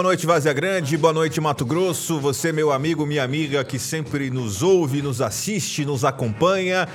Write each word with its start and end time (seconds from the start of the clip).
Boa 0.00 0.10
noite, 0.10 0.26
Vazia 0.26 0.52
Grande. 0.52 0.96
Boa 0.96 1.12
noite, 1.12 1.40
Mato 1.40 1.66
Grosso. 1.66 2.20
Você, 2.20 2.52
meu 2.52 2.70
amigo, 2.70 3.04
minha 3.04 3.24
amiga, 3.24 3.64
que 3.64 3.80
sempre 3.80 4.30
nos 4.30 4.62
ouve, 4.62 5.02
nos 5.02 5.20
assiste, 5.20 5.84
nos 5.84 6.04
acompanha. 6.04 6.86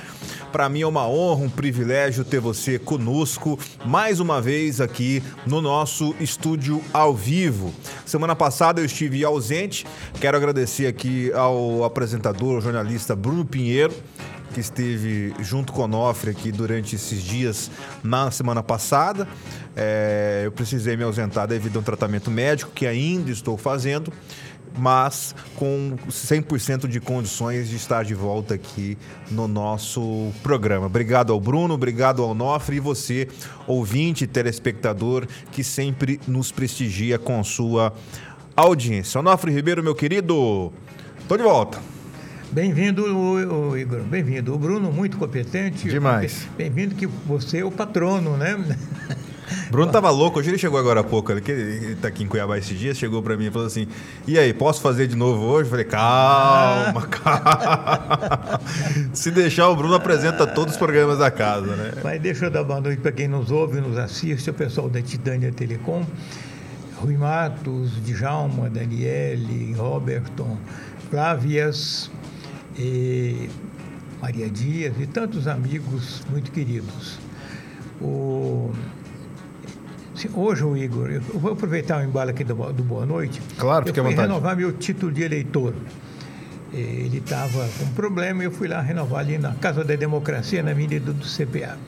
Para 0.50 0.70
mim 0.70 0.80
é 0.80 0.86
uma 0.86 1.06
honra, 1.06 1.44
um 1.44 1.50
privilégio 1.50 2.24
ter 2.24 2.40
você 2.40 2.78
conosco 2.78 3.58
mais 3.84 4.20
uma 4.20 4.40
vez 4.40 4.80
aqui 4.80 5.22
no 5.46 5.60
nosso 5.60 6.14
estúdio 6.18 6.82
ao 6.94 7.14
vivo. 7.14 7.74
Semana 8.06 8.34
passada 8.34 8.80
eu 8.80 8.86
estive 8.86 9.22
ausente. 9.22 9.84
Quero 10.18 10.38
agradecer 10.38 10.86
aqui 10.86 11.30
ao 11.34 11.84
apresentador, 11.84 12.62
jornalista 12.62 13.14
Bruno 13.14 13.44
Pinheiro 13.44 13.92
que 14.54 14.60
esteve 14.60 15.34
junto 15.40 15.72
com 15.72 15.82
o 15.82 15.84
Onofre 15.84 16.30
aqui 16.30 16.52
durante 16.52 16.94
esses 16.94 17.20
dias 17.20 17.70
na 18.04 18.30
semana 18.30 18.62
passada. 18.62 19.26
É, 19.74 20.42
eu 20.44 20.52
precisei 20.52 20.96
me 20.96 21.02
ausentar 21.02 21.48
devido 21.48 21.76
a 21.76 21.80
um 21.80 21.82
tratamento 21.82 22.30
médico 22.30 22.70
que 22.72 22.86
ainda 22.86 23.32
estou 23.32 23.56
fazendo, 23.56 24.12
mas 24.78 25.34
com 25.56 25.96
100% 26.08 26.86
de 26.86 27.00
condições 27.00 27.68
de 27.68 27.74
estar 27.74 28.04
de 28.04 28.14
volta 28.14 28.54
aqui 28.54 28.96
no 29.28 29.48
nosso 29.48 30.30
programa. 30.40 30.86
Obrigado 30.86 31.32
ao 31.32 31.40
Bruno, 31.40 31.74
obrigado 31.74 32.22
ao 32.22 32.30
Onofre 32.30 32.76
e 32.76 32.80
você, 32.80 33.26
ouvinte, 33.66 34.24
telespectador, 34.24 35.26
que 35.50 35.64
sempre 35.64 36.20
nos 36.28 36.52
prestigia 36.52 37.18
com 37.18 37.42
sua 37.42 37.92
audiência. 38.54 39.18
Onofre 39.18 39.50
Ribeiro, 39.52 39.82
meu 39.82 39.96
querido, 39.96 40.72
estou 41.18 41.36
de 41.36 41.42
volta. 41.42 41.93
Bem-vindo, 42.54 43.04
Igor. 43.76 44.02
Bem-vindo. 44.04 44.54
O 44.54 44.58
Bruno, 44.58 44.92
muito 44.92 45.18
competente. 45.18 45.88
Demais. 45.88 46.46
Bem-vindo 46.56 46.94
que 46.94 47.04
você 47.04 47.58
é 47.58 47.64
o 47.64 47.70
patrono, 47.70 48.36
né? 48.36 48.56
Bruno 49.72 49.90
tava 49.90 50.08
louco, 50.10 50.38
hoje 50.38 50.50
ele 50.50 50.58
chegou 50.58 50.78
agora 50.78 51.00
há 51.00 51.04
pouco, 51.04 51.32
ele, 51.32 51.42
ele 51.50 51.96
tá 51.96 52.06
aqui 52.06 52.22
em 52.22 52.28
Cuiabá 52.28 52.56
esses 52.56 52.78
dias, 52.78 52.96
chegou 52.96 53.20
para 53.24 53.36
mim 53.36 53.46
e 53.46 53.50
falou 53.50 53.66
assim: 53.66 53.88
"E 54.24 54.38
aí, 54.38 54.54
posso 54.54 54.80
fazer 54.80 55.08
de 55.08 55.16
novo 55.16 55.42
hoje?" 55.42 55.66
Eu 55.66 55.70
falei: 55.70 55.84
"Calma, 55.84 57.02
calma". 57.10 58.60
Se 59.12 59.32
deixar 59.32 59.68
o 59.68 59.74
Bruno 59.74 59.94
apresenta 59.94 60.46
todos 60.46 60.74
os 60.74 60.78
programas 60.78 61.18
da 61.18 61.32
casa, 61.32 61.74
né? 61.74 61.92
Mas 62.04 62.22
deixa 62.22 62.44
eu 62.44 62.50
dar 62.52 62.62
boa 62.62 62.80
noite 62.80 63.00
para 63.00 63.10
quem 63.10 63.26
nos 63.26 63.50
ouve, 63.50 63.80
nos 63.80 63.98
assiste, 63.98 64.48
o 64.48 64.54
pessoal 64.54 64.88
da 64.88 65.02
Titânia 65.02 65.50
Telecom, 65.50 66.06
Rui 66.98 67.16
Matos, 67.16 68.00
Djalma, 68.04 68.70
Daniele, 68.70 69.74
Roberton, 69.74 70.56
Flávias, 71.10 72.10
e 72.78 73.48
Maria 74.20 74.48
Dias 74.48 74.94
e 74.98 75.06
tantos 75.06 75.46
amigos 75.46 76.22
muito 76.30 76.50
queridos. 76.50 77.18
O, 78.00 78.72
hoje, 80.34 80.64
o 80.64 80.76
Igor, 80.76 81.10
eu 81.10 81.20
vou 81.20 81.52
aproveitar 81.52 82.00
o 82.00 82.04
embalo 82.04 82.30
aqui 82.30 82.44
do, 82.44 82.54
do 82.72 82.82
Boa 82.82 83.06
Noite. 83.06 83.40
Claro, 83.58 83.86
fique 83.86 84.00
à 84.00 84.02
vontade. 84.02 84.22
renovar 84.22 84.56
meu 84.56 84.72
título 84.72 85.12
de 85.12 85.22
eleitor. 85.22 85.74
Ele 86.72 87.18
estava 87.18 87.68
com 87.78 87.86
problema 87.92 88.42
e 88.42 88.46
eu 88.46 88.50
fui 88.50 88.66
lá 88.66 88.80
renovar 88.80 89.20
ali 89.20 89.38
na 89.38 89.54
Casa 89.54 89.84
da 89.84 89.94
Democracia, 89.94 90.60
na 90.60 90.72
Avenida 90.72 91.12
do 91.12 91.24
CPA. 91.24 91.78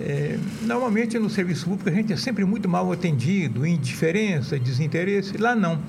É, 0.00 0.36
normalmente 0.62 1.18
no 1.18 1.30
serviço 1.30 1.66
público 1.66 1.88
a 1.88 1.92
gente 1.92 2.12
é 2.12 2.16
sempre 2.16 2.44
muito 2.44 2.68
mal 2.68 2.90
atendido, 2.92 3.64
indiferença, 3.64 4.58
desinteresse. 4.58 5.38
Lá 5.38 5.54
não 5.54 5.80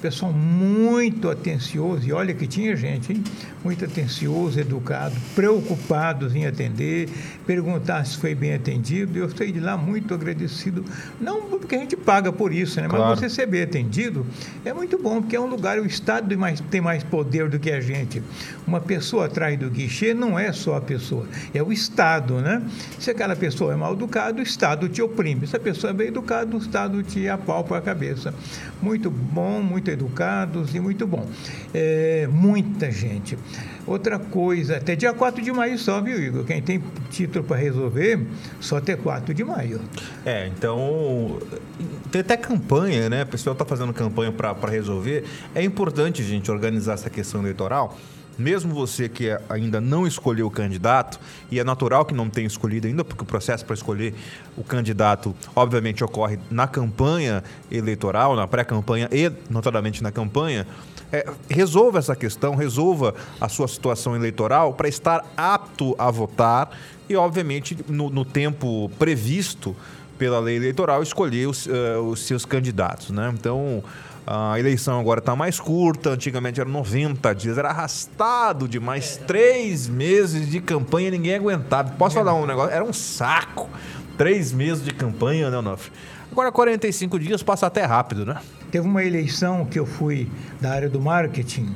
pessoal 0.00 0.32
muito 0.32 1.28
atencioso, 1.28 2.06
e 2.08 2.12
olha 2.12 2.34
que 2.34 2.46
tinha 2.46 2.74
gente, 2.74 3.12
hein? 3.12 3.22
muito 3.62 3.84
atencioso, 3.84 4.58
educado, 4.58 5.14
preocupados 5.34 6.34
em 6.34 6.46
atender, 6.46 7.08
perguntar 7.46 8.04
se 8.04 8.16
foi 8.16 8.34
bem 8.34 8.54
atendido. 8.54 9.18
Eu 9.18 9.28
saí 9.28 9.52
de 9.52 9.60
lá 9.60 9.76
muito 9.76 10.14
agradecido, 10.14 10.84
não 11.20 11.42
porque 11.42 11.74
a 11.74 11.78
gente 11.78 11.96
paga 11.96 12.32
por 12.32 12.52
isso, 12.52 12.80
né? 12.80 12.88
Claro. 12.88 13.04
mas 13.04 13.18
você 13.18 13.28
ser 13.28 13.46
bem 13.46 13.62
atendido 13.62 14.26
é 14.64 14.72
muito 14.72 14.98
bom, 14.98 15.20
porque 15.20 15.36
é 15.36 15.40
um 15.40 15.46
lugar, 15.46 15.78
o 15.78 15.86
Estado 15.86 16.34
tem 16.70 16.80
mais 16.80 17.02
poder 17.02 17.48
do 17.48 17.58
que 17.58 17.70
a 17.70 17.80
gente. 17.80 18.22
Uma 18.66 18.80
pessoa 18.80 19.26
atrás 19.26 19.58
do 19.58 19.68
guichê 19.68 20.14
não 20.14 20.38
é 20.38 20.52
só 20.52 20.76
a 20.76 20.80
pessoa, 20.80 21.26
é 21.52 21.62
o 21.62 21.72
Estado, 21.72 22.40
né? 22.40 22.62
Se 22.98 23.10
aquela 23.10 23.36
pessoa 23.36 23.72
é 23.72 23.76
mal 23.76 23.92
educada, 23.92 24.40
o 24.40 24.42
Estado 24.42 24.88
te 24.88 25.02
oprime. 25.02 25.46
Se 25.46 25.56
a 25.56 25.60
pessoa 25.60 25.90
é 25.90 25.94
bem 25.94 26.08
educada, 26.08 26.56
o 26.56 26.58
Estado 26.58 27.02
te 27.02 27.28
apalpa 27.28 27.76
a 27.76 27.80
cabeça. 27.80 28.32
Muito 28.80 29.10
bom, 29.10 29.60
muito 29.60 29.89
educados 29.90 30.74
e 30.74 30.80
muito 30.80 31.06
bom. 31.06 31.28
É, 31.72 32.28
muita 32.30 32.90
gente. 32.90 33.38
Outra 33.86 34.18
coisa, 34.18 34.76
até 34.76 34.94
dia 34.94 35.12
4 35.12 35.42
de 35.42 35.52
maio 35.52 35.78
só, 35.78 36.00
viu, 36.00 36.22
Igor? 36.22 36.44
Quem 36.44 36.62
tem 36.62 36.82
título 37.10 37.44
para 37.44 37.56
resolver, 37.56 38.26
só 38.60 38.76
até 38.76 38.96
4 38.96 39.34
de 39.34 39.44
maio. 39.44 39.80
É, 40.24 40.46
então. 40.46 41.38
Tem 42.10 42.20
até 42.20 42.36
campanha, 42.36 43.08
né? 43.08 43.22
O 43.22 43.26
pessoal 43.26 43.52
está 43.52 43.64
fazendo 43.64 43.92
campanha 43.92 44.32
para 44.32 44.70
resolver. 44.70 45.24
É 45.54 45.62
importante, 45.62 46.22
gente, 46.22 46.50
organizar 46.50 46.94
essa 46.94 47.10
questão 47.10 47.40
eleitoral 47.40 47.96
mesmo 48.40 48.74
você 48.74 49.08
que 49.08 49.36
ainda 49.48 49.80
não 49.80 50.06
escolheu 50.06 50.46
o 50.46 50.50
candidato, 50.50 51.20
e 51.50 51.60
é 51.60 51.64
natural 51.64 52.04
que 52.04 52.14
não 52.14 52.30
tenha 52.30 52.46
escolhido 52.46 52.86
ainda, 52.86 53.04
porque 53.04 53.22
o 53.22 53.26
processo 53.26 53.64
para 53.64 53.74
escolher 53.74 54.14
o 54.56 54.64
candidato, 54.64 55.34
obviamente, 55.54 56.02
ocorre 56.02 56.38
na 56.50 56.66
campanha 56.66 57.44
eleitoral, 57.70 58.34
na 58.34 58.48
pré-campanha 58.48 59.08
e, 59.12 59.30
notadamente, 59.48 60.02
na 60.02 60.10
campanha. 60.10 60.66
É, 61.12 61.28
resolva 61.48 61.98
essa 61.98 62.16
questão, 62.16 62.54
resolva 62.54 63.14
a 63.40 63.48
sua 63.48 63.68
situação 63.68 64.14
eleitoral 64.14 64.74
para 64.74 64.88
estar 64.88 65.24
apto 65.36 65.94
a 65.98 66.10
votar 66.10 66.70
e, 67.08 67.16
obviamente, 67.16 67.76
no, 67.88 68.08
no 68.08 68.24
tempo 68.24 68.88
previsto 68.98 69.76
pela 70.16 70.38
lei 70.38 70.56
eleitoral, 70.56 71.02
escolher 71.02 71.48
os, 71.48 71.66
uh, 71.66 72.00
os 72.10 72.20
seus 72.20 72.44
candidatos. 72.44 73.10
Né? 73.10 73.32
Então. 73.34 73.82
A 74.32 74.56
eleição 74.60 75.00
agora 75.00 75.18
está 75.18 75.34
mais 75.34 75.58
curta, 75.58 76.10
antigamente 76.10 76.60
era 76.60 76.70
90 76.70 77.34
dias, 77.34 77.58
era 77.58 77.70
arrastado 77.70 78.68
de 78.68 78.78
mais 78.78 79.16
três 79.16 79.88
meses 79.88 80.48
de 80.48 80.60
campanha, 80.60 81.10
ninguém 81.10 81.34
aguentava. 81.34 81.90
Posso 81.98 82.14
falar 82.14 82.34
um 82.34 82.46
negócio? 82.46 82.72
Era 82.72 82.84
um 82.84 82.92
saco. 82.92 83.68
Três 84.16 84.52
meses 84.52 84.84
de 84.84 84.94
campanha, 84.94 85.50
né, 85.50 85.58
Onofre? 85.58 85.90
Agora 86.30 86.52
45 86.52 87.18
dias 87.18 87.42
passa 87.42 87.66
até 87.66 87.84
rápido, 87.84 88.24
né? 88.24 88.40
Teve 88.70 88.86
uma 88.86 89.02
eleição 89.02 89.64
que 89.64 89.80
eu 89.80 89.84
fui 89.84 90.30
da 90.60 90.70
área 90.70 90.88
do 90.88 91.00
marketing 91.00 91.74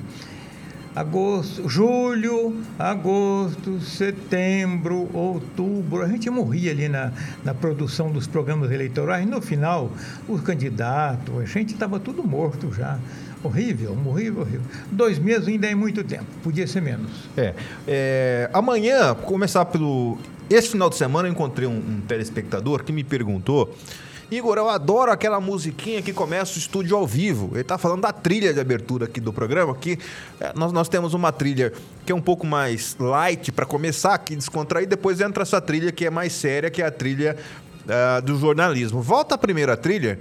agosto, 0.95 1.69
julho, 1.69 2.57
agosto, 2.79 3.81
setembro, 3.81 5.09
outubro. 5.13 6.03
A 6.03 6.09
gente 6.09 6.31
morria 6.31 6.71
ali 6.71 6.89
na, 6.89 7.13
na 7.45 7.53
produção 7.53 8.11
dos 8.11 8.27
programas 8.27 8.71
eleitorais. 8.71 9.27
No 9.27 9.41
final, 9.41 9.91
os 10.29 10.41
candidatos, 10.41 11.37
a 11.37 11.45
gente 11.45 11.75
estava 11.75 11.99
tudo 11.99 12.23
morto 12.23 12.73
já. 12.73 12.99
Horrível, 13.43 13.97
horrível, 14.07 14.43
horrível. 14.43 14.63
Dois 14.91 15.19
meses 15.19 15.49
ainda 15.49 15.67
é 15.67 15.75
muito 15.75 16.03
tempo, 16.03 16.25
podia 16.43 16.67
ser 16.67 16.81
menos. 16.81 17.11
É. 17.37 17.55
é 17.87 18.51
amanhã, 18.53 19.15
começar 19.15 19.65
pelo. 19.67 20.17
Esse 20.49 20.71
final 20.71 20.89
de 20.89 20.97
semana 20.97 21.29
eu 21.29 21.33
encontrei 21.33 21.67
um, 21.67 21.77
um 21.77 22.01
telespectador 22.07 22.85
que 22.85 22.93
me 22.93 23.03
perguntou 23.03 23.75
Igor, 24.31 24.57
eu 24.57 24.69
adoro 24.69 25.11
aquela 25.11 25.41
musiquinha 25.41 26.01
que 26.03 26.13
começa 26.13 26.55
o 26.55 26.59
estúdio 26.59 26.97
ao 26.97 27.07
vivo. 27.07 27.51
Ele 27.53 27.61
está 27.61 27.77
falando 27.77 28.03
da 28.03 28.13
trilha 28.13 28.53
de 28.53 28.61
abertura 28.61 29.05
aqui 29.05 29.21
do 29.21 29.33
programa, 29.33 29.75
que 29.75 29.99
é, 30.41 30.53
nós, 30.55 30.73
nós 30.73 30.89
temos 30.89 31.15
uma 31.15 31.31
trilha 31.33 31.73
que 32.05 32.13
é 32.13 32.15
um 32.15 32.21
pouco 32.21 32.47
mais 32.47 32.97
light 32.99 33.53
para 33.53 33.67
começar 33.67 34.15
aqui, 34.15 34.37
descontrair, 34.37 34.87
depois 34.87 35.21
entra 35.21 35.43
essa 35.43 35.61
trilha 35.61 35.93
que 35.93 36.07
é 36.07 36.11
mais 36.11 36.33
séria, 36.33 36.71
que 36.71 36.83
é 36.83 36.87
a 36.87 36.91
trilha 36.91 37.37
uh, 37.85 38.23
do 38.23 38.39
jornalismo. 38.39 39.01
Volta 39.01 39.35
a 39.35 39.39
primeira 39.39 39.77
trilha, 39.77 40.19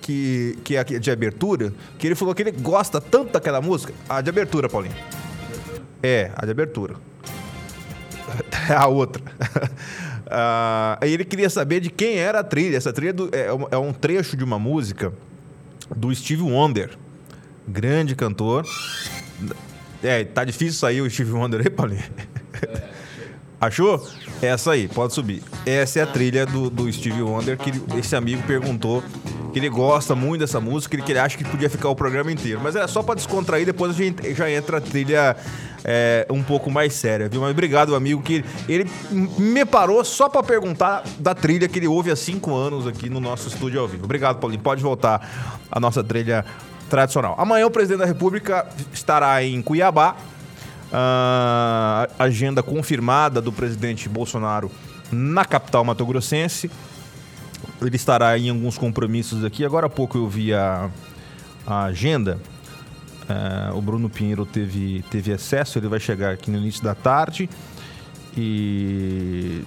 que, 0.00 0.58
que 0.64 0.76
é 0.76 0.84
de 0.84 1.10
abertura, 1.10 1.72
que 1.98 2.06
ele 2.06 2.14
falou 2.14 2.34
que 2.34 2.42
ele 2.42 2.52
gosta 2.52 3.00
tanto 3.00 3.32
daquela 3.32 3.60
música. 3.60 3.92
A 4.08 4.20
de 4.20 4.30
abertura, 4.30 4.68
Paulinho. 4.68 4.94
É, 6.02 6.30
a 6.34 6.44
de 6.44 6.50
abertura. 6.50 6.96
a 8.76 8.86
outra. 8.86 9.22
Aí 11.00 11.12
ele 11.12 11.24
queria 11.24 11.50
saber 11.50 11.80
de 11.80 11.90
quem 11.90 12.16
era 12.16 12.40
a 12.40 12.44
trilha. 12.44 12.76
Essa 12.76 12.92
trilha 12.92 13.12
do, 13.12 13.30
é, 13.32 13.46
é, 13.70 13.76
um 13.76 13.92
trecho 13.92 14.36
de 14.36 14.44
uma 14.44 14.58
música 14.58 15.12
do 15.94 16.14
Steve 16.14 16.42
Wonder, 16.42 16.90
grande 17.66 18.14
cantor. 18.14 18.64
É, 20.02 20.24
tá 20.24 20.44
difícil 20.44 20.78
sair 20.78 21.00
o 21.00 21.10
Steve 21.10 21.32
Wonder 21.32 21.60
aí, 21.60 21.70
Paulinho. 21.70 22.02
Achou? 23.60 24.02
Essa 24.40 24.72
aí, 24.72 24.88
pode 24.88 25.12
subir. 25.12 25.42
Essa 25.66 25.98
é 25.98 26.02
a 26.02 26.06
trilha 26.06 26.46
do, 26.46 26.70
do 26.70 26.90
Steve 26.90 27.20
Wonder 27.20 27.58
que 27.58 27.70
esse 27.98 28.16
amigo 28.16 28.42
perguntou 28.44 29.02
que 29.52 29.58
ele 29.58 29.68
gosta 29.68 30.14
muito 30.14 30.40
dessa 30.40 30.58
música, 30.58 30.96
que 30.96 31.12
ele 31.12 31.18
acha 31.18 31.36
que 31.36 31.44
podia 31.44 31.68
ficar 31.68 31.90
o 31.90 31.94
programa 31.94 32.32
inteiro. 32.32 32.58
Mas 32.62 32.74
é 32.74 32.86
só 32.86 33.02
para 33.02 33.16
descontrair, 33.16 33.66
depois 33.66 33.90
a 33.90 33.94
gente 33.94 34.34
já 34.34 34.50
entra 34.50 34.78
a 34.78 34.80
trilha 34.80 35.36
é, 35.84 36.26
um 36.30 36.42
pouco 36.42 36.70
mais 36.70 36.92
séria, 36.94 37.28
viu? 37.28 37.40
Mas 37.40 37.50
obrigado, 37.50 37.94
amigo, 37.94 38.22
que 38.22 38.44
ele 38.68 38.90
me 39.10 39.64
parou 39.64 40.04
só 40.04 40.28
para 40.28 40.42
perguntar 40.42 41.02
da 41.18 41.34
trilha 41.34 41.68
que 41.68 41.78
ele 41.78 41.88
ouve 41.88 42.10
há 42.10 42.16
cinco 42.16 42.54
anos 42.54 42.86
aqui 42.86 43.08
no 43.08 43.20
nosso 43.20 43.48
estúdio 43.48 43.80
ao 43.80 43.88
vivo. 43.88 44.04
Obrigado, 44.04 44.38
Paulinho. 44.38 44.62
Pode 44.62 44.82
voltar 44.82 45.58
a 45.70 45.80
nossa 45.80 46.02
trilha 46.02 46.44
tradicional. 46.88 47.34
Amanhã 47.38 47.66
o 47.66 47.70
presidente 47.70 48.00
da 48.00 48.06
República 48.06 48.66
estará 48.92 49.42
em 49.42 49.60
Cuiabá. 49.62 50.16
Uh, 50.92 52.12
agenda 52.18 52.64
confirmada 52.64 53.40
do 53.40 53.52
presidente 53.52 54.08
Bolsonaro 54.08 54.70
na 55.12 55.44
capital 55.44 55.84
mato-grossense. 55.84 56.70
Ele 57.80 57.96
estará 57.96 58.36
em 58.36 58.50
alguns 58.50 58.76
compromissos 58.76 59.44
aqui. 59.44 59.64
Agora 59.64 59.86
há 59.86 59.90
pouco 59.90 60.18
eu 60.18 60.28
vi 60.28 60.52
a 60.52 60.90
a 61.66 61.84
agenda. 61.84 62.38
É, 63.30 63.72
o 63.72 63.80
Bruno 63.80 64.10
Pinheiro 64.10 64.44
teve, 64.44 65.04
teve 65.08 65.30
excesso, 65.30 65.78
ele 65.78 65.86
vai 65.86 66.00
chegar 66.00 66.32
aqui 66.32 66.50
no 66.50 66.58
início 66.58 66.82
da 66.82 66.96
tarde 66.96 67.48
e 68.36 69.62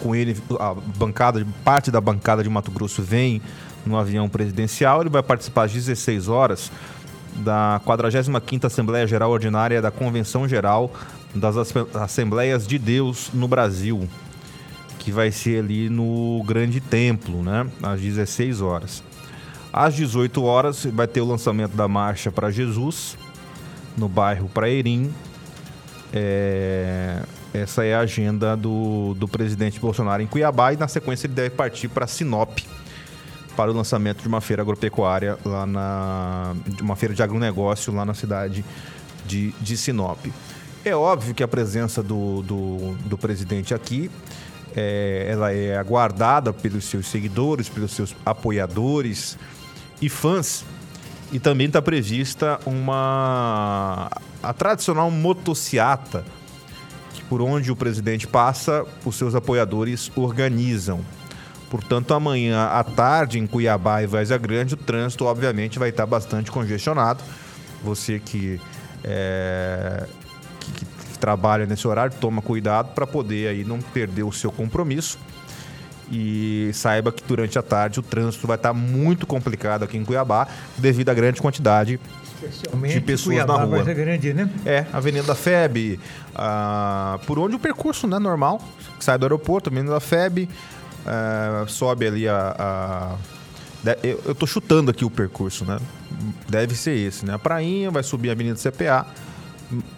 com 0.00 0.16
ele 0.16 0.36
a 0.58 0.74
bancada, 0.74 1.46
parte 1.64 1.92
da 1.92 2.00
bancada 2.00 2.42
de 2.42 2.50
Mato 2.50 2.72
Grosso 2.72 3.00
vem 3.00 3.40
no 3.86 3.96
avião 3.96 4.28
presidencial, 4.28 5.00
ele 5.00 5.10
vai 5.10 5.22
participar 5.22 5.64
às 5.64 5.72
16 5.72 6.26
horas 6.26 6.72
da 7.36 7.80
45ª 7.86 8.64
Assembleia 8.64 9.06
Geral 9.06 9.30
Ordinária 9.30 9.80
da 9.80 9.92
Convenção 9.92 10.48
Geral 10.48 10.92
das 11.32 11.56
Assembleias 11.94 12.66
de 12.66 12.80
Deus 12.80 13.30
no 13.32 13.46
Brasil, 13.46 14.08
que 14.98 15.12
vai 15.12 15.30
ser 15.30 15.60
ali 15.60 15.88
no 15.88 16.42
Grande 16.44 16.80
Templo, 16.80 17.44
né, 17.44 17.64
às 17.80 18.00
16 18.00 18.60
horas. 18.60 19.07
Às 19.72 19.94
18 19.94 20.42
horas 20.42 20.84
vai 20.86 21.06
ter 21.06 21.20
o 21.20 21.26
lançamento 21.26 21.76
da 21.76 21.86
Marcha 21.86 22.32
para 22.32 22.50
Jesus, 22.50 23.16
no 23.96 24.08
bairro 24.08 24.48
Praeirim. 24.48 25.12
É, 26.12 27.22
essa 27.52 27.84
é 27.84 27.94
a 27.94 28.00
agenda 28.00 28.56
do, 28.56 29.14
do 29.14 29.28
presidente 29.28 29.78
Bolsonaro 29.78 30.22
em 30.22 30.26
Cuiabá 30.26 30.72
e 30.72 30.76
na 30.76 30.88
sequência 30.88 31.26
ele 31.26 31.34
deve 31.34 31.50
partir 31.50 31.88
para 31.88 32.06
Sinop 32.06 32.58
para 33.54 33.70
o 33.70 33.74
lançamento 33.74 34.22
de 34.22 34.28
uma 34.28 34.40
feira 34.40 34.62
agropecuária 34.62 35.36
lá 35.44 35.66
na. 35.66 36.54
de 36.66 36.80
uma 36.80 36.94
feira 36.94 37.14
de 37.14 37.22
agronegócio 37.22 37.92
lá 37.92 38.04
na 38.04 38.14
cidade 38.14 38.64
de, 39.26 39.52
de 39.60 39.76
Sinop. 39.76 40.26
É 40.84 40.94
óbvio 40.94 41.34
que 41.34 41.42
a 41.42 41.48
presença 41.48 42.02
do, 42.02 42.40
do, 42.42 42.94
do 43.04 43.18
presidente 43.18 43.74
aqui 43.74 44.10
é, 44.76 45.26
ela 45.28 45.52
é 45.52 45.76
aguardada 45.76 46.52
pelos 46.52 46.84
seus 46.84 47.08
seguidores, 47.08 47.68
pelos 47.68 47.90
seus 47.90 48.14
apoiadores 48.24 49.36
e 50.00 50.08
fãs. 50.08 50.64
E 51.30 51.38
também 51.38 51.66
está 51.66 51.82
prevista 51.82 52.58
uma 52.64 54.10
a 54.42 54.52
tradicional 54.52 55.10
motociata, 55.10 56.24
por 57.28 57.42
onde 57.42 57.70
o 57.70 57.76
presidente 57.76 58.26
passa, 58.26 58.84
os 59.04 59.16
seus 59.16 59.34
apoiadores 59.34 60.10
organizam. 60.16 61.00
Portanto, 61.68 62.14
amanhã 62.14 62.66
à 62.66 62.82
tarde 62.82 63.38
em 63.38 63.46
Cuiabá 63.46 64.02
e 64.02 64.06
Várzea 64.06 64.38
Grande, 64.38 64.74
o 64.74 64.76
trânsito 64.76 65.26
obviamente 65.26 65.78
vai 65.78 65.90
estar 65.90 66.06
bastante 66.06 66.50
congestionado. 66.50 67.22
Você 67.84 68.18
que, 68.18 68.58
é, 69.04 70.06
que, 70.60 70.72
que 70.72 71.18
trabalha 71.18 71.66
nesse 71.66 71.86
horário, 71.86 72.16
toma 72.18 72.40
cuidado 72.40 72.94
para 72.94 73.06
poder 73.06 73.48
aí 73.48 73.64
não 73.64 73.80
perder 73.80 74.22
o 74.22 74.32
seu 74.32 74.50
compromisso. 74.50 75.18
E 76.10 76.70
saiba 76.72 77.12
que 77.12 77.22
durante 77.22 77.58
a 77.58 77.62
tarde 77.62 78.00
o 78.00 78.02
trânsito 78.02 78.46
vai 78.46 78.56
estar 78.56 78.72
muito 78.72 79.26
complicado 79.26 79.82
aqui 79.82 79.98
em 79.98 80.04
Cuiabá, 80.04 80.48
devido 80.78 81.10
à 81.10 81.14
grande 81.14 81.40
quantidade 81.40 82.00
de 82.88 83.00
pessoas 83.00 83.36
Cuiabá, 83.36 83.58
na 83.58 83.64
rua. 83.64 83.76
Várzea 83.76 83.94
Grande, 83.94 84.32
né? 84.32 84.50
É, 84.64 84.86
Avenida 84.92 85.26
da 85.26 85.34
FEB, 85.34 86.00
ah, 86.34 87.18
por 87.26 87.38
onde 87.38 87.56
o 87.56 87.58
percurso 87.58 88.06
né, 88.06 88.18
normal, 88.18 88.60
sai 89.00 89.18
do 89.18 89.24
aeroporto, 89.24 89.68
Avenida 89.68 89.92
da 89.92 90.00
FEB, 90.00 90.48
ah, 91.06 91.64
sobe 91.66 92.06
ali 92.06 92.28
a, 92.28 92.54
a 92.58 93.16
eu, 94.02 94.20
eu 94.26 94.34
tô 94.34 94.46
chutando 94.46 94.90
aqui 94.90 95.04
o 95.04 95.10
percurso, 95.10 95.64
né? 95.64 95.78
Deve 96.48 96.74
ser 96.74 96.96
esse, 96.96 97.24
né? 97.24 97.34
A 97.34 97.38
prainha 97.38 97.90
vai 97.90 98.02
subir 98.02 98.28
a 98.28 98.32
Avenida 98.32 98.58
CPA, 98.58 99.06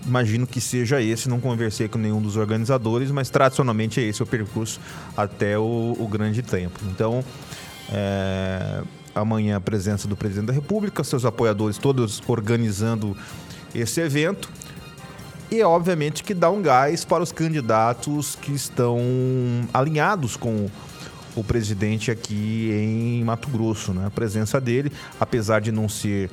imagino 0.06 0.46
que 0.46 0.61
seja 0.61 1.00
esse, 1.00 1.28
não 1.28 1.40
conversei 1.40 1.88
com 1.88 1.99
nenhum 1.99 2.20
dos 2.20 2.37
organizadores, 2.37 3.11
mas 3.11 3.31
tradicionalmente 3.31 4.00
é 4.00 4.05
esse 4.05 4.22
o 4.22 4.26
percurso 4.26 4.81
até 5.17 5.58
o, 5.58 5.96
o 5.99 6.08
grande 6.08 6.43
tempo. 6.43 6.81
Então, 6.84 7.25
é, 7.93 8.82
amanhã 9.14 9.56
a 9.56 9.61
presença 9.61 10.06
do 10.08 10.17
presidente 10.17 10.46
da 10.46 10.52
República, 10.52 11.05
seus 11.05 11.25
apoiadores 11.25 11.78
todos 11.78 12.22
organizando 12.26 13.17
esse 13.75 14.00
evento. 14.00 14.49
E 15.50 15.62
obviamente 15.64 16.23
que 16.23 16.32
dá 16.32 16.49
um 16.49 16.62
gás 16.62 17.05
para 17.05 17.23
os 17.23 17.32
candidatos 17.32 18.37
que 18.37 18.52
estão 18.52 19.00
alinhados 19.75 20.37
com 20.37 20.69
o 21.34 21.43
presidente 21.43 22.11
aqui 22.11 22.70
em 22.73 23.25
Mato 23.25 23.49
Grosso. 23.49 23.93
Né? 23.93 24.06
A 24.06 24.11
presença 24.11 24.61
dele, 24.61 24.93
apesar 25.19 25.61
de 25.61 25.73
não 25.73 25.88
ser 25.88 26.31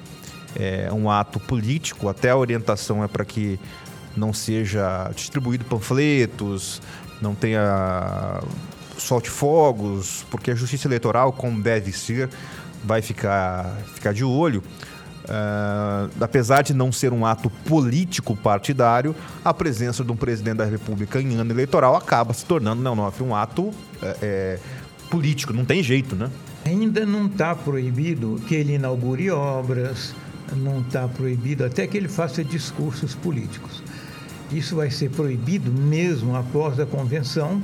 é, 0.58 0.90
um 0.92 1.10
ato 1.10 1.40
político, 1.40 2.10
até 2.10 2.32
a 2.32 2.38
orientação 2.38 3.04
é 3.04 3.08
para 3.08 3.24
que 3.24 3.60
não 4.16 4.34
seja 4.34 5.12
distribuído 5.16 5.64
panfletos, 5.66 6.82
não 7.22 7.36
tenha 7.36 8.42
solte 8.98 9.30
fogos, 9.30 10.26
porque 10.32 10.52
a 10.52 10.56
justiça 10.56 10.88
eleitoral, 10.88 11.32
como 11.32 11.62
deve 11.62 11.92
ser, 11.92 12.30
vai 12.84 13.02
ficar, 13.02 13.78
ficar 13.94 14.14
de 14.14 14.24
olho. 14.24 14.64
Uh, 15.26 16.10
apesar 16.22 16.62
de 16.62 16.74
não 16.74 16.90
ser 16.90 17.12
um 17.12 17.26
ato 17.26 17.50
político 17.50 18.36
partidário, 18.36 19.14
a 19.44 19.54
presença 19.54 20.04
de 20.04 20.12
um 20.12 20.16
presidente 20.16 20.58
da 20.58 20.66
República 20.66 21.22
em 21.22 21.36
ano 21.36 21.52
eleitoral 21.52 21.98
acaba 21.98 22.34
se 22.34 22.46
tornando, 22.46 22.82
não, 22.82 22.96
não, 22.96 23.12
um 23.22 23.36
ato 23.36 23.72
é, 24.02 24.18
é, 24.22 24.60
político, 25.10 25.52
não 25.52 25.66
tem 25.66 25.84
jeito, 25.84 26.16
né? 26.16 26.30
Ainda 26.66 27.06
não 27.06 27.26
está 27.26 27.54
proibido 27.54 28.42
que 28.48 28.56
ele 28.56 28.76
inaugure 28.76 29.30
obras, 29.30 30.16
não 30.56 30.82
está 30.82 31.08
proibido 31.08 31.66
até 31.66 31.86
que 31.88 31.98
ele 31.98 32.08
faça 32.08 32.44
discursos 32.44 33.16
políticos. 33.16 33.84
Isso 34.52 34.76
vai 34.76 34.90
ser 34.90 35.10
proibido 35.10 35.72
mesmo 35.72 36.36
após 36.36 36.80
a 36.80 36.86
convenção, 36.86 37.62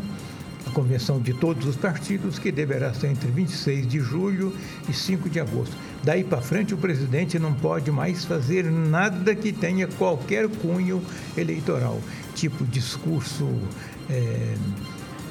a 0.67 0.69
convenção 0.71 1.19
de 1.19 1.33
todos 1.33 1.65
os 1.65 1.75
partidos, 1.75 2.37
que 2.37 2.51
deverá 2.51 2.93
ser 2.93 3.07
entre 3.07 3.31
26 3.31 3.87
de 3.87 3.99
julho 3.99 4.53
e 4.89 4.93
5 4.93 5.29
de 5.29 5.39
agosto. 5.39 5.75
Daí 6.03 6.23
para 6.23 6.41
frente, 6.41 6.73
o 6.73 6.77
presidente 6.77 7.39
não 7.39 7.53
pode 7.53 7.89
mais 7.89 8.25
fazer 8.25 8.65
nada 8.65 9.33
que 9.33 9.53
tenha 9.53 9.87
qualquer 9.87 10.49
cunho 10.49 11.01
eleitoral, 11.37 12.01
tipo 12.35 12.65
discurso. 12.65 13.47
É, 14.09 14.55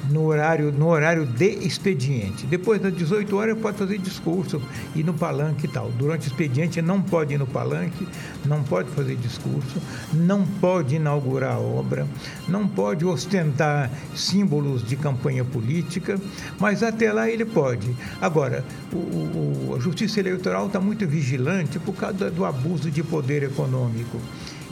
no 0.09 0.25
horário, 0.25 0.71
no 0.71 0.87
horário 0.87 1.25
de 1.25 1.49
expediente. 1.65 2.45
Depois 2.45 2.81
das 2.81 2.95
18 2.95 3.35
horas 3.35 3.57
pode 3.57 3.77
fazer 3.77 3.97
discurso, 3.97 4.61
ir 4.95 5.03
no 5.03 5.13
palanque 5.13 5.65
e 5.65 5.69
tal. 5.69 5.89
Durante 5.91 6.27
o 6.27 6.29
expediente 6.29 6.81
não 6.81 7.01
pode 7.01 7.33
ir 7.33 7.37
no 7.37 7.47
palanque, 7.47 8.07
não 8.45 8.63
pode 8.63 8.89
fazer 8.91 9.15
discurso, 9.15 9.81
não 10.13 10.45
pode 10.45 10.95
inaugurar 10.95 11.59
obra, 11.59 12.07
não 12.47 12.67
pode 12.67 13.05
ostentar 13.05 13.89
símbolos 14.15 14.83
de 14.83 14.95
campanha 14.95 15.43
política, 15.43 16.19
mas 16.59 16.83
até 16.83 17.11
lá 17.11 17.29
ele 17.29 17.45
pode. 17.45 17.95
Agora, 18.21 18.63
o, 18.91 18.97
o, 18.97 19.75
a 19.75 19.79
Justiça 19.79 20.19
Eleitoral 20.19 20.67
está 20.67 20.79
muito 20.79 21.07
vigilante 21.07 21.79
por 21.79 21.95
causa 21.95 22.29
do 22.29 22.45
abuso 22.45 22.91
de 22.91 23.03
poder 23.03 23.43
econômico. 23.43 24.19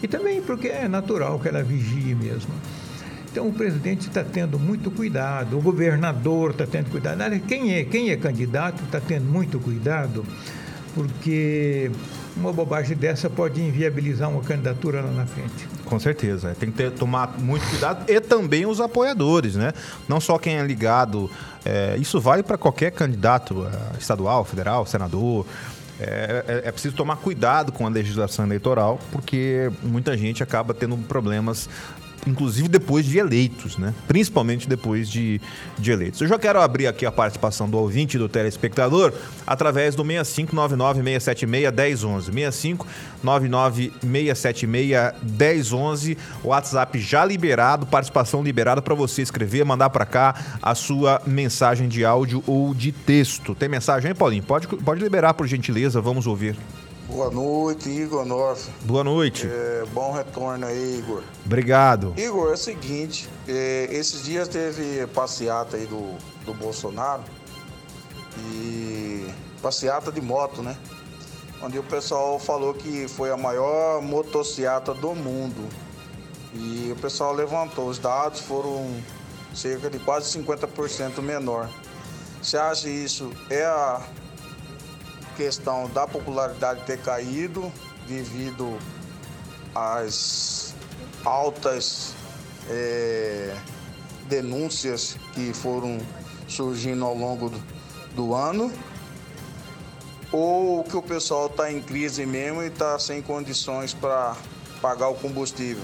E 0.03 0.07
também 0.07 0.41
porque 0.41 0.67
é 0.67 0.87
natural 0.87 1.39
que 1.39 1.47
ela 1.47 1.61
vigie 1.61 2.15
mesmo. 2.15 2.51
Então 3.31 3.47
o 3.47 3.53
presidente 3.53 4.09
está 4.09 4.23
tendo 4.23 4.59
muito 4.59 4.91
cuidado, 4.91 5.57
o 5.57 5.61
governador 5.61 6.51
está 6.51 6.67
tendo 6.67 6.89
cuidado. 6.89 7.17
Quem 7.47 7.73
é, 7.73 7.85
quem 7.85 8.09
é 8.09 8.17
candidato 8.17 8.83
está 8.83 8.99
tendo 8.99 9.25
muito 9.25 9.57
cuidado, 9.57 10.25
porque 10.93 11.89
uma 12.35 12.51
bobagem 12.51 12.95
dessa 12.97 13.29
pode 13.29 13.61
inviabilizar 13.61 14.29
uma 14.29 14.41
candidatura 14.41 15.01
lá 15.01 15.11
na 15.11 15.25
frente. 15.25 15.67
Com 15.85 15.99
certeza, 15.99 16.49
é. 16.49 16.53
tem 16.53 16.71
que 16.71 16.77
ter, 16.77 16.91
tomar 16.91 17.39
muito 17.39 17.65
cuidado 17.69 18.09
e 18.09 18.19
também 18.19 18.65
os 18.65 18.81
apoiadores, 18.81 19.55
né? 19.55 19.71
Não 20.09 20.19
só 20.19 20.37
quem 20.37 20.57
é 20.57 20.63
ligado, 20.63 21.29
é, 21.63 21.95
isso 21.97 22.19
vale 22.19 22.43
para 22.43 22.57
qualquer 22.57 22.91
candidato 22.91 23.65
é, 23.65 23.97
estadual, 23.97 24.43
federal, 24.43 24.85
senador. 24.85 25.45
É, 25.99 26.43
é, 26.47 26.67
é, 26.67 26.71
preciso 26.71 26.95
tomar 26.95 27.17
cuidado 27.17 27.71
com 27.71 27.85
a 27.85 27.89
legislação 27.89 28.43
eleitoral, 28.43 28.99
porque 29.11 29.71
muita 29.83 30.17
gente 30.17 30.41
acaba 30.41 30.73
tendo 30.73 30.97
problemas 30.97 31.69
inclusive 32.27 32.67
depois 32.67 33.05
de 33.05 33.17
eleitos, 33.17 33.77
né? 33.77 33.93
Principalmente 34.07 34.67
depois 34.67 35.09
de, 35.09 35.39
de 35.77 35.91
eleitos. 35.91 36.19
Eu 36.21 36.27
já 36.27 36.37
quero 36.37 36.59
abrir 36.59 36.87
aqui 36.87 37.05
a 37.05 37.11
participação 37.11 37.69
do 37.69 37.77
ouvinte 37.77 38.17
do 38.17 38.27
telespectador 38.29 39.13
através 39.45 39.95
do 39.95 40.03
6599-676-1011. 40.03 42.91
6599-676-1011. 43.23 46.17
WhatsApp 46.43 46.99
já 46.99 47.23
liberado, 47.25 47.85
participação 47.85 48.43
liberada 48.43 48.81
para 48.81 48.95
você 48.95 49.21
escrever, 49.21 49.65
mandar 49.65 49.89
para 49.89 50.05
cá 50.05 50.35
a 50.61 50.75
sua 50.75 51.21
mensagem 51.25 51.87
de 51.87 52.03
áudio 52.05 52.43
ou 52.45 52.73
de 52.73 52.91
texto. 52.91 53.55
Tem 53.55 53.69
mensagem 53.69 54.09
aí, 54.09 54.15
Paulinho? 54.15 54.43
Pode, 54.43 54.67
pode 54.67 55.01
liberar, 55.01 55.33
por 55.33 55.47
gentileza, 55.47 56.01
vamos 56.01 56.27
ouvir. 56.27 56.57
Boa 57.11 57.29
noite, 57.29 57.89
Igor 57.89 58.25
Norf. 58.25 58.69
Boa 58.83 59.03
noite. 59.03 59.45
É, 59.45 59.83
bom 59.91 60.13
retorno 60.13 60.65
aí, 60.65 60.99
Igor. 60.99 61.21
Obrigado. 61.45 62.13
Igor, 62.15 62.51
é 62.51 62.53
o 62.53 62.57
seguinte, 62.57 63.29
é, 63.49 63.89
esses 63.91 64.23
dias 64.23 64.47
teve 64.47 65.05
passeata 65.07 65.75
aí 65.75 65.85
do, 65.85 66.15
do 66.45 66.53
Bolsonaro 66.53 67.21
e 68.37 69.27
passeata 69.61 70.09
de 70.09 70.21
moto, 70.21 70.63
né? 70.63 70.77
Onde 71.61 71.77
o 71.77 71.83
pessoal 71.83 72.39
falou 72.39 72.73
que 72.73 73.09
foi 73.09 73.29
a 73.29 73.35
maior 73.35 74.01
motociata 74.01 74.93
do 74.93 75.13
mundo. 75.13 75.67
E 76.53 76.93
o 76.93 76.95
pessoal 76.95 77.33
levantou, 77.33 77.89
os 77.89 77.99
dados 77.99 78.39
foram 78.39 78.89
cerca 79.53 79.89
de 79.89 79.99
quase 79.99 80.39
50% 80.39 81.21
menor. 81.21 81.69
Você 82.41 82.55
acha 82.55 82.87
isso 82.87 83.29
é 83.49 83.65
a 83.65 84.01
questão 85.35 85.89
da 85.89 86.07
popularidade 86.07 86.85
ter 86.85 86.99
caído 86.99 87.71
devido 88.07 88.77
às 89.73 90.73
altas 91.23 92.13
é, 92.69 93.55
denúncias 94.27 95.17
que 95.33 95.53
foram 95.53 95.99
surgindo 96.47 97.05
ao 97.05 97.15
longo 97.15 97.49
do, 97.49 97.63
do 98.15 98.33
ano, 98.35 98.71
ou 100.31 100.83
que 100.83 100.95
o 100.95 101.01
pessoal 101.01 101.47
está 101.47 101.71
em 101.71 101.81
crise 101.81 102.25
mesmo 102.25 102.61
e 102.61 102.67
está 102.67 102.97
sem 102.99 103.21
condições 103.21 103.93
para 103.93 104.35
pagar 104.81 105.09
o 105.09 105.15
combustível. 105.15 105.83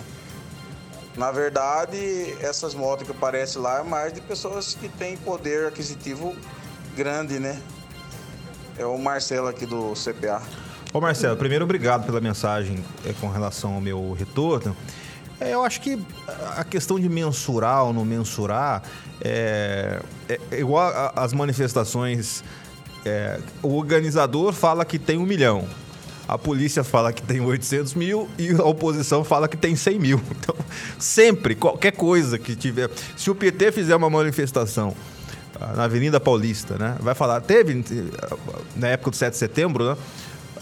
Na 1.15 1.31
verdade, 1.31 1.97
essas 2.41 2.75
motos 2.75 3.05
que 3.05 3.11
aparecem 3.11 3.61
lá 3.61 3.79
é 3.79 3.83
mais 3.83 4.13
de 4.13 4.21
pessoas 4.21 4.75
que 4.75 4.87
têm 4.87 5.17
poder 5.17 5.67
aquisitivo 5.67 6.35
grande, 6.95 7.39
né? 7.39 7.59
É 8.77 8.85
o 8.85 8.97
Marcelo 8.97 9.47
aqui 9.47 9.65
do 9.65 9.93
CPA. 9.93 10.41
Ô 10.93 11.01
Marcelo, 11.01 11.35
primeiro 11.35 11.65
obrigado 11.65 12.05
pela 12.05 12.21
mensagem 12.21 12.83
é, 13.05 13.13
com 13.19 13.27
relação 13.27 13.73
ao 13.73 13.81
meu 13.81 14.13
retorno. 14.13 14.75
É, 15.39 15.53
eu 15.53 15.63
acho 15.63 15.81
que 15.81 15.99
a 16.55 16.63
questão 16.63 16.99
de 16.99 17.09
mensurar 17.09 17.85
ou 17.85 17.93
não 17.93 18.05
mensurar 18.05 18.83
é, 19.21 19.99
é, 20.29 20.39
é 20.51 20.59
igual 20.59 21.11
às 21.15 21.33
manifestações. 21.33 22.43
É, 23.05 23.39
o 23.61 23.75
organizador 23.75 24.53
fala 24.53 24.85
que 24.85 24.99
tem 24.99 25.17
um 25.17 25.25
milhão. 25.25 25.67
A 26.27 26.37
polícia 26.37 26.83
fala 26.83 27.13
que 27.13 27.21
tem 27.21 27.39
800 27.39 27.93
mil 27.93 28.29
e 28.37 28.51
a 28.51 28.63
oposição 28.63 29.23
fala 29.23 29.47
que 29.47 29.55
tem 29.57 29.75
100 29.75 29.99
mil. 29.99 30.21
Então, 30.31 30.55
sempre, 30.99 31.55
qualquer 31.55 31.91
coisa 31.91 32.37
que 32.37 32.55
tiver. 32.55 32.89
Se 33.15 33.29
o 33.29 33.35
PT 33.35 33.71
fizer 33.71 33.95
uma 33.95 34.09
manifestação 34.09 34.95
na 35.75 35.83
Avenida 35.83 36.19
Paulista, 36.19 36.77
né? 36.77 36.95
Vai 36.99 37.15
falar, 37.15 37.41
teve 37.41 37.83
na 38.75 38.87
época 38.89 39.11
do 39.11 39.15
7 39.15 39.33
de 39.33 39.37
setembro, 39.37 39.89
né? 39.89 39.97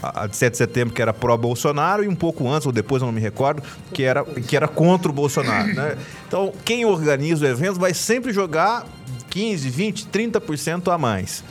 a 0.02 0.28
de 0.28 0.36
7 0.36 0.52
de 0.52 0.58
setembro, 0.58 0.94
que 0.94 1.02
era 1.02 1.14
pró-Bolsonaro, 1.14 2.04
e 2.04 2.08
um 2.08 2.16
pouco 2.16 2.48
antes, 2.48 2.66
ou 2.66 2.72
depois, 2.72 3.02
eu 3.02 3.08
não 3.08 3.14
me 3.14 3.22
recordo, 3.22 3.64
que 3.94 4.04
era, 4.04 4.24
que 4.24 4.56
era 4.56 4.68
contra 4.68 5.10
o 5.10 5.14
Bolsonaro. 5.14 5.74
Né? 5.74 5.98
Então, 6.28 6.54
quem 6.64 6.86
organiza 6.86 7.46
o 7.46 7.50
evento 7.50 7.80
vai 7.80 7.94
sempre 7.94 8.32
jogar 8.32 8.86
15, 9.30 9.70
20, 9.70 10.08
30% 10.08 10.94
a 10.94 10.98
mais. 10.98 11.44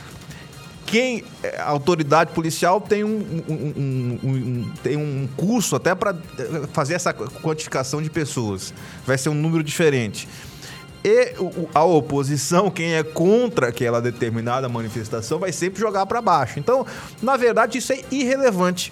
Quem, 0.85 1.23
é, 1.41 1.59
autoridade 1.61 2.31
policial 2.31 2.79
tem 2.79 3.03
um, 3.03 3.43
um, 3.49 3.53
um, 3.53 4.19
um 4.23 4.71
tem 4.83 4.95
um 4.95 5.27
curso 5.35 5.75
até 5.75 5.95
para 5.95 6.15
fazer 6.73 6.93
essa 6.93 7.11
quantificação 7.11 8.01
de 8.01 8.09
pessoas. 8.09 8.71
Vai 9.05 9.17
ser 9.17 9.29
um 9.29 9.33
número 9.33 9.63
diferente. 9.63 10.27
E 11.05 11.35
a 11.71 11.83
oposição, 11.83 12.71
quem 12.71 12.95
é 12.95 13.03
contra 13.03 13.67
aquela 13.67 14.01
determinada 14.01 14.67
manifestação, 14.67 15.37
vai 15.37 15.51
sempre 15.51 15.79
jogar 15.79 16.07
para 16.07 16.19
baixo. 16.19 16.57
Então, 16.57 16.83
na 17.21 17.37
verdade, 17.37 17.77
isso 17.77 17.93
é 17.93 17.99
irrelevante. 18.09 18.91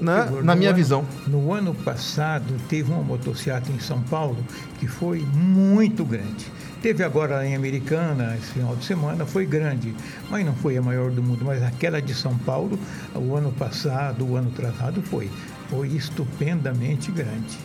Né? 0.00 0.30
na 0.42 0.56
minha 0.56 0.70
ano, 0.70 0.78
visão. 0.78 1.04
No 1.26 1.52
ano 1.52 1.74
passado, 1.74 2.54
teve 2.70 2.90
uma 2.90 3.02
motocicleta 3.02 3.70
em 3.70 3.78
São 3.78 4.00
Paulo 4.00 4.38
que 4.78 4.86
foi 4.86 5.18
muito 5.18 6.06
grande. 6.06 6.50
Teve 6.80 7.04
agora 7.04 7.46
em 7.46 7.54
Americana, 7.54 8.34
esse 8.38 8.52
final 8.52 8.74
de 8.74 8.86
semana, 8.86 9.26
foi 9.26 9.44
grande, 9.44 9.94
mas 10.30 10.46
não 10.46 10.54
foi 10.54 10.78
a 10.78 10.80
maior 10.80 11.10
do 11.10 11.22
mundo. 11.22 11.44
Mas 11.44 11.62
aquela 11.62 12.00
de 12.00 12.14
São 12.14 12.38
Paulo, 12.38 12.78
o 13.14 13.36
ano 13.36 13.52
passado, 13.52 14.26
o 14.26 14.34
ano 14.34 14.48
atrasado, 14.48 15.02
foi. 15.02 15.30
Foi 15.68 15.88
estupendamente 15.88 17.12
grande. 17.12 17.58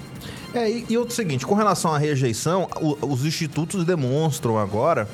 É, 0.56 0.70
e, 0.70 0.86
e 0.90 0.98
o 0.98 1.10
seguinte, 1.10 1.46
com 1.46 1.54
relação 1.54 1.94
à 1.94 1.98
rejeição, 1.98 2.68
o, 2.82 2.98
os 3.06 3.26
institutos 3.26 3.84
demonstram 3.84 4.58
agora 4.58 5.08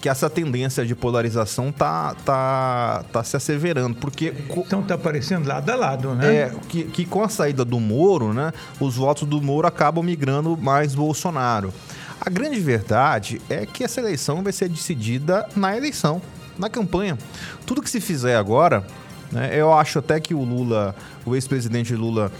que 0.00 0.08
essa 0.08 0.30
tendência 0.30 0.86
de 0.86 0.94
polarização 0.94 1.70
tá, 1.70 2.14
tá, 2.24 3.04
tá 3.12 3.22
se 3.22 3.36
asseverando, 3.36 3.94
porque... 3.96 4.32
Então 4.56 4.82
tá 4.82 4.94
aparecendo 4.94 5.46
lado 5.46 5.68
a 5.68 5.76
lado, 5.76 6.14
né? 6.14 6.34
É, 6.34 6.54
que, 6.68 6.84
que 6.84 7.04
com 7.04 7.22
a 7.22 7.28
saída 7.28 7.64
do 7.64 7.78
Moro, 7.78 8.32
né, 8.32 8.52
os 8.80 8.96
votos 8.96 9.28
do 9.28 9.40
Moro 9.42 9.66
acabam 9.66 10.02
migrando 10.02 10.56
mais 10.56 10.94
Bolsonaro. 10.94 11.72
A 12.18 12.30
grande 12.30 12.58
verdade 12.58 13.40
é 13.50 13.66
que 13.66 13.84
essa 13.84 14.00
eleição 14.00 14.42
vai 14.42 14.52
ser 14.52 14.70
decidida 14.70 15.46
na 15.54 15.76
eleição, 15.76 16.22
na 16.58 16.70
campanha. 16.70 17.18
Tudo 17.66 17.82
que 17.82 17.90
se 17.90 18.00
fizer 18.00 18.36
agora, 18.36 18.86
né, 19.30 19.50
eu 19.52 19.74
acho 19.74 19.98
até 19.98 20.18
que 20.18 20.32
o 20.32 20.42
Lula, 20.42 20.96
o 21.26 21.34
ex-presidente 21.34 21.94
Lula 21.94 22.32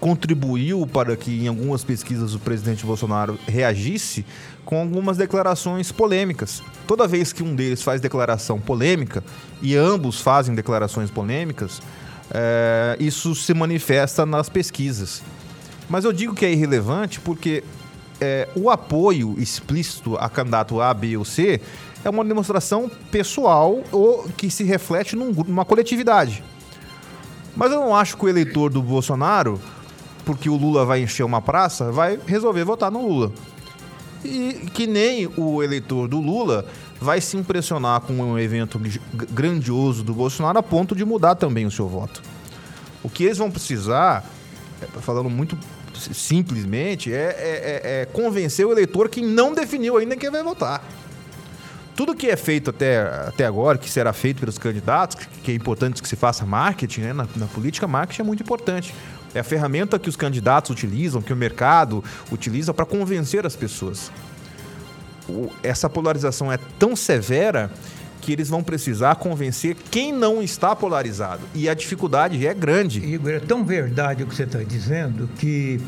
contribuiu 0.00 0.86
para 0.86 1.14
que 1.14 1.44
em 1.44 1.48
algumas 1.48 1.84
pesquisas 1.84 2.34
o 2.34 2.38
presidente 2.38 2.86
Bolsonaro 2.86 3.38
reagisse 3.46 4.24
com 4.64 4.80
algumas 4.80 5.16
declarações 5.16 5.92
polêmicas. 5.92 6.62
Toda 6.86 7.06
vez 7.06 7.32
que 7.32 7.42
um 7.42 7.54
deles 7.54 7.82
faz 7.82 8.00
declaração 8.00 8.58
polêmica 8.58 9.22
e 9.60 9.76
ambos 9.76 10.20
fazem 10.20 10.54
declarações 10.54 11.10
polêmicas, 11.10 11.82
é, 12.30 12.96
isso 12.98 13.34
se 13.34 13.52
manifesta 13.52 14.24
nas 14.24 14.48
pesquisas. 14.48 15.22
Mas 15.88 16.04
eu 16.04 16.12
digo 16.12 16.34
que 16.34 16.46
é 16.46 16.52
irrelevante 16.52 17.20
porque 17.20 17.62
é, 18.20 18.48
o 18.54 18.70
apoio 18.70 19.34
explícito 19.38 20.16
a 20.16 20.28
candidato 20.28 20.80
A, 20.80 20.94
B 20.94 21.16
ou 21.16 21.24
C 21.24 21.60
é 22.02 22.08
uma 22.08 22.24
demonstração 22.24 22.90
pessoal 23.10 23.82
ou 23.92 24.28
que 24.36 24.50
se 24.50 24.64
reflete 24.64 25.14
num, 25.14 25.32
numa 25.32 25.64
coletividade. 25.64 26.42
Mas 27.54 27.72
eu 27.72 27.80
não 27.80 27.94
acho 27.94 28.16
que 28.16 28.24
o 28.24 28.28
eleitor 28.28 28.70
do 28.70 28.80
Bolsonaro 28.80 29.60
porque 30.20 30.48
o 30.48 30.56
Lula 30.56 30.84
vai 30.84 31.02
encher 31.02 31.24
uma 31.24 31.40
praça, 31.40 31.90
vai 31.90 32.18
resolver 32.26 32.64
votar 32.64 32.90
no 32.90 33.06
Lula. 33.06 33.32
E 34.24 34.68
que 34.74 34.86
nem 34.86 35.28
o 35.36 35.62
eleitor 35.62 36.06
do 36.06 36.20
Lula 36.20 36.66
vai 37.00 37.20
se 37.20 37.36
impressionar 37.36 38.02
com 38.02 38.12
um 38.12 38.38
evento 38.38 38.78
grandioso 39.30 40.02
do 40.02 40.12
Bolsonaro 40.12 40.58
a 40.58 40.62
ponto 40.62 40.94
de 40.94 41.04
mudar 41.04 41.34
também 41.34 41.64
o 41.64 41.70
seu 41.70 41.88
voto. 41.88 42.22
O 43.02 43.08
que 43.08 43.24
eles 43.24 43.38
vão 43.38 43.50
precisar, 43.50 44.24
é, 44.82 44.86
falando 45.00 45.30
muito 45.30 45.58
simplesmente, 45.94 47.12
é, 47.12 47.16
é, 47.16 47.80
é, 47.82 48.02
é 48.02 48.06
convencer 48.06 48.66
o 48.66 48.72
eleitor 48.72 49.08
que 49.08 49.22
não 49.22 49.54
definiu 49.54 49.96
ainda 49.96 50.16
quem 50.16 50.30
vai 50.30 50.42
votar 50.42 50.82
tudo 52.00 52.14
que 52.14 52.28
é 52.30 52.36
feito 52.36 52.70
até, 52.70 53.02
até 53.28 53.44
agora, 53.44 53.76
que 53.76 53.90
será 53.90 54.10
feito 54.14 54.40
pelos 54.40 54.56
candidatos, 54.56 55.18
que 55.44 55.52
é 55.52 55.54
importante 55.54 56.00
que 56.00 56.08
se 56.08 56.16
faça 56.16 56.46
marketing, 56.46 57.02
né? 57.02 57.12
na, 57.12 57.28
na 57.36 57.46
política, 57.46 57.86
marketing 57.86 58.22
é 58.22 58.24
muito 58.24 58.42
importante. 58.42 58.94
É 59.34 59.40
a 59.40 59.44
ferramenta 59.44 59.98
que 59.98 60.08
os 60.08 60.16
candidatos 60.16 60.70
utilizam, 60.70 61.22
que 61.22 61.32
o 61.32 61.36
mercado 61.36 62.02
utiliza 62.32 62.74
para 62.74 62.84
convencer 62.84 63.46
as 63.46 63.54
pessoas. 63.54 64.10
Essa 65.62 65.88
polarização 65.88 66.50
é 66.50 66.58
tão 66.78 66.96
severa 66.96 67.70
que 68.20 68.32
eles 68.32 68.48
vão 68.48 68.62
precisar 68.62 69.14
convencer 69.16 69.76
quem 69.90 70.12
não 70.12 70.42
está 70.42 70.74
polarizado. 70.76 71.42
E 71.54 71.68
a 71.68 71.74
dificuldade 71.74 72.44
é 72.46 72.52
grande. 72.52 73.04
Igor, 73.04 73.30
é 73.30 73.40
tão 73.40 73.64
verdade 73.64 74.22
o 74.22 74.26
que 74.26 74.34
você 74.34 74.42
está 74.42 74.62
dizendo 74.62 75.28
que 75.38 75.80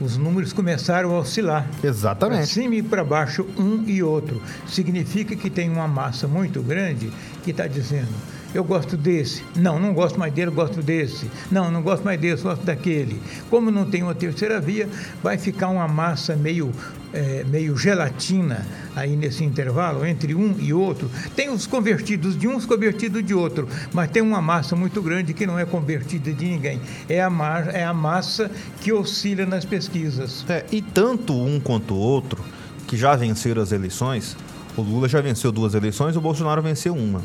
os 0.00 0.16
números 0.16 0.52
começaram 0.52 1.14
a 1.14 1.20
oscilar. 1.20 1.66
Exatamente. 1.82 2.38
Para 2.38 2.46
cima 2.46 2.74
e 2.74 2.82
para 2.82 3.04
baixo, 3.04 3.46
um 3.56 3.82
e 3.86 4.02
outro. 4.02 4.42
Significa 4.66 5.34
que 5.34 5.48
tem 5.48 5.70
uma 5.70 5.88
massa 5.88 6.28
muito 6.28 6.62
grande 6.62 7.12
que 7.42 7.50
está 7.50 7.66
dizendo 7.66 8.12
eu 8.54 8.62
gosto 8.62 8.96
desse. 8.96 9.42
Não, 9.56 9.78
não 9.78 9.94
gosto 9.94 10.18
mais 10.18 10.32
dele, 10.32 10.50
eu 10.50 10.54
gosto 10.54 10.82
desse. 10.82 11.30
Não, 11.50 11.70
não 11.70 11.82
gosto 11.82 12.04
mais 12.04 12.20
desse, 12.20 12.42
gosto 12.42 12.64
daquele. 12.64 13.20
Como 13.48 13.70
não 13.70 13.88
tem 13.88 14.02
uma 14.02 14.14
terceira 14.14 14.60
via, 14.60 14.88
vai 15.22 15.38
ficar 15.38 15.68
uma 15.68 15.88
massa 15.88 16.36
meio, 16.36 16.70
é, 17.12 17.44
meio 17.44 17.76
gelatina 17.76 18.66
aí 18.94 19.16
nesse 19.16 19.42
intervalo 19.42 20.04
entre 20.04 20.34
um 20.34 20.54
e 20.58 20.72
outro. 20.72 21.10
Tem 21.34 21.48
os 21.48 21.66
convertidos 21.66 22.38
de 22.38 22.46
uns, 22.46 22.66
convertidos 22.66 23.24
de 23.24 23.34
outro, 23.34 23.68
mas 23.92 24.10
tem 24.10 24.22
uma 24.22 24.42
massa 24.42 24.76
muito 24.76 25.00
grande 25.00 25.32
que 25.32 25.46
não 25.46 25.58
é 25.58 25.64
convertida 25.64 26.32
de 26.32 26.44
ninguém. 26.44 26.80
É 27.08 27.22
a, 27.22 27.30
mar, 27.30 27.74
é 27.74 27.84
a 27.84 27.94
massa 27.94 28.50
que 28.80 28.92
oscila 28.92 29.46
nas 29.46 29.64
pesquisas. 29.64 30.44
É, 30.48 30.64
e 30.70 30.82
tanto 30.82 31.32
um 31.32 31.58
quanto 31.58 31.94
o 31.94 31.98
outro, 31.98 32.42
que 32.86 32.96
já 32.96 33.16
venceram 33.16 33.62
as 33.62 33.72
eleições, 33.72 34.36
o 34.76 34.82
Lula 34.82 35.08
já 35.08 35.20
venceu 35.20 35.50
duas 35.50 35.74
eleições, 35.74 36.16
o 36.16 36.20
Bolsonaro 36.20 36.60
venceu 36.60 36.94
uma 36.94 37.22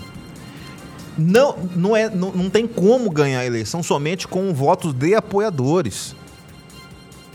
não, 1.17 1.57
não, 1.75 1.95
é, 1.95 2.09
não, 2.09 2.31
não 2.31 2.50
tem 2.50 2.67
como 2.67 3.09
ganhar 3.09 3.39
a 3.39 3.45
eleição 3.45 3.81
somente 3.81 4.27
com 4.27 4.53
votos 4.53 4.93
de 4.93 5.15
apoiadores. 5.15 6.15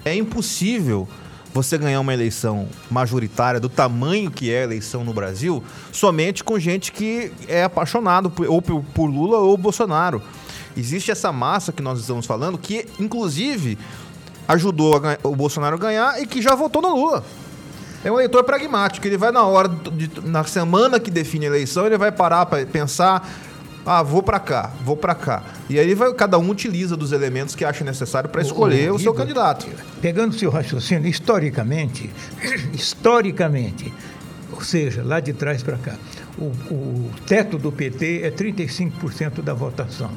É 0.04 0.14
impossível 0.14 1.08
você 1.52 1.76
ganhar 1.76 2.00
uma 2.00 2.14
eleição 2.14 2.68
majoritária 2.90 3.60
do 3.60 3.68
tamanho 3.68 4.30
que 4.30 4.50
é 4.50 4.60
a 4.60 4.64
eleição 4.64 5.04
no 5.04 5.12
Brasil 5.12 5.62
somente 5.92 6.42
com 6.42 6.58
gente 6.58 6.90
que 6.90 7.30
é 7.46 7.64
apaixonado 7.64 8.30
por, 8.30 8.46
ou 8.48 8.62
por, 8.62 9.06
Lula 9.06 9.38
ou 9.38 9.56
Bolsonaro. 9.56 10.22
Existe 10.76 11.10
essa 11.10 11.30
massa 11.30 11.70
que 11.70 11.82
nós 11.82 12.00
estamos 12.00 12.24
falando 12.24 12.56
que, 12.56 12.86
inclusive, 12.98 13.76
ajudou 14.48 15.00
o 15.22 15.36
Bolsonaro 15.36 15.76
a 15.76 15.78
ganhar 15.78 16.22
e 16.22 16.26
que 16.26 16.40
já 16.40 16.54
votou 16.54 16.80
no 16.80 16.94
Lula. 16.94 17.22
É 18.02 18.10
um 18.10 18.14
eleitor 18.14 18.42
pragmático. 18.42 19.06
Ele 19.06 19.18
vai 19.18 19.30
na 19.30 19.44
hora, 19.44 19.68
de, 19.68 20.10
na 20.24 20.42
semana 20.44 20.98
que 20.98 21.10
define 21.10 21.44
a 21.44 21.48
eleição, 21.48 21.86
ele 21.86 21.98
vai 21.98 22.10
parar 22.10 22.46
para 22.46 22.64
pensar 22.64 23.28
ah, 23.84 24.02
vou 24.02 24.22
para 24.22 24.38
cá, 24.38 24.72
vou 24.84 24.96
para 24.96 25.14
cá. 25.14 25.42
E 25.68 25.78
aí 25.78 25.94
vai, 25.94 26.12
cada 26.14 26.38
um 26.38 26.48
utiliza 26.50 26.96
dos 26.96 27.10
elementos 27.12 27.54
que 27.54 27.64
acha 27.64 27.84
necessário 27.84 28.30
para 28.30 28.40
escolher 28.40 28.90
o, 28.90 28.94
o, 28.94 28.96
o 28.96 28.98
seu 28.98 29.12
candidato. 29.12 29.66
Pegando 30.00 30.32
o 30.32 30.38
seu 30.38 30.50
raciocínio, 30.50 31.08
historicamente, 31.08 32.08
historicamente, 32.72 33.92
ou 34.52 34.60
seja, 34.60 35.02
lá 35.02 35.18
de 35.18 35.32
trás 35.32 35.62
para 35.62 35.76
cá, 35.78 35.96
o, 36.38 36.44
o 36.72 37.10
teto 37.26 37.58
do 37.58 37.72
PT 37.72 38.20
é 38.22 38.30
35% 38.30 39.42
da 39.42 39.52
votação. 39.52 40.10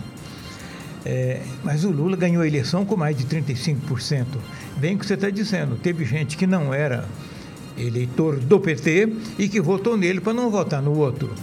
É, 1.03 1.41
mas 1.63 1.83
o 1.83 1.91
Lula 1.91 2.17
ganhou 2.17 2.41
a 2.41 2.47
eleição 2.47 2.83
com 2.85 2.95
mais 2.95 3.15
de 3.15 3.25
35%. 3.25 4.25
Bem 4.77 4.95
o 4.95 4.99
que 4.99 5.05
você 5.05 5.13
está 5.13 5.29
dizendo, 5.29 5.75
teve 5.75 6.03
gente 6.05 6.35
que 6.37 6.47
não 6.47 6.73
era 6.73 7.05
eleitor 7.77 8.37
do 8.37 8.59
PT 8.59 9.13
e 9.37 9.49
que 9.49 9.59
votou 9.59 9.97
nele 9.97 10.19
para 10.19 10.33
não 10.33 10.49
votar 10.49 10.81
no 10.81 10.97
outro. 10.97 11.33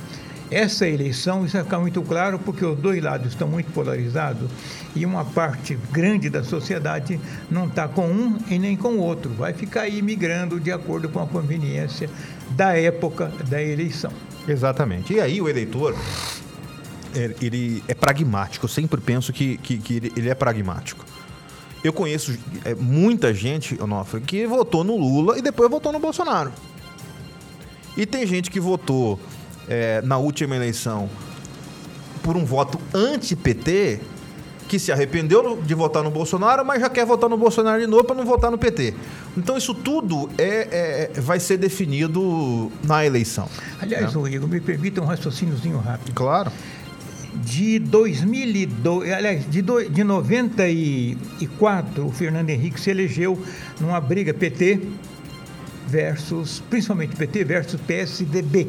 Essa 0.52 0.86
eleição, 0.86 1.46
isso 1.46 1.54
vai 1.54 1.64
ficar 1.64 1.78
muito 1.78 2.02
claro, 2.02 2.38
porque 2.38 2.62
os 2.62 2.78
dois 2.78 3.02
lados 3.02 3.28
estão 3.28 3.48
muito 3.48 3.72
polarizados 3.72 4.50
e 4.94 5.06
uma 5.06 5.24
parte 5.24 5.78
grande 5.90 6.28
da 6.28 6.44
sociedade 6.44 7.18
não 7.50 7.66
está 7.66 7.88
com 7.88 8.06
um 8.06 8.36
e 8.50 8.58
nem 8.58 8.76
com 8.76 8.90
o 8.90 8.98
outro. 8.98 9.30
Vai 9.30 9.54
ficar 9.54 9.82
aí 9.82 10.02
migrando 10.02 10.60
de 10.60 10.70
acordo 10.70 11.08
com 11.08 11.20
a 11.20 11.26
conveniência 11.26 12.10
da 12.50 12.76
época 12.76 13.32
da 13.48 13.62
eleição. 13.62 14.12
Exatamente. 14.46 15.14
E 15.14 15.20
aí 15.22 15.40
o 15.40 15.48
eleitor, 15.48 15.96
ele 17.40 17.82
é 17.88 17.94
pragmático. 17.94 18.66
Eu 18.66 18.68
sempre 18.68 19.00
penso 19.00 19.32
que, 19.32 19.56
que, 19.56 19.78
que 19.78 20.12
ele 20.14 20.28
é 20.28 20.34
pragmático. 20.34 21.02
Eu 21.82 21.94
conheço 21.94 22.38
é, 22.66 22.74
muita 22.74 23.32
gente, 23.32 23.82
Onofre, 23.82 24.20
que 24.20 24.46
votou 24.46 24.84
no 24.84 24.98
Lula 24.98 25.38
e 25.38 25.42
depois 25.42 25.70
votou 25.70 25.92
no 25.92 25.98
Bolsonaro. 25.98 26.52
E 27.96 28.04
tem 28.04 28.26
gente 28.26 28.50
que 28.50 28.60
votou 28.60 29.18
é, 29.68 30.02
na 30.02 30.18
última 30.18 30.56
eleição 30.56 31.08
por 32.22 32.36
um 32.36 32.44
voto 32.44 32.80
anti-PT, 32.94 34.00
que 34.68 34.78
se 34.78 34.90
arrependeu 34.90 35.60
de 35.60 35.74
votar 35.74 36.02
no 36.02 36.10
Bolsonaro, 36.10 36.64
mas 36.64 36.80
já 36.80 36.88
quer 36.88 37.04
votar 37.04 37.28
no 37.28 37.36
Bolsonaro 37.36 37.78
de 37.78 37.86
novo 37.86 38.04
para 38.04 38.16
não 38.16 38.24
votar 38.24 38.50
no 38.50 38.56
PT. 38.56 38.94
Então 39.36 39.58
isso 39.58 39.74
tudo 39.74 40.30
é, 40.38 41.10
é, 41.14 41.20
vai 41.20 41.38
ser 41.38 41.58
definido 41.58 42.72
na 42.82 43.04
eleição. 43.04 43.48
Aliás, 43.78 44.14
né? 44.14 44.30
Igor, 44.30 44.48
me 44.48 44.60
permita 44.60 45.02
um 45.02 45.04
raciocíniozinho 45.04 45.78
rápido. 45.78 46.14
Claro. 46.14 46.50
De 47.34 47.78
2002, 47.78 49.12
aliás, 49.12 49.50
de, 49.50 49.60
do, 49.60 49.90
de 49.90 50.04
94, 50.04 52.06
o 52.06 52.12
Fernando 52.12 52.48
Henrique 52.48 52.80
se 52.80 52.90
elegeu 52.90 53.38
numa 53.80 54.00
briga 54.00 54.32
PT 54.32 54.80
versus, 55.86 56.62
principalmente 56.70 57.16
PT 57.16 57.44
versus 57.44 57.80
PSDB. 57.80 58.68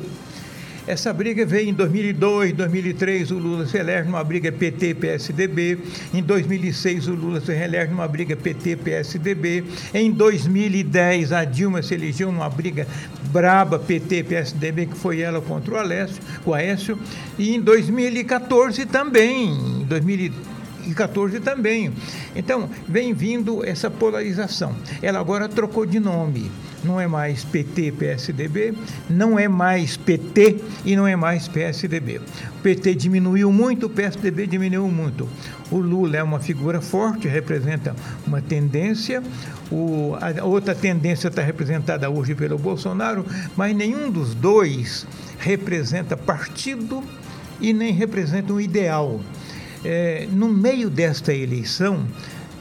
Essa 0.86 1.13
briga 1.13 1.46
veio 1.46 1.70
em 1.70 1.74
2002, 1.74 2.52
2003 2.52 3.32
o 3.32 3.38
Lula 3.38 3.66
se 3.66 3.78
elege 3.78 4.06
numa 4.06 4.22
briga 4.22 4.52
PT-PSDB, 4.52 5.80
em 6.13 6.22
2006 6.22 7.08
o 7.08 7.13
Lula 7.13 7.40
se 7.40 7.54
reelege 7.54 7.90
numa 7.90 8.06
briga 8.06 8.36
PT-PSDB, 8.36 9.63
em 9.94 10.12
2010 10.12 11.32
a 11.32 11.46
Dilma 11.46 11.82
se 11.82 11.94
elegeu 11.94 12.34
numa 12.34 12.50
briga 12.50 12.86
braba 13.32 13.80
PT-PSDB, 13.80 14.88
que 14.88 14.98
foi 14.98 15.22
ela 15.22 15.40
contra 15.40 15.74
o 15.74 15.78
Alessio, 15.78 16.22
o 16.46 16.54
Aécio, 16.54 17.00
e 17.40 17.56
em 17.56 17.62
2014 17.62 18.86
também, 18.86 19.52
em 19.52 19.86
2014 19.86 20.52
também. 21.42 21.92
Então, 22.36 22.70
vem 22.88 23.13
vindo 23.13 23.66
essa 23.66 23.90
polarização. 23.90 24.75
Ela 25.02 25.20
agora 25.20 25.48
trocou 25.48 25.86
de 25.86 26.00
nome 26.00 26.52
não 26.84 27.00
é 27.00 27.08
mais 27.08 27.44
PT, 27.44 27.94
PSDB, 27.94 28.74
não 29.10 29.40
é 29.40 29.48
mais 29.48 29.96
PT 29.98 30.60
e 30.86 30.96
não 30.96 31.08
é 31.08 31.16
mais 31.16 31.48
PSDB. 31.48 32.20
O 32.58 32.62
PT 32.62 32.96
diminuiu 32.96 33.52
muito, 33.52 33.86
o 33.86 33.90
PSDB 33.90 34.48
diminuiu 34.48 34.88
muito. 34.90 35.28
O 35.72 35.78
Lula 35.78 36.18
é 36.18 36.24
uma 36.24 36.40
figura 36.40 36.82
forte, 36.82 37.28
representa 37.28 37.96
uma 38.28 38.42
tendência. 38.42 39.24
O, 39.72 40.16
a 40.20 40.46
outra 40.46 40.75
tendência 40.75 41.30
está 41.30 41.42
representada 41.42 42.10
hoje 42.10 42.36
pelo 42.36 42.58
Bolsonaro, 42.58 43.25
mas 43.56 43.75
nenhum 43.75 44.12
dos 44.12 44.36
dois 44.36 45.08
representa 45.40 46.16
partido 46.16 47.04
e 47.60 47.74
nem 47.74 47.94
representa 47.94 48.54
um 48.54 48.60
ideal. 48.60 49.20
É, 49.84 50.28
no 50.32 50.48
meio 50.48 50.90
desta 50.90 51.34
eleição, 51.34 52.06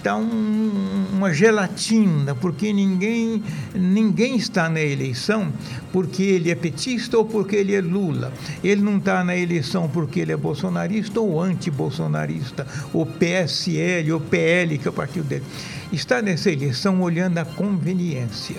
está 0.03 0.17
um, 0.17 1.07
uma 1.13 1.33
gelatina, 1.33 2.35
porque 2.35 2.73
ninguém, 2.73 3.43
ninguém 3.73 4.35
está 4.35 4.69
na 4.69 4.81
eleição 4.81 5.53
porque 5.93 6.25
ele 6.25 6.51
é 6.51 6.55
petista 6.57 7.17
ou 7.17 7.25
porque 7.25 7.55
ele 7.55 7.75
é 7.75 7.81
Lula. 7.81 8.33
Ele 8.65 8.83
não 8.83 8.99
está 8.99 9.23
na 9.23 9.37
eleição 9.37 9.89
porque 9.89 10.21
ele 10.21 10.33
é 10.33 10.37
bolsonarista 10.37 11.21
ou 11.21 11.41
anti-bolsonarista, 11.41 12.67
ou 12.93 13.07
PSL 13.07 14.13
ou 14.13 14.21
PL, 14.21 14.77
que 14.79 14.89
é 14.89 14.91
o 14.91 14.95
partido 14.95 15.25
dele. 15.25 15.45
Está 15.93 16.21
nessa 16.21 16.51
eleição 16.51 17.01
olhando 17.01 17.39
a 17.39 17.45
conveniência 17.45 18.57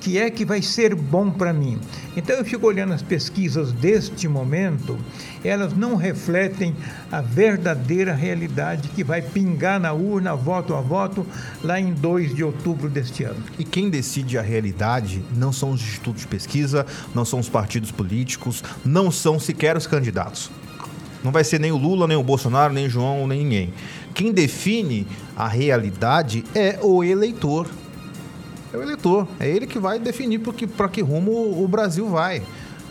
que 0.00 0.18
é 0.18 0.30
que 0.30 0.44
vai 0.44 0.62
ser 0.62 0.94
bom 0.94 1.30
para 1.30 1.52
mim. 1.52 1.78
Então 2.16 2.34
eu 2.34 2.44
fico 2.44 2.66
olhando 2.66 2.94
as 2.94 3.02
pesquisas 3.02 3.70
deste 3.72 4.26
momento, 4.26 4.98
elas 5.44 5.76
não 5.76 5.94
refletem 5.94 6.74
a 7.12 7.20
verdadeira 7.20 8.14
realidade 8.14 8.88
que 8.88 9.04
vai 9.04 9.20
pingar 9.20 9.78
na 9.78 9.92
urna, 9.92 10.34
voto 10.34 10.74
a 10.74 10.80
voto, 10.80 11.26
lá 11.62 11.78
em 11.78 11.92
2 11.92 12.34
de 12.34 12.42
outubro 12.42 12.88
deste 12.88 13.24
ano. 13.24 13.42
E 13.58 13.64
quem 13.64 13.90
decide 13.90 14.38
a 14.38 14.42
realidade 14.42 15.22
não 15.36 15.52
são 15.52 15.70
os 15.70 15.82
institutos 15.82 16.22
de 16.22 16.28
pesquisa, 16.28 16.86
não 17.14 17.24
são 17.24 17.38
os 17.38 17.48
partidos 17.48 17.90
políticos, 17.90 18.64
não 18.84 19.10
são 19.10 19.38
sequer 19.38 19.76
os 19.76 19.86
candidatos. 19.86 20.50
Não 21.22 21.30
vai 21.30 21.44
ser 21.44 21.60
nem 21.60 21.70
o 21.70 21.76
Lula, 21.76 22.08
nem 22.08 22.16
o 22.16 22.22
Bolsonaro, 22.22 22.72
nem 22.72 22.86
o 22.86 22.90
João, 22.90 23.26
nem 23.26 23.44
ninguém. 23.44 23.74
Quem 24.14 24.32
define 24.32 25.06
a 25.36 25.46
realidade 25.46 26.42
é 26.54 26.78
o 26.82 27.04
eleitor 27.04 27.68
é 28.72 28.76
o 28.76 28.82
eleitor. 28.82 29.26
É 29.38 29.48
ele 29.48 29.66
que 29.66 29.78
vai 29.78 29.98
definir 29.98 30.38
para 30.38 30.52
que, 30.52 30.66
que 30.92 31.00
rumo 31.02 31.62
o 31.62 31.66
Brasil 31.68 32.08
vai. 32.08 32.42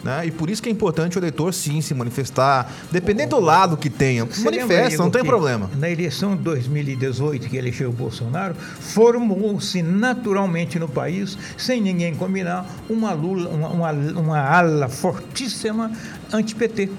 Né? 0.04 0.28
E 0.28 0.32
por 0.32 0.50
isso 0.50 0.62
que 0.62 0.70
é 0.70 0.72
importante 0.72 1.18
o 1.18 1.20
eleitor 1.20 1.54
sim 1.54 1.82
se 1.82 1.94
manifestar, 1.94 2.72
dependendo 2.92 3.36
do 3.36 3.42
lado 3.42 3.76
que 3.76 3.90
tenha. 3.90 4.26
Você 4.26 4.44
manifesta, 4.44 4.98
não 4.98 5.12
tem 5.12 5.24
problema. 5.24 5.70
Na 5.78 5.90
eleição 5.90 6.36
de 6.36 6.44
2018, 6.44 7.50
que 7.50 7.58
elegeu 7.58 7.90
o 7.90 7.94
Bolsonaro, 7.94 8.56
formou-se 8.56 9.82
naturalmente 9.82 10.80
no 10.80 10.88
país, 10.88 11.38
sem 11.58 11.82
ninguém 11.82 12.16
combinar, 12.16 12.66
uma, 12.90 13.14
Lula, 13.14 13.50
uma, 13.50 13.70
uma, 13.70 13.92
uma 13.92 14.40
ala 14.40 14.88
fortíssima 14.88 15.92
anti-PT. 16.32 16.90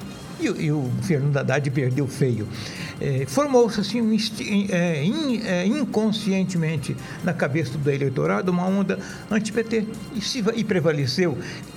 E, 0.40 0.64
e, 0.64 0.72
o 0.72 0.90
Fernando 1.02 1.36
Haddad 1.36 1.70
perdeu 1.70 2.06
feio. 2.06 2.48
É, 3.00 3.24
Formou-se 3.26 3.80
assim 3.80 4.00
um, 4.00 4.16
é, 4.70 5.04
in, 5.04 5.42
é, 5.44 5.66
inconscientemente 5.66 6.96
na 7.22 7.32
cabeça 7.32 7.76
do 7.76 7.90
eleitorado 7.90 8.50
uma 8.50 8.66
onda 8.66 8.98
anti-PT. 9.30 9.86
E, 10.14 10.60
e 10.60 10.64
prevaleceu. 10.64 11.36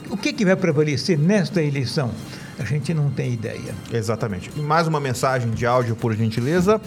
O 0.10 0.17
que, 0.17 0.34
que 0.34 0.45
vai 0.45 0.56
prevalecer 0.56 1.17
nesta 1.17 1.62
eleição? 1.62 2.12
A 2.60 2.63
gente 2.63 2.93
não 2.93 3.10
tem 3.10 3.34
ideia. 3.34 3.73
Exatamente. 3.91 4.52
E 4.56 4.60
mais 4.60 4.88
uma 4.88 4.99
mensagem 4.99 5.52
de 5.52 5.65
áudio, 5.65 5.95
por 5.95 6.13
gentileza. 6.15 6.80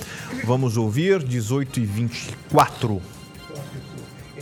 Vamos 0.45 0.77
ouvir, 0.77 1.23
18 1.23 1.81
e 1.81 1.85
24. 1.85 3.16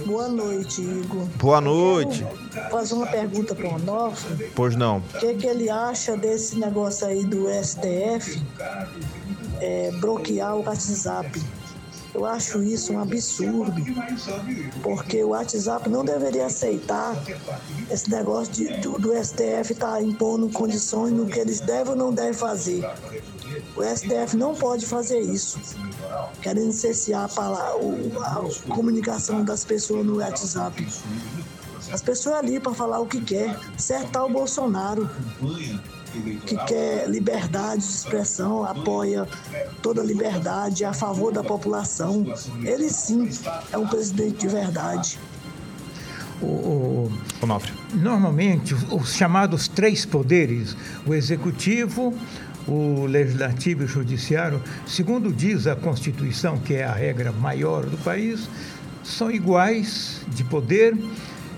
Boa 0.04 0.28
noite, 0.28 0.82
Igor. 0.82 1.24
Boa 1.38 1.60
noite. 1.60 2.26
Fazer 2.70 2.94
uma 2.94 3.06
pergunta 3.06 3.54
para 3.54 3.68
o 3.68 3.74
Onofre. 3.74 4.50
Pois 4.54 4.76
não. 4.76 4.98
O 4.98 5.18
que, 5.18 5.34
que 5.34 5.46
ele 5.46 5.70
acha 5.70 6.16
desse 6.16 6.58
negócio 6.58 7.06
aí 7.06 7.24
do 7.24 7.46
STF 7.48 8.42
é, 9.60 9.90
bloquear 10.00 10.56
o 10.56 10.64
WhatsApp? 10.64 11.40
Eu 12.14 12.24
acho 12.24 12.62
isso 12.62 12.92
um 12.92 13.00
absurdo, 13.00 13.82
porque 14.84 15.24
o 15.24 15.30
WhatsApp 15.30 15.88
não 15.88 16.04
deveria 16.04 16.46
aceitar 16.46 17.16
esse 17.90 18.08
negócio 18.08 18.52
de, 18.52 18.68
do, 18.76 18.92
do 19.00 19.12
STF 19.12 19.72
estar 19.72 19.94
tá 19.94 20.02
impondo 20.02 20.48
condições 20.50 21.12
no 21.12 21.26
que 21.26 21.40
eles 21.40 21.58
devem 21.58 21.90
ou 21.92 21.96
não 21.96 22.12
devem 22.12 22.32
fazer. 22.32 22.88
O 23.76 23.82
STF 23.82 24.36
não 24.36 24.54
pode 24.54 24.86
fazer 24.86 25.18
isso, 25.20 25.58
querendo 26.40 26.72
cessear 26.72 27.30
a, 27.36 27.42
a 27.42 28.68
comunicação 28.68 29.44
das 29.44 29.64
pessoas 29.64 30.06
no 30.06 30.16
WhatsApp. 30.16 30.86
As 31.92 32.02
pessoas 32.02 32.36
ali 32.36 32.58
para 32.58 32.72
falar 32.72 33.00
o 33.00 33.06
que 33.06 33.20
quer, 33.20 33.58
certar 33.76 34.24
o 34.24 34.30
Bolsonaro 34.30 35.08
que 36.46 36.56
quer 36.66 37.08
liberdade 37.08 37.82
de 37.82 37.88
expressão, 37.88 38.64
apoia 38.64 39.26
toda 39.82 40.00
a 40.00 40.04
liberdade, 40.04 40.84
é 40.84 40.86
a 40.86 40.92
favor 40.92 41.32
da 41.32 41.42
população. 41.42 42.24
Ele 42.62 42.88
sim 42.88 43.28
é 43.72 43.78
um 43.78 43.86
presidente 43.86 44.38
de 44.38 44.48
verdade. 44.48 45.18
O, 46.40 46.46
o, 46.46 47.12
normalmente, 47.94 48.74
os 48.74 49.14
chamados 49.14 49.68
três 49.68 50.04
poderes, 50.04 50.76
o 51.06 51.14
executivo, 51.14 52.14
o 52.66 53.06
legislativo 53.06 53.82
e 53.82 53.84
o 53.84 53.88
judiciário, 53.88 54.62
segundo 54.86 55.32
diz 55.32 55.66
a 55.66 55.76
Constituição, 55.76 56.58
que 56.58 56.74
é 56.74 56.84
a 56.84 56.92
regra 56.92 57.32
maior 57.32 57.84
do 57.84 57.96
país, 57.98 58.48
são 59.02 59.30
iguais 59.30 60.22
de 60.28 60.42
poder 60.44 60.96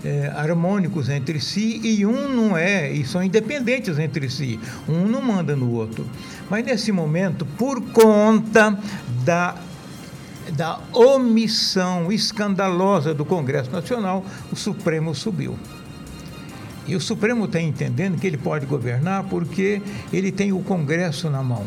é, 0.04 0.32
harmônicos 0.34 1.08
entre 1.08 1.40
si 1.40 1.80
e 1.82 2.04
um 2.04 2.28
não 2.28 2.56
é, 2.56 2.90
e 2.90 3.04
são 3.04 3.22
independentes 3.22 3.98
entre 3.98 4.28
si. 4.28 4.58
Um 4.88 5.06
não 5.06 5.22
manda 5.22 5.54
no 5.54 5.70
outro. 5.72 6.06
Mas 6.50 6.64
nesse 6.64 6.92
momento, 6.92 7.44
por 7.44 7.80
conta 7.92 8.78
da 9.24 9.56
da 10.52 10.78
omissão 10.92 12.12
escandalosa 12.12 13.12
do 13.12 13.24
Congresso 13.24 13.70
Nacional, 13.70 14.24
o 14.52 14.54
Supremo 14.54 15.12
subiu. 15.12 15.58
E 16.88 16.94
o 16.94 17.00
Supremo 17.00 17.46
está 17.46 17.60
entendendo 17.60 18.18
que 18.18 18.26
ele 18.26 18.36
pode 18.36 18.66
governar 18.66 19.24
porque 19.24 19.82
ele 20.12 20.30
tem 20.30 20.52
o 20.52 20.60
Congresso 20.60 21.28
na 21.28 21.42
mão. 21.42 21.64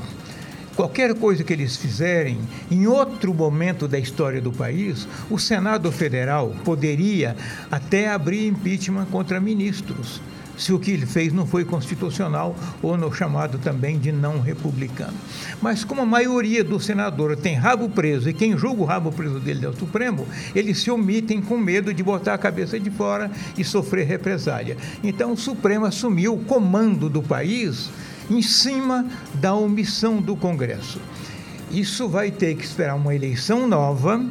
qualquer 0.76 1.14
coisa 1.14 1.44
que 1.44 1.52
eles 1.52 1.76
fizerem, 1.76 2.40
em 2.72 2.88
outro 2.88 3.34
momento 3.34 3.86
da 3.86 4.00
história 4.00 4.40
do 4.40 4.52
país, 4.52 5.06
o 5.30 5.38
Senado 5.38 5.92
Federal 5.92 6.56
poderia 6.64 7.36
até 7.70 8.10
abrir 8.10 8.48
impeachment 8.48 9.06
contra 9.08 9.42
ministros 9.42 10.22
se 10.60 10.74
o 10.74 10.80
que 10.80 10.92
ele 10.92 11.06
fez 11.06 11.32
não 11.34 11.48
foi 11.48 11.64
constitucional 11.64 12.56
ou 12.84 12.98
no 12.98 13.12
chamado 13.12 13.58
também 13.58 13.98
de 13.98 14.12
não 14.12 14.42
republicano. 14.42 15.18
Mas 15.62 15.84
como 15.84 16.02
a 16.02 16.06
maioria 16.06 16.64
do 16.64 16.80
senador 16.80 17.36
tem 17.38 17.56
rabo 17.56 17.90
preso 17.90 18.30
e 18.30 18.34
quem 18.34 18.58
julga 18.58 18.82
o 18.82 18.86
rabo 18.86 19.12
preso 19.12 19.40
dele 19.40 19.66
é 19.66 19.70
o 19.70 19.74
Supremo, 19.74 20.28
eles 20.54 20.80
se 20.80 20.92
omitem 20.92 21.42
com 21.42 21.58
medo 21.58 21.94
de 21.94 22.04
botar 22.04 22.34
a 22.34 22.38
cabeça 22.38 22.80
de 22.80 22.92
fora 22.92 23.32
e 23.58 23.64
sofrer 23.64 24.06
represália. 24.06 24.76
Então 25.02 25.32
o 25.32 25.38
Supremo 25.38 25.86
assumiu 25.86 26.36
o 26.36 26.44
comando 26.44 27.10
do 27.10 27.24
país 27.24 27.90
em 28.30 28.42
cima 28.42 29.08
da 29.36 29.54
omissão 29.56 30.22
do 30.22 30.36
Congresso. 30.36 31.00
Isso 31.72 32.10
vai 32.10 32.32
ter 32.32 32.56
que 32.56 32.66
esperar 32.66 32.96
uma 32.96 33.16
eleição 33.16 33.68
nova 33.68 34.24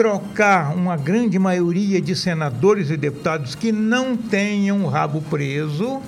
trocar 0.00 0.74
uma 0.74 0.96
grande 0.96 1.38
maioria 1.38 2.00
de 2.00 2.16
senadores 2.16 2.88
e 2.88 2.96
deputados 2.96 3.54
que 3.54 3.70
não 3.70 4.16
tenham 4.16 4.82
o 4.82 4.88
rabo 4.88 5.20
preso 5.20 6.00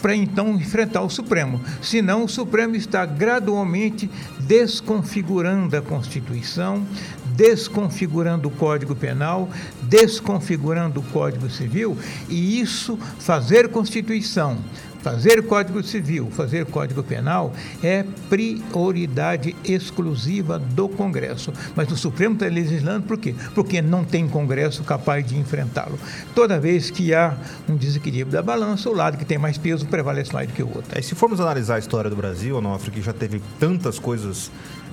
para 0.00 0.14
então 0.14 0.50
enfrentar 0.50 1.02
o 1.02 1.10
Supremo. 1.10 1.60
Senão, 1.82 2.22
o 2.22 2.28
Supremo 2.28 2.76
está 2.76 3.04
gradualmente 3.04 4.08
desconfigurando 4.38 5.76
a 5.76 5.82
Constituição, 5.82 6.86
desconfigurando 7.34 8.46
o 8.46 8.52
Código 8.52 8.94
Penal, 8.94 9.50
desconfigurando 9.82 11.00
o 11.00 11.02
Código 11.02 11.50
Civil, 11.50 11.98
e 12.28 12.60
isso 12.60 12.96
fazer 13.18 13.70
Constituição 13.70 14.56
Fazer 15.02 15.42
Código 15.42 15.82
Civil, 15.82 16.30
fazer 16.30 16.66
Código 16.66 17.02
Penal 17.02 17.52
é 17.82 18.04
prioridade 18.28 19.56
exclusiva 19.64 20.58
do 20.58 20.88
Congresso. 20.88 21.52
Mas 21.74 21.90
o 21.90 21.96
Supremo 21.96 22.34
está 22.34 22.46
legislando 22.46 23.06
por 23.06 23.18
quê? 23.18 23.34
Porque 23.54 23.80
não 23.80 24.04
tem 24.04 24.28
Congresso 24.28 24.84
capaz 24.84 25.26
de 25.26 25.38
enfrentá-lo. 25.38 25.98
Toda 26.34 26.60
vez 26.60 26.90
que 26.90 27.14
há 27.14 27.36
um 27.68 27.76
desequilíbrio 27.76 28.32
da 28.32 28.42
balança, 28.42 28.90
o 28.90 28.94
lado 28.94 29.16
que 29.16 29.24
tem 29.24 29.38
mais 29.38 29.56
peso 29.56 29.86
prevalece 29.86 30.32
mais 30.32 30.48
do 30.48 30.54
que 30.54 30.62
o 30.62 30.68
outro. 30.68 30.98
É, 30.98 31.00
se 31.00 31.14
formos 31.14 31.40
analisar 31.40 31.76
a 31.76 31.78
história 31.78 32.10
do 32.10 32.16
Brasil, 32.16 32.56
Onofre, 32.56 32.90
que 32.90 33.00
já 33.00 33.12
teve 33.12 33.40
tantas 33.58 33.98
coisas 33.98 34.50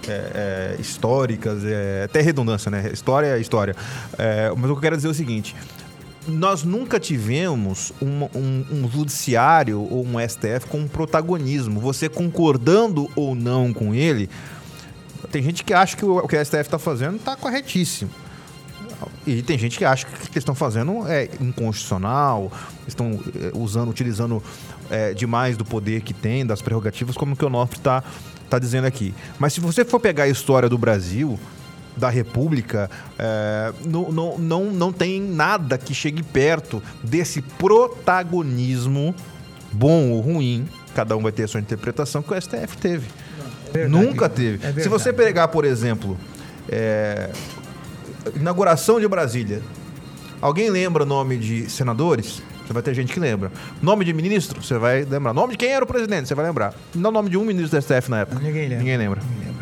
é, 0.08 0.76
é, 0.78 0.82
históricas, 0.82 1.64
é, 1.66 2.04
até 2.06 2.22
redundância, 2.22 2.70
né? 2.70 2.90
História 2.94 3.28
é 3.28 3.40
história. 3.40 3.76
É, 4.18 4.52
mas 4.56 4.66
o 4.66 4.74
que 4.74 4.80
eu 4.80 4.82
quero 4.82 4.96
dizer 4.96 5.08
é 5.08 5.12
o 5.12 5.14
seguinte: 5.14 5.56
nós 6.28 6.64
nunca 6.64 7.00
tivemos 7.00 7.94
um, 8.02 8.24
um, 8.36 8.66
um, 8.72 8.90
judiciário 8.92 9.80
ou 9.82 10.06
um 10.06 10.20
STF 10.20 10.68
com 10.68 10.80
um 10.80 10.88
protagonismo. 10.88 11.80
Você 11.80 12.10
concordando 12.10 13.10
ou 13.16 13.34
não 13.34 13.74
com 13.74 13.94
ele, 13.94 14.30
tem 15.32 15.42
gente 15.42 15.64
que 15.64 15.74
acha 15.74 15.96
que 15.96 16.06
o, 16.06 16.28
que 16.28 16.36
o 16.36 16.46
STF 16.46 16.62
está 16.62 16.80
fazendo 16.80 17.16
está 17.16 17.36
corretíssimo. 17.36 18.12
E 19.26 19.42
tem 19.42 19.58
gente 19.58 19.78
que 19.78 19.86
acha 19.86 20.06
que 20.06 20.14
o 20.14 20.18
que 20.18 20.26
eles 20.26 20.38
estão 20.38 20.56
fazendo 20.56 21.06
é 21.08 21.30
inconstitucional, 21.40 22.52
estão 22.88 23.20
eh, 23.36 23.52
usando, 23.54 23.90
utilizando 23.90 24.42
é, 24.90 25.14
demais 25.14 25.56
do 25.58 25.64
poder 25.66 26.02
que 26.02 26.14
tem, 26.14 26.46
das 26.46 26.62
prerrogativas, 26.62 27.16
como 27.16 27.36
que 27.36 27.44
o 27.44 27.48
Onofre 27.48 27.78
está 27.78 28.04
tá 28.50 28.58
dizendo 28.58 28.86
aqui. 28.86 29.14
Mas 29.38 29.54
se 29.54 29.60
você 29.60 29.86
for 29.86 30.00
pegar 30.00 30.24
a 30.24 30.30
história 30.30 30.68
do 30.68 30.78
Brasil, 30.78 31.38
da 31.98 32.10
República, 32.10 32.90
é, 33.18 33.74
não, 33.86 34.12
não, 34.12 34.38
não, 34.38 34.64
não 34.66 34.94
tem 34.94 35.20
nada 35.22 35.78
que 35.78 35.94
chegue 35.94 36.22
perto 36.22 36.82
desse 37.04 37.42
protagonismo, 37.42 39.16
bom 39.72 40.12
ou 40.12 40.22
ruim, 40.22 40.68
cada 40.94 41.18
um 41.18 41.22
vai 41.22 41.32
ter 41.32 41.44
a 41.44 41.48
sua 41.48 41.60
interpretação, 41.60 42.22
que 42.22 42.34
o 42.34 42.42
STF 42.42 42.78
teve. 42.78 43.08
É 43.74 43.88
Nunca 43.88 44.30
teve. 44.30 44.66
É 44.66 44.72
Se 44.82 44.88
você 44.88 45.12
pegar, 45.12 45.48
por 45.50 45.66
exemplo, 45.66 46.18
é, 46.70 47.30
inauguração 48.36 49.00
de 49.00 49.08
Brasília, 49.08 49.62
alguém 50.42 50.70
lembra 50.70 51.04
o 51.04 51.06
nome 51.06 51.38
de 51.38 51.70
senadores? 51.70 52.42
Você 52.66 52.74
vai 52.74 52.84
ter 52.84 52.94
gente 52.94 53.14
que 53.14 53.20
lembra. 53.20 53.50
Nome 53.82 54.04
de 54.04 54.12
ministro? 54.12 54.62
Você 54.62 54.78
vai 54.78 55.06
lembrar. 55.06 55.34
Nome 55.34 55.54
de 55.54 55.58
quem 55.58 55.70
era 55.70 55.86
o 55.86 55.88
presidente? 55.88 56.28
Você 56.28 56.36
vai 56.36 56.46
lembrar. 56.46 56.74
Não 56.94 57.10
o 57.10 57.14
nome 57.14 57.30
de 57.30 57.38
um 57.38 57.46
ministro 57.46 57.80
do 57.80 57.82
STF 57.82 58.12
na 58.12 58.22
época. 58.22 58.42
Ninguém 58.42 58.64
lembra. 58.64 58.78
Ninguém 58.78 58.98
lembra. 58.98 59.22
Ninguém 59.22 59.48
lembra. 59.48 59.57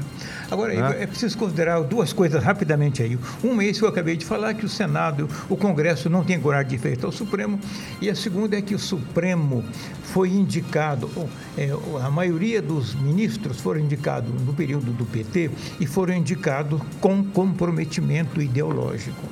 Agora, 0.49 0.73
né? 0.73 1.03
é 1.03 1.08
preciso 1.08 1.38
considerar 1.38 1.81
duas 1.81 2.13
coisas 2.13 2.43
rapidamente 2.43 3.01
aí. 3.01 3.17
Uma 3.43 3.63
é 3.63 3.67
isso 3.67 3.79
que 3.79 3.86
eu 3.86 3.89
acabei 3.89 4.15
de 4.15 4.25
falar, 4.25 4.53
que 4.53 4.65
o 4.65 4.69
Senado, 4.69 5.29
o 5.49 5.58
Congresso 5.58 6.10
não 6.10 6.23
tem 6.23 6.39
coragem 6.39 6.69
de 6.69 6.75
enfrentar 6.75 7.08
o 7.08 7.12
Supremo. 7.12 7.60
E 8.01 8.10
a 8.10 8.15
segunda 8.15 8.58
é 8.58 8.62
que 8.62 8.75
o 8.75 8.79
Supremo 8.79 9.63
foi 10.03 10.29
indicado, 10.29 11.10
é, 11.58 11.69
a 12.03 12.10
maioria 12.10 12.62
dos 12.62 12.95
ministros 12.95 13.60
foram 13.60 13.79
indicados 13.79 14.29
no 14.41 14.53
período 14.53 14.91
do 14.91 15.05
PT 15.05 15.51
e 15.79 15.86
foram 15.86 16.13
indicados 16.13 16.81
com 16.99 17.23
comprometimento 17.23 18.41
ideológico. 18.41 19.23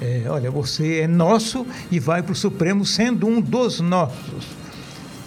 É, 0.00 0.24
olha, 0.28 0.50
você 0.50 1.00
é 1.00 1.06
nosso 1.06 1.66
e 1.90 1.98
vai 1.98 2.22
para 2.22 2.32
o 2.32 2.36
Supremo 2.36 2.84
sendo 2.84 3.26
um 3.26 3.40
dos 3.40 3.80
nossos. 3.80 4.63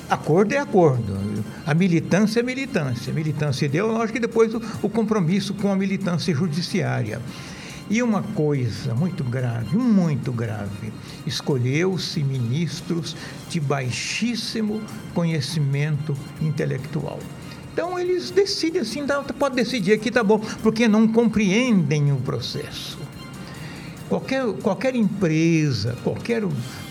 Acordo 0.09 0.53
é 0.53 0.57
acordo. 0.57 1.17
A 1.65 1.73
militância 1.73 2.39
é 2.39 2.43
militância. 2.43 3.11
Militância 3.11 3.65
ideológica 3.65 4.17
e 4.17 4.21
depois 4.21 4.53
o, 4.53 4.61
o 4.81 4.89
compromisso 4.89 5.53
com 5.53 5.71
a 5.71 5.75
militância 5.75 6.33
judiciária. 6.33 7.21
E 7.89 8.03
uma 8.03 8.21
coisa 8.21 8.93
muito 8.93 9.23
grave, 9.23 9.77
muito 9.77 10.31
grave, 10.31 10.91
escolheu-se 11.25 12.21
ministros 12.21 13.15
de 13.49 13.59
baixíssimo 13.59 14.81
conhecimento 15.13 16.15
intelectual. 16.41 17.19
Então 17.71 17.97
eles 17.97 18.29
decidem 18.31 18.81
assim, 18.81 19.05
pode 19.39 19.55
decidir 19.55 19.93
aqui, 19.93 20.11
tá 20.11 20.23
bom, 20.23 20.39
porque 20.61 20.87
não 20.87 21.07
compreendem 21.07 22.11
o 22.11 22.17
processo. 22.17 23.06
Qualquer, 24.09 24.45
qualquer 24.63 24.95
empresa, 24.95 25.97
qualquer 26.01 26.43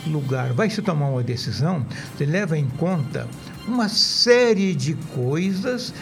lugar 0.07 0.53
vai 0.53 0.69
se 0.69 0.83
tomar 0.83 1.09
uma 1.09 1.23
decisão, 1.23 1.85
você 2.17 2.27
leva 2.27 2.59
em 2.59 2.69
conta 2.79 3.27
uma 3.67 3.89
série 3.89 4.75
de 4.75 4.95
coisas, 5.15 5.95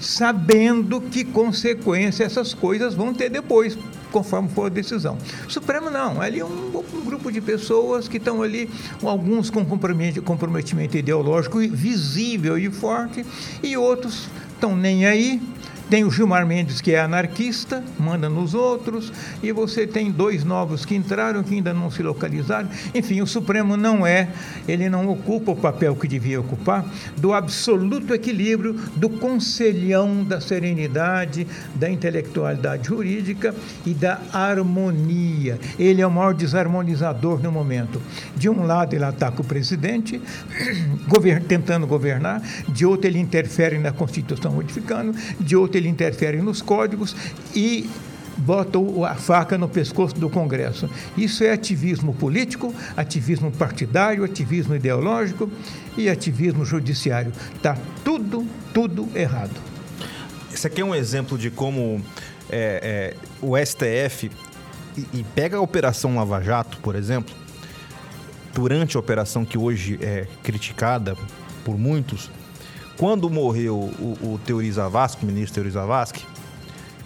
sabendo 0.00 1.00
que 1.00 1.24
consequência 1.24 2.24
essas 2.24 2.54
coisas 2.54 2.94
vão 2.94 3.14
ter 3.14 3.30
depois, 3.30 3.78
conforme 4.10 4.48
for 4.48 4.66
a 4.66 4.68
decisão. 4.68 5.16
Supremo 5.46 5.90
não, 5.90 6.20
ali 6.20 6.40
é 6.40 6.44
um, 6.44 6.84
um 6.92 7.04
grupo 7.04 7.30
de 7.30 7.40
pessoas 7.40 8.08
que 8.08 8.16
estão 8.16 8.42
ali, 8.42 8.68
alguns 9.02 9.50
com 9.50 9.64
comprometimento 9.64 10.96
ideológico 10.96 11.60
visível 11.60 12.58
e 12.58 12.68
forte, 12.68 13.24
e 13.62 13.76
outros 13.76 14.28
estão 14.54 14.76
nem 14.76 15.06
aí, 15.06 15.40
tem 15.88 16.04
o 16.04 16.10
Gilmar 16.10 16.46
Mendes, 16.46 16.80
que 16.80 16.92
é 16.92 17.00
anarquista, 17.00 17.82
manda 17.98 18.28
nos 18.28 18.54
outros, 18.54 19.12
e 19.42 19.52
você 19.52 19.86
tem 19.86 20.10
dois 20.10 20.44
novos 20.44 20.84
que 20.84 20.94
entraram, 20.94 21.42
que 21.42 21.54
ainda 21.54 21.72
não 21.72 21.90
se 21.90 22.02
localizaram. 22.02 22.68
Enfim, 22.94 23.20
o 23.22 23.26
Supremo 23.26 23.76
não 23.76 24.06
é, 24.06 24.28
ele 24.66 24.88
não 24.90 25.08
ocupa 25.08 25.52
o 25.52 25.56
papel 25.56 25.96
que 25.96 26.06
devia 26.06 26.40
ocupar, 26.40 26.84
do 27.16 27.32
absoluto 27.32 28.12
equilíbrio, 28.12 28.74
do 28.96 29.08
conselhão 29.08 30.22
da 30.22 30.40
serenidade, 30.40 31.46
da 31.74 31.88
intelectualidade 31.90 32.88
jurídica 32.88 33.54
e 33.86 33.94
da 33.94 34.20
harmonia. 34.32 35.58
Ele 35.78 36.02
é 36.02 36.06
o 36.06 36.10
maior 36.10 36.34
desarmonizador 36.34 37.40
no 37.42 37.50
momento. 37.50 38.00
De 38.36 38.48
um 38.48 38.64
lado, 38.64 38.94
ele 38.94 39.04
ataca 39.04 39.40
o 39.40 39.44
presidente, 39.44 40.20
tentando 41.48 41.86
governar, 41.86 42.42
de 42.68 42.84
outro, 42.84 43.08
ele 43.08 43.18
interfere 43.18 43.78
na 43.78 43.90
Constituição 43.90 44.52
modificando, 44.52 45.14
de 45.40 45.56
outro, 45.56 45.77
ele 45.78 45.88
interfere 45.88 46.42
nos 46.42 46.60
códigos 46.60 47.16
e 47.54 47.88
bota 48.38 48.78
a 49.06 49.14
faca 49.14 49.58
no 49.58 49.68
pescoço 49.68 50.14
do 50.14 50.30
Congresso. 50.30 50.88
Isso 51.16 51.42
é 51.42 51.52
ativismo 51.52 52.14
político, 52.14 52.74
ativismo 52.96 53.50
partidário, 53.50 54.24
ativismo 54.24 54.74
ideológico 54.74 55.50
e 55.96 56.08
ativismo 56.08 56.64
judiciário. 56.64 57.32
Está 57.54 57.76
tudo, 58.04 58.46
tudo 58.72 59.08
errado. 59.14 59.54
Esse 60.52 60.66
aqui 60.66 60.80
é 60.80 60.84
um 60.84 60.94
exemplo 60.94 61.36
de 61.36 61.50
como 61.50 62.02
é, 62.50 63.14
é, 63.14 63.16
o 63.42 63.56
STF 63.56 64.30
e, 64.96 65.06
e 65.12 65.24
pega 65.34 65.56
a 65.56 65.60
Operação 65.60 66.16
Lava 66.16 66.40
Jato, 66.40 66.78
por 66.78 66.94
exemplo, 66.94 67.34
durante 68.54 68.96
a 68.96 69.00
operação 69.00 69.44
que 69.44 69.58
hoje 69.58 69.98
é 70.00 70.26
criticada 70.42 71.16
por 71.64 71.76
muitos, 71.76 72.30
quando 72.98 73.30
morreu 73.30 73.76
o, 73.76 74.34
o 74.34 74.40
Teori 74.44 74.70
Zavascki, 74.70 75.24
o 75.24 75.26
ministro 75.26 75.54
Teori 75.54 75.70
Zavascki, 75.70 76.26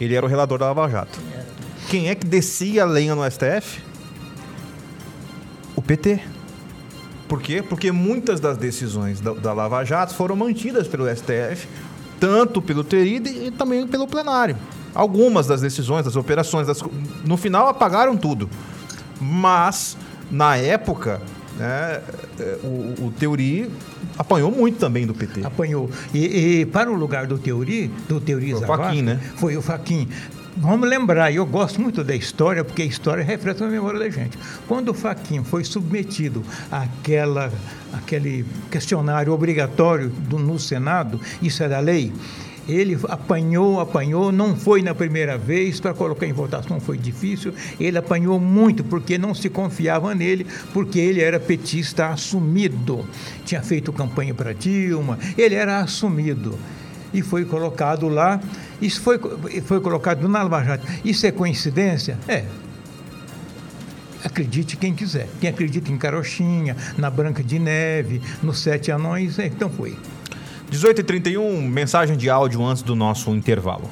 ele 0.01 0.15
era 0.15 0.25
o 0.25 0.29
relator 0.29 0.59
da 0.59 0.67
Lava 0.67 0.89
Jato. 0.89 1.21
Quem 1.89 2.09
é 2.09 2.15
que 2.15 2.27
descia 2.27 2.83
a 2.83 2.87
lenha 2.87 3.15
no 3.15 3.23
STF? 3.31 3.83
O 5.77 5.83
PT. 5.83 6.21
Por 7.29 7.41
quê? 7.43 7.63
Porque 7.63 7.93
muitas 7.93 8.41
das 8.41 8.57
decisões 8.57 9.21
da, 9.21 9.35
da 9.35 9.53
Lava 9.53 9.85
Jato 9.85 10.15
foram 10.15 10.35
mantidas 10.35 10.89
pelo 10.89 11.05
STF, 11.15 11.69
tanto 12.19 12.63
pelo 12.63 12.83
Teori 12.83 13.47
e 13.47 13.51
também 13.51 13.87
pelo 13.87 14.07
plenário. 14.07 14.57
Algumas 14.95 15.47
das 15.47 15.61
decisões, 15.61 16.05
das 16.05 16.17
operações, 16.17 16.67
das, 16.67 16.83
no 17.25 17.37
final 17.37 17.69
apagaram 17.69 18.17
tudo. 18.17 18.49
Mas, 19.21 19.97
na 20.31 20.57
época, 20.57 21.21
né, 21.59 22.01
é, 22.39 22.59
o, 22.63 23.07
o 23.07 23.13
Teori 23.19 23.71
apanhou 24.19 24.51
muito 24.51 24.79
também 24.79 25.07
do 25.07 25.15
PT. 25.15 25.45
Apanhou. 25.45 25.91
E, 26.13 26.61
e 26.61 26.67
para 26.67 26.91
o 26.91 26.95
lugar 26.95 27.27
do 27.27 27.39
Teori, 27.39 27.91
do 28.09 28.21
Teori 28.21 28.53
Foi 28.53 28.63
o 28.63 28.67
Fachin, 28.67 29.03
né? 29.03 29.21
Foi 29.37 29.57
o 29.57 29.63
Faquin. 29.63 30.09
Vamos 30.55 30.87
lembrar, 30.87 31.33
eu 31.33 31.47
gosto 31.47 31.81
muito 31.81 32.05
da 32.05 32.15
história, 32.15 32.63
porque 32.63 32.83
a 32.83 32.85
história 32.85 33.25
reflete 33.25 33.65
a 33.65 33.67
memória 33.67 33.99
da 33.99 34.11
gente. 34.11 34.39
Quando 34.69 34.91
o 34.91 34.95
Faquin 34.95 35.43
foi 35.43 35.65
submetido 35.65 36.43
àquela, 36.71 37.51
àquele 37.91 38.45
questionário 38.71 39.33
obrigatório 39.33 40.11
do, 40.11 40.39
no 40.39 40.59
Senado, 40.59 41.19
isso 41.41 41.63
era 41.63 41.81
lei, 41.81 42.13
ele 42.69 42.99
apanhou, 43.09 43.81
apanhou, 43.81 44.31
não 44.31 44.57
foi 44.57 44.83
na 44.83 44.95
primeira 44.95 45.37
vez, 45.37 45.81
para 45.81 45.95
colocar 45.95 46.27
em 46.27 46.33
votação 46.33 46.81
foi 46.81 46.97
difícil. 46.97 47.53
Ele 47.79 47.99
apanhou 47.99 48.39
muito 48.39 48.85
porque 48.85 49.19
não 49.19 49.35
se 49.35 49.49
confiava 49.49 50.15
nele, 50.15 50.47
porque 50.73 50.99
ele 50.99 51.21
era 51.21 51.41
petista 51.41 52.09
assumido. 52.09 53.05
Tinha 53.45 53.63
feito 53.63 53.93
campanha 53.93 54.35
para 54.35 54.53
Dilma, 54.53 55.19
ele 55.37 55.55
era 55.55 55.81
assumido. 55.81 56.59
E 57.13 57.21
foi 57.21 57.45
colocado 57.45 58.09
lá, 58.09 58.41
isso 58.81 59.01
foi, 59.03 59.19
foi 59.65 59.81
colocado 59.81 60.27
na 60.29 60.43
Lava 60.43 60.65
Jato. 60.65 60.87
Isso 61.05 61.27
é 61.27 61.33
coincidência? 61.33 62.19
É, 62.27 62.45
acredite 64.25 64.77
quem 64.77 64.95
quiser. 64.95 65.29
Quem 65.41 65.51
acredita 65.51 65.91
em 65.91 65.99
Carochinha, 65.99 66.77
na 66.97 67.11
Branca 67.11 67.43
de 67.43 67.59
Neve, 67.59 68.23
nos 68.43 68.61
Sete 68.61 68.91
Anões, 68.91 69.39
então 69.39 69.69
foi. 69.69 69.97
18h31, 70.73 71.61
mensagem 71.69 72.17
de 72.17 72.31
áudio 72.31 72.65
antes 72.65 72.83
do 72.83 72.97
nosso 72.97 73.31
intervalo. 73.31 73.91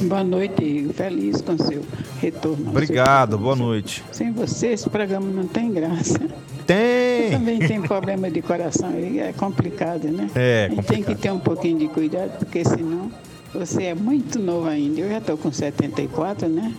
Boa 0.00 0.24
noite, 0.24 0.64
Igor. 0.64 0.94
Feliz 0.94 1.42
com 1.42 1.58
seu 1.58 1.82
retorno. 2.18 2.70
Obrigado, 2.70 3.36
boa 3.36 3.54
noite. 3.54 4.02
Sem 4.10 4.32
você, 4.32 4.68
esse 4.68 4.88
programa 4.88 5.26
não 5.30 5.46
tem 5.46 5.70
graça. 5.70 6.18
Tem! 6.66 7.28
Você 7.28 7.30
também 7.32 7.58
tem 7.58 7.82
problema 7.82 8.30
de 8.30 8.40
coração 8.40 8.90
é 8.94 9.34
complicado, 9.36 10.08
né? 10.08 10.30
É, 10.34 10.68
gente 10.70 10.86
tem 10.86 11.02
que 11.02 11.14
ter 11.14 11.30
um 11.30 11.38
pouquinho 11.38 11.78
de 11.78 11.88
cuidado, 11.88 12.38
porque 12.38 12.64
senão 12.64 13.10
você 13.52 13.84
é 13.84 13.94
muito 13.94 14.38
novo 14.38 14.66
ainda. 14.66 15.00
Eu 15.00 15.10
já 15.10 15.18
estou 15.18 15.36
com 15.36 15.52
74, 15.52 16.48
né? 16.48 16.72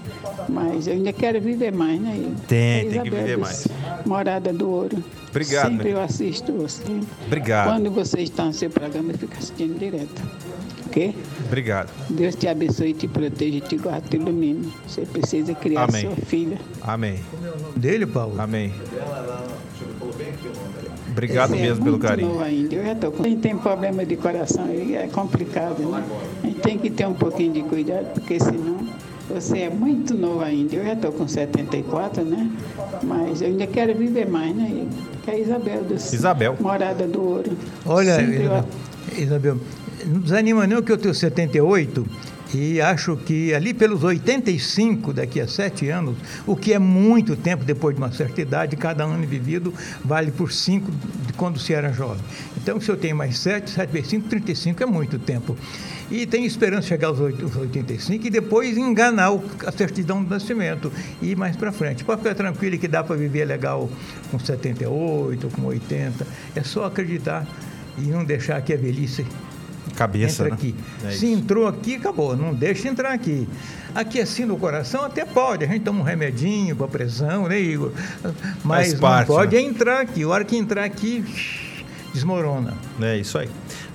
Mas 0.50 0.88
eu 0.88 0.93
ainda 0.93 1.13
quero 1.13 1.39
viver 1.39 1.72
mais, 1.72 2.02
né? 2.02 2.34
Tem, 2.48 2.80
É 2.80 2.80
tem 2.86 3.02
que 3.04 3.10
viver 3.12 3.38
dos 3.38 3.67
Morada 4.06 4.52
do 4.52 4.69
Ouro. 4.69 5.04
Obrigado, 5.34 5.69
Sempre 5.72 5.89
meu. 5.89 5.98
eu 5.98 6.04
assisto 6.04 6.54
você. 6.54 6.84
Obrigado. 7.26 7.67
Quando 7.69 7.89
você 7.89 8.22
está 8.22 8.46
no 8.46 8.54
seu 8.54 8.69
programa, 8.69 9.13
eu 9.13 9.17
fico 9.17 9.34
assistindo 9.36 9.80
direto. 9.80 10.22
Ok? 10.86 11.15
Obrigado. 11.48 11.89
Deus 12.08 12.36
te 12.36 12.48
abençoe, 12.48 12.93
te 12.93 13.08
proteja, 13.08 13.60
te 13.62 13.78
guarde, 13.78 14.10
te 14.10 14.17
ilumine. 14.17 14.72
Você 14.88 15.02
precisa 15.08 15.56
criar 15.56 15.89
Amém. 15.89 16.02
sua 16.04 16.15
filha. 16.17 16.60
Amém. 16.84 17.19
Dele, 17.76 18.06
Paulo? 18.06 18.39
Amém. 18.39 18.72
Obrigado 21.10 21.56
é 21.56 21.58
mesmo 21.62 21.84
pelo 21.84 21.98
muito 21.98 22.08
carinho. 22.08 22.39
ainda. 22.41 22.76
Eu 22.76 22.86
já 22.86 22.96
tô 22.96 23.12
com... 23.12 23.24
Quem 23.24 23.38
tem 23.39 23.58
problema 23.58 24.06
de 24.06 24.15
coração 24.15 24.65
aí 24.65 24.96
é 24.96 25.08
complicado, 25.08 25.80
né? 25.80 26.04
A 26.43 26.46
gente 26.48 26.60
tem 26.60 26.78
que 26.78 26.89
ter 26.89 27.08
um 27.08 27.13
pouquinho 27.13 27.54
de 27.54 27.62
cuidado, 27.63 28.13
porque 28.13 28.39
senão 28.39 28.78
você 29.29 29.59
é 29.59 29.69
muito 29.69 30.13
novo 30.13 30.41
ainda. 30.41 30.75
Eu 30.75 30.83
já 30.83 30.93
estou 30.93 31.12
com 31.12 31.27
74, 31.27 32.23
né? 32.23 32.49
Mas 33.03 33.41
eu 33.41 33.47
ainda 33.47 33.67
quero 33.67 33.95
viver 33.95 34.27
mais, 34.27 34.55
né? 34.55 34.88
Que 35.23 35.31
é 35.31 35.33
a 35.33 35.39
Isabel 35.39 35.83
dos 35.83 36.13
Isabel. 36.13 36.57
Morada 36.59 37.07
do 37.07 37.21
Ouro. 37.21 37.51
Olha, 37.86 38.21
Isabel, 38.21 38.65
Isabel, 39.17 39.57
não 40.05 40.19
desanima 40.19 40.67
não 40.67 40.81
que 40.81 40.91
eu 40.91 40.97
tenho 40.97 41.13
78 41.13 42.05
e 42.53 42.79
acho 42.81 43.15
que 43.17 43.53
ali 43.53 43.73
pelos 43.73 44.03
85, 44.03 45.13
daqui 45.13 45.39
a 45.41 45.47
sete 45.47 45.89
anos, 45.89 46.15
o 46.45 46.55
que 46.55 46.71
é 46.73 46.79
muito 46.79 47.35
tempo 47.35 47.63
depois 47.63 47.95
de 47.95 48.01
uma 48.01 48.11
certa 48.11 48.41
idade, 48.41 48.75
cada 48.75 49.03
ano 49.03 49.25
vivido 49.25 49.73
vale 50.03 50.31
por 50.31 50.51
cinco 50.51 50.91
de 51.25 51.33
quando 51.33 51.57
se 51.59 51.73
era 51.73 51.91
jovem. 51.91 52.23
Então, 52.57 52.79
se 52.79 52.89
eu 52.89 52.95
tenho 52.97 53.15
mais 53.15 53.37
7, 53.39 53.69
7 53.71 53.89
vezes 53.91 54.09
5, 54.09 54.27
35 54.29 54.83
é 54.83 54.85
muito 54.85 55.17
tempo. 55.19 55.57
E 56.11 56.25
tenho 56.27 56.45
esperança 56.45 56.81
de 56.83 56.87
chegar 56.89 57.07
aos 57.07 57.19
oit- 57.19 57.41
aos 57.41 57.55
85 57.55 58.27
e 58.27 58.29
depois 58.29 58.77
enganar 58.77 59.31
a 59.65 59.71
certidão 59.71 60.23
do 60.23 60.29
nascimento 60.29 60.91
e 61.21 61.31
ir 61.31 61.35
mais 61.35 61.55
para 61.55 61.71
frente. 61.71 62.03
Pode 62.03 62.21
ficar 62.21 62.35
tranquilo 62.35 62.77
que 62.77 62.87
dá 62.87 63.03
para 63.03 63.15
viver 63.15 63.45
legal 63.45 63.89
com 64.29 64.37
78, 64.37 65.47
com 65.49 65.63
80. 65.65 66.27
É 66.55 66.61
só 66.63 66.85
acreditar 66.85 67.47
e 67.97 68.01
não 68.03 68.23
deixar 68.23 68.61
que 68.61 68.73
a 68.73 68.77
velhice 68.77 69.25
Cabeça, 69.96 70.43
entra 70.43 70.50
né? 70.50 70.54
aqui. 70.54 70.76
É 71.04 71.12
Se 71.12 71.28
entrou 71.28 71.67
aqui, 71.67 71.96
acabou. 71.96 72.36
Não 72.36 72.54
deixa 72.54 72.88
entrar 72.88 73.12
aqui. 73.12 73.48
Aqui 73.93 74.19
assim 74.19 74.46
no 74.46 74.58
coração 74.58 75.04
até 75.04 75.24
pode. 75.26 75.63
A 75.65 75.67
gente 75.67 75.84
toma 75.84 76.00
um 76.00 76.04
remedinho 76.04 76.76
para 76.76 76.88
pressão, 76.88 77.48
né, 77.48 77.60
Igor? 77.60 77.91
Mas 78.63 78.88
Faz 78.89 79.00
parte, 79.00 79.30
não 79.30 79.36
pode 79.36 79.56
né? 79.56 79.62
entrar 79.62 80.02
aqui. 80.02 80.24
A 80.24 80.28
hora 80.28 80.43
que 80.43 80.58
entrar 80.58 80.84
aqui, 80.84 81.24
desmorona. 82.13 82.74
É 83.02 83.17
isso 83.17 83.38
aí. 83.38 83.50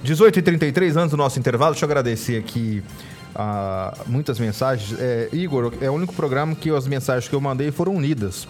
18h33, 0.04 0.96
antes 0.96 1.10
do 1.10 1.16
nosso 1.16 1.38
intervalo, 1.38 1.72
deixa 1.72 1.84
eu 1.84 1.88
agradecer 1.88 2.38
aqui 2.38 2.82
ah, 3.34 3.96
muitas 4.06 4.38
mensagens. 4.38 4.98
É, 4.98 5.28
Igor, 5.32 5.72
é 5.80 5.90
o 5.90 5.94
único 5.94 6.14
programa 6.14 6.54
que 6.54 6.70
as 6.70 6.86
mensagens 6.86 7.28
que 7.28 7.34
eu 7.34 7.40
mandei 7.40 7.70
foram 7.70 7.94
unidas. 7.94 8.46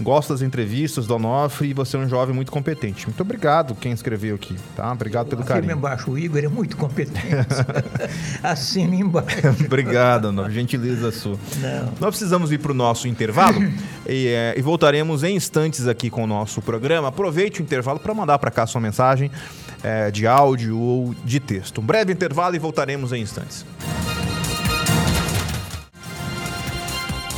Gosto 0.00 0.32
das 0.32 0.42
entrevistas 0.42 1.06
do 1.06 1.14
Onofre 1.14 1.68
e 1.68 1.74
você 1.74 1.96
é 1.96 2.00
um 2.00 2.08
jovem 2.08 2.34
muito 2.34 2.50
competente. 2.50 3.06
Muito 3.06 3.20
obrigado 3.20 3.74
quem 3.74 3.92
escreveu 3.92 4.34
aqui, 4.34 4.56
tá? 4.74 4.90
Obrigado 4.90 5.28
pelo 5.28 5.44
carinho. 5.44 5.72
embaixo, 5.72 6.10
o 6.10 6.18
Igor 6.18 6.42
é 6.42 6.48
muito 6.48 6.76
competente. 6.76 7.46
Assina 8.42 8.94
embaixo. 8.94 9.48
Obrigado, 9.64 10.26
Onofre. 10.26 10.54
Gentileza 10.54 11.12
sua. 11.12 11.38
Não. 11.58 11.92
Nós 12.00 12.10
precisamos 12.10 12.50
ir 12.50 12.58
para 12.58 12.72
o 12.72 12.74
nosso 12.74 13.06
intervalo 13.06 13.62
e, 14.08 14.28
é, 14.28 14.54
e 14.56 14.62
voltaremos 14.62 15.22
em 15.22 15.36
instantes 15.36 15.86
aqui 15.86 16.10
com 16.10 16.24
o 16.24 16.26
nosso 16.26 16.60
programa. 16.62 17.08
Aproveite 17.08 17.60
o 17.60 17.62
intervalo 17.62 17.98
para 17.98 18.14
mandar 18.14 18.38
para 18.38 18.50
cá 18.50 18.66
sua 18.66 18.80
mensagem 18.80 19.30
é, 19.82 20.10
de 20.10 20.26
áudio 20.26 20.78
ou 20.78 21.14
de 21.24 21.38
texto. 21.40 21.80
Um 21.80 21.84
breve 21.84 22.12
intervalo 22.12 22.56
e 22.56 22.58
voltaremos 22.58 23.12
em 23.12 23.22
instantes. 23.22 23.64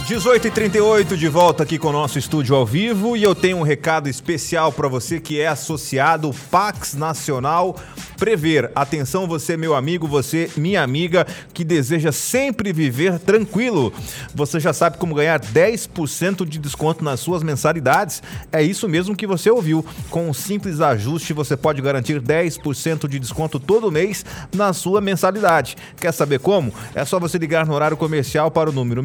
18h38 0.05 1.17
de 1.17 1.29
volta 1.31 1.63
aqui 1.63 1.79
com 1.79 1.89
o 1.89 1.93
nosso 1.93 2.19
estúdio 2.19 2.55
ao 2.55 2.67
vivo 2.67 3.17
e 3.17 3.23
eu 3.23 3.35
tenho 3.35 3.57
um 3.57 3.63
recado 3.63 4.07
especial 4.07 4.71
para 4.71 4.87
você 4.87 5.19
que 5.19 5.41
é 5.41 5.47
associado 5.47 6.31
Pax 6.51 6.93
Nacional 6.93 7.75
Prever. 8.19 8.71
Atenção 8.75 9.27
você 9.27 9.57
meu 9.57 9.75
amigo, 9.75 10.07
você 10.07 10.51
minha 10.59 10.83
amiga 10.83 11.27
que 11.55 11.65
deseja 11.65 12.13
sempre 12.13 12.71
viver 12.71 13.19
tranquilo. 13.19 13.95
Você 14.35 14.61
já 14.61 14.75
sabe 14.75 14.99
como 14.99 15.15
ganhar 15.15 15.41
10% 15.41 16.45
de 16.45 16.59
desconto 16.59 17.03
nas 17.03 17.21
suas 17.21 17.43
mensalidades? 17.43 18.23
É 18.53 18.63
isso 18.63 18.87
mesmo 18.87 19.17
que 19.17 19.27
você 19.27 19.51
ouviu. 19.51 19.85
Com 20.11 20.29
um 20.29 20.35
simples 20.35 20.83
ajuste 20.83 21.33
você 21.33 21.57
pode 21.57 21.81
garantir 21.81 22.21
10% 22.21 23.09
de 23.09 23.19
desconto 23.19 23.59
todo 23.59 23.91
mês 23.91 24.23
na 24.55 24.75
sua 24.75 25.01
mensalidade. 25.01 25.77
Quer 25.99 26.13
saber 26.13 26.41
como? 26.41 26.75
É 26.95 27.07
só 27.07 27.19
você 27.19 27.39
ligar 27.39 27.67
no 27.67 27.73
horário 27.73 27.97
comercial 27.97 28.51
para 28.51 28.69
o 28.69 28.73
número 28.73 29.03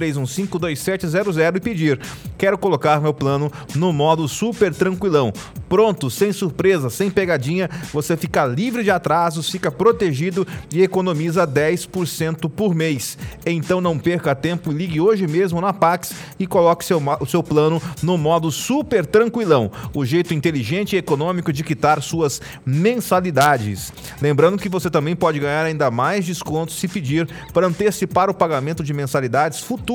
6533152700 0.00 1.56
e 1.56 1.60
pedir: 1.60 2.00
"Quero 2.36 2.58
colocar 2.58 3.00
meu 3.00 3.14
plano 3.14 3.50
no 3.74 3.92
modo 3.92 4.26
super 4.26 4.74
tranquilão". 4.74 5.32
Pronto, 5.68 6.10
sem 6.10 6.32
surpresa, 6.32 6.90
sem 6.90 7.08
pegadinha, 7.08 7.70
você 7.92 8.16
fica 8.16 8.44
livre 8.44 8.82
de 8.82 8.90
atrasos, 8.90 9.48
fica 9.48 9.70
protegido 9.70 10.44
e 10.72 10.82
economiza 10.82 11.46
10% 11.46 12.48
por 12.48 12.74
mês. 12.74 13.16
Então 13.46 13.80
não 13.80 13.96
perca 13.96 14.34
tempo, 14.34 14.72
ligue 14.72 15.00
hoje 15.00 15.28
mesmo 15.28 15.60
na 15.60 15.72
Pax 15.72 16.12
e 16.40 16.46
coloque 16.46 16.84
seu, 16.84 17.00
o 17.20 17.26
seu 17.26 17.42
plano 17.42 17.80
no 18.02 18.18
modo 18.18 18.50
super 18.50 19.06
tranquilão, 19.06 19.70
o 19.94 20.04
jeito 20.04 20.34
inteligente 20.34 20.96
e 20.96 20.98
econômico 20.98 21.52
de 21.52 21.62
quitar 21.62 22.02
suas 22.02 22.40
mensalidades. 22.66 23.92
Lembrando 24.20 24.58
que 24.58 24.68
você 24.68 24.90
também 24.90 25.14
pode 25.14 25.38
ganhar 25.38 25.64
ainda 25.64 25.88
mais 25.90 26.26
descontos 26.26 26.80
se 26.80 26.88
pedir 26.88 27.28
para 27.52 27.66
antecipar 27.68 28.28
o 28.28 28.34
pagamento 28.34 28.82
de 28.82 28.92
mensalidades 28.92 29.60
futuras, 29.60 29.89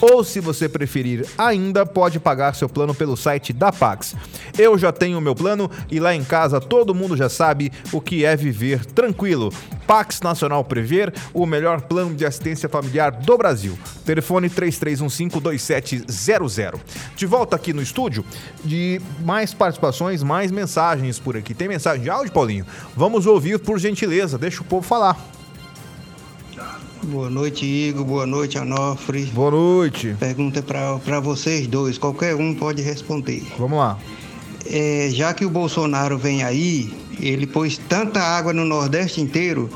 ou 0.00 0.24
se 0.24 0.40
você 0.40 0.68
preferir 0.68 1.24
ainda, 1.38 1.86
pode 1.86 2.18
pagar 2.18 2.54
seu 2.54 2.68
plano 2.68 2.94
pelo 2.94 3.16
site 3.16 3.52
da 3.52 3.70
Pax. 3.70 4.16
Eu 4.58 4.76
já 4.76 4.90
tenho 4.92 5.18
o 5.18 5.20
meu 5.20 5.34
plano 5.34 5.70
e 5.90 6.00
lá 6.00 6.14
em 6.14 6.24
casa 6.24 6.60
todo 6.60 6.94
mundo 6.94 7.16
já 7.16 7.28
sabe 7.28 7.72
o 7.92 8.00
que 8.00 8.24
é 8.24 8.36
viver 8.36 8.84
tranquilo. 8.84 9.52
Pax 9.86 10.20
Nacional 10.20 10.64
Prever, 10.64 11.12
o 11.34 11.44
melhor 11.44 11.80
plano 11.80 12.14
de 12.14 12.24
assistência 12.24 12.68
familiar 12.68 13.10
do 13.10 13.36
Brasil. 13.36 13.76
Telefone 14.04 14.48
33152700. 14.48 16.78
De 17.16 17.26
volta 17.26 17.56
aqui 17.56 17.72
no 17.72 17.82
estúdio, 17.82 18.24
de 18.64 19.00
mais 19.20 19.52
participações, 19.52 20.22
mais 20.22 20.52
mensagens 20.52 21.18
por 21.18 21.36
aqui. 21.36 21.52
Tem 21.54 21.66
mensagem 21.68 22.02
de 22.02 22.10
áudio, 22.10 22.32
Paulinho? 22.32 22.64
Vamos 22.96 23.26
ouvir 23.26 23.58
por 23.58 23.80
gentileza, 23.80 24.38
deixa 24.38 24.62
o 24.62 24.64
povo 24.64 24.86
falar. 24.86 25.39
Boa 27.02 27.30
noite, 27.30 27.64
Igor. 27.64 28.04
Boa 28.04 28.26
noite, 28.26 28.58
Anofre. 28.58 29.24
Boa 29.26 29.50
noite. 29.50 30.14
Pergunta 30.20 30.62
para 30.62 31.20
vocês 31.20 31.66
dois, 31.66 31.96
qualquer 31.96 32.34
um 32.34 32.54
pode 32.54 32.82
responder. 32.82 33.42
Vamos 33.58 33.78
lá. 33.78 33.98
É, 34.66 35.08
já 35.10 35.32
que 35.32 35.44
o 35.44 35.50
Bolsonaro 35.50 36.18
vem 36.18 36.44
aí, 36.44 36.92
ele 37.18 37.46
pôs 37.46 37.78
tanta 37.78 38.20
água 38.20 38.52
no 38.52 38.64
Nordeste 38.64 39.20
inteiro, 39.20 39.70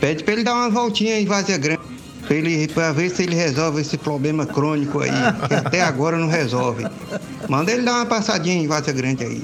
pede 0.00 0.24
para 0.24 0.34
ele 0.34 0.44
dar 0.44 0.54
uma 0.54 0.68
voltinha 0.68 1.18
em 1.18 1.24
Vazia 1.24 1.56
Grande. 1.56 1.94
Ele, 2.28 2.66
pra 2.68 2.90
ver 2.90 3.10
se 3.10 3.22
ele 3.22 3.34
resolve 3.34 3.82
esse 3.82 3.98
problema 3.98 4.46
crônico 4.46 5.00
aí, 5.00 5.10
que 5.46 5.54
até 5.54 5.82
agora 5.82 6.16
não 6.16 6.26
resolve. 6.26 6.86
Manda 7.48 7.70
ele 7.70 7.82
dar 7.82 7.96
uma 7.96 8.06
passadinha 8.06 8.56
em 8.56 8.66
Vaza 8.66 8.92
Grande 8.92 9.24
aí. 9.24 9.42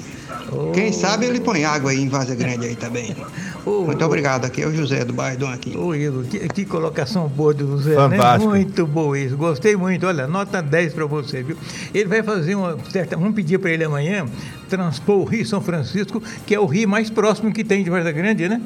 Quem 0.73 0.91
sabe 0.91 1.25
ele 1.25 1.39
põe 1.39 1.63
água 1.63 1.91
aí 1.91 2.01
em 2.01 2.09
Vaza 2.09 2.35
Grande 2.35 2.65
aí 2.67 2.75
também. 2.75 3.15
Ô, 3.65 3.83
Muito 3.85 4.01
ô, 4.01 4.05
obrigado. 4.07 4.45
Aqui 4.45 4.61
é 4.63 4.67
o 4.67 4.73
José 4.75 5.05
do 5.05 5.13
bairro 5.13 5.45
Aquino. 5.47 5.85
Ô, 5.85 5.93
Igor, 5.95 6.23
que, 6.23 6.39
que 6.49 6.65
colocação 6.65 7.27
boa 7.27 7.53
do 7.53 7.77
Zé, 7.77 7.93
Fantástico. 7.95 8.51
né? 8.51 8.57
Muito 8.59 8.87
boa 8.87 9.17
isso. 9.19 9.37
Gostei 9.37 9.75
muito. 9.75 10.05
Olha, 10.07 10.27
nota 10.27 10.61
10 10.61 10.93
para 10.93 11.05
você, 11.05 11.43
viu? 11.43 11.55
Ele 11.93 12.05
vai 12.09 12.23
fazer 12.23 12.55
uma 12.55 12.75
certa. 12.89 13.15
Vamos 13.15 13.35
pedir 13.35 13.59
para 13.59 13.69
ele 13.69 13.83
amanhã 13.83 14.25
transpor 14.67 15.17
o 15.19 15.23
Rio 15.25 15.45
São 15.45 15.61
Francisco, 15.61 16.21
que 16.45 16.55
é 16.55 16.59
o 16.59 16.65
rio 16.65 16.89
mais 16.89 17.09
próximo 17.09 17.53
que 17.53 17.63
tem 17.63 17.83
de 17.83 17.89
Varda 17.89 18.11
Grande, 18.11 18.49
né? 18.49 18.59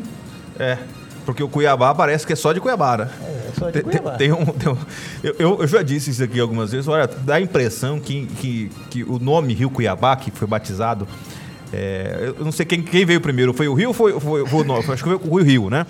É. 0.57 0.77
Porque 1.25 1.41
o 1.43 1.49
Cuiabá 1.49 1.93
parece 1.93 2.25
que 2.25 2.33
é 2.33 2.35
só 2.35 2.53
de 2.53 2.61
Cuiabá, 2.61 2.97
né? 2.97 3.09
É, 3.21 3.51
só 3.59 3.65
de 3.65 3.73
Tem, 3.73 3.81
tem- 3.81 3.91
Cuiabá. 3.99 4.11
tem 4.17 4.31
um, 4.31 4.45
tem 4.45 4.71
um- 4.71 4.77
eu, 5.23 5.35
eu- 5.39 5.57
eu 5.61 5.67
já 5.67 5.81
disse 5.81 6.11
isso 6.11 6.23
aqui 6.23 6.39
algumas 6.39 6.71
vezes. 6.71 6.87
Olha, 6.87 7.05
dá 7.07 7.35
a 7.35 7.41
impressão 7.41 7.99
que, 7.99 8.27
que, 8.39 8.71
que 8.91 9.03
o 9.03 9.17
nome 9.19 9.53
Rio 9.53 9.69
Cuiabá, 9.69 10.15
que 10.15 10.31
foi 10.31 10.47
batizado. 10.47 11.05
É, 11.77 12.33
eu 12.37 12.45
não 12.45 12.53
sei 12.53 12.65
quem, 12.65 12.81
quem 12.81 13.05
veio 13.05 13.19
primeiro. 13.19 13.53
Foi 13.53 13.67
o 13.67 13.73
Rio 13.73 13.89
ou 13.89 13.93
foi, 13.93 14.17
foi, 14.17 14.45
foi 14.47 14.61
o 14.61 14.63
nome? 14.63 14.79
Acho 14.79 15.03
que 15.03 15.09
foi 15.09 15.19
o 15.21 15.43
Rio, 15.43 15.69
né? 15.69 15.85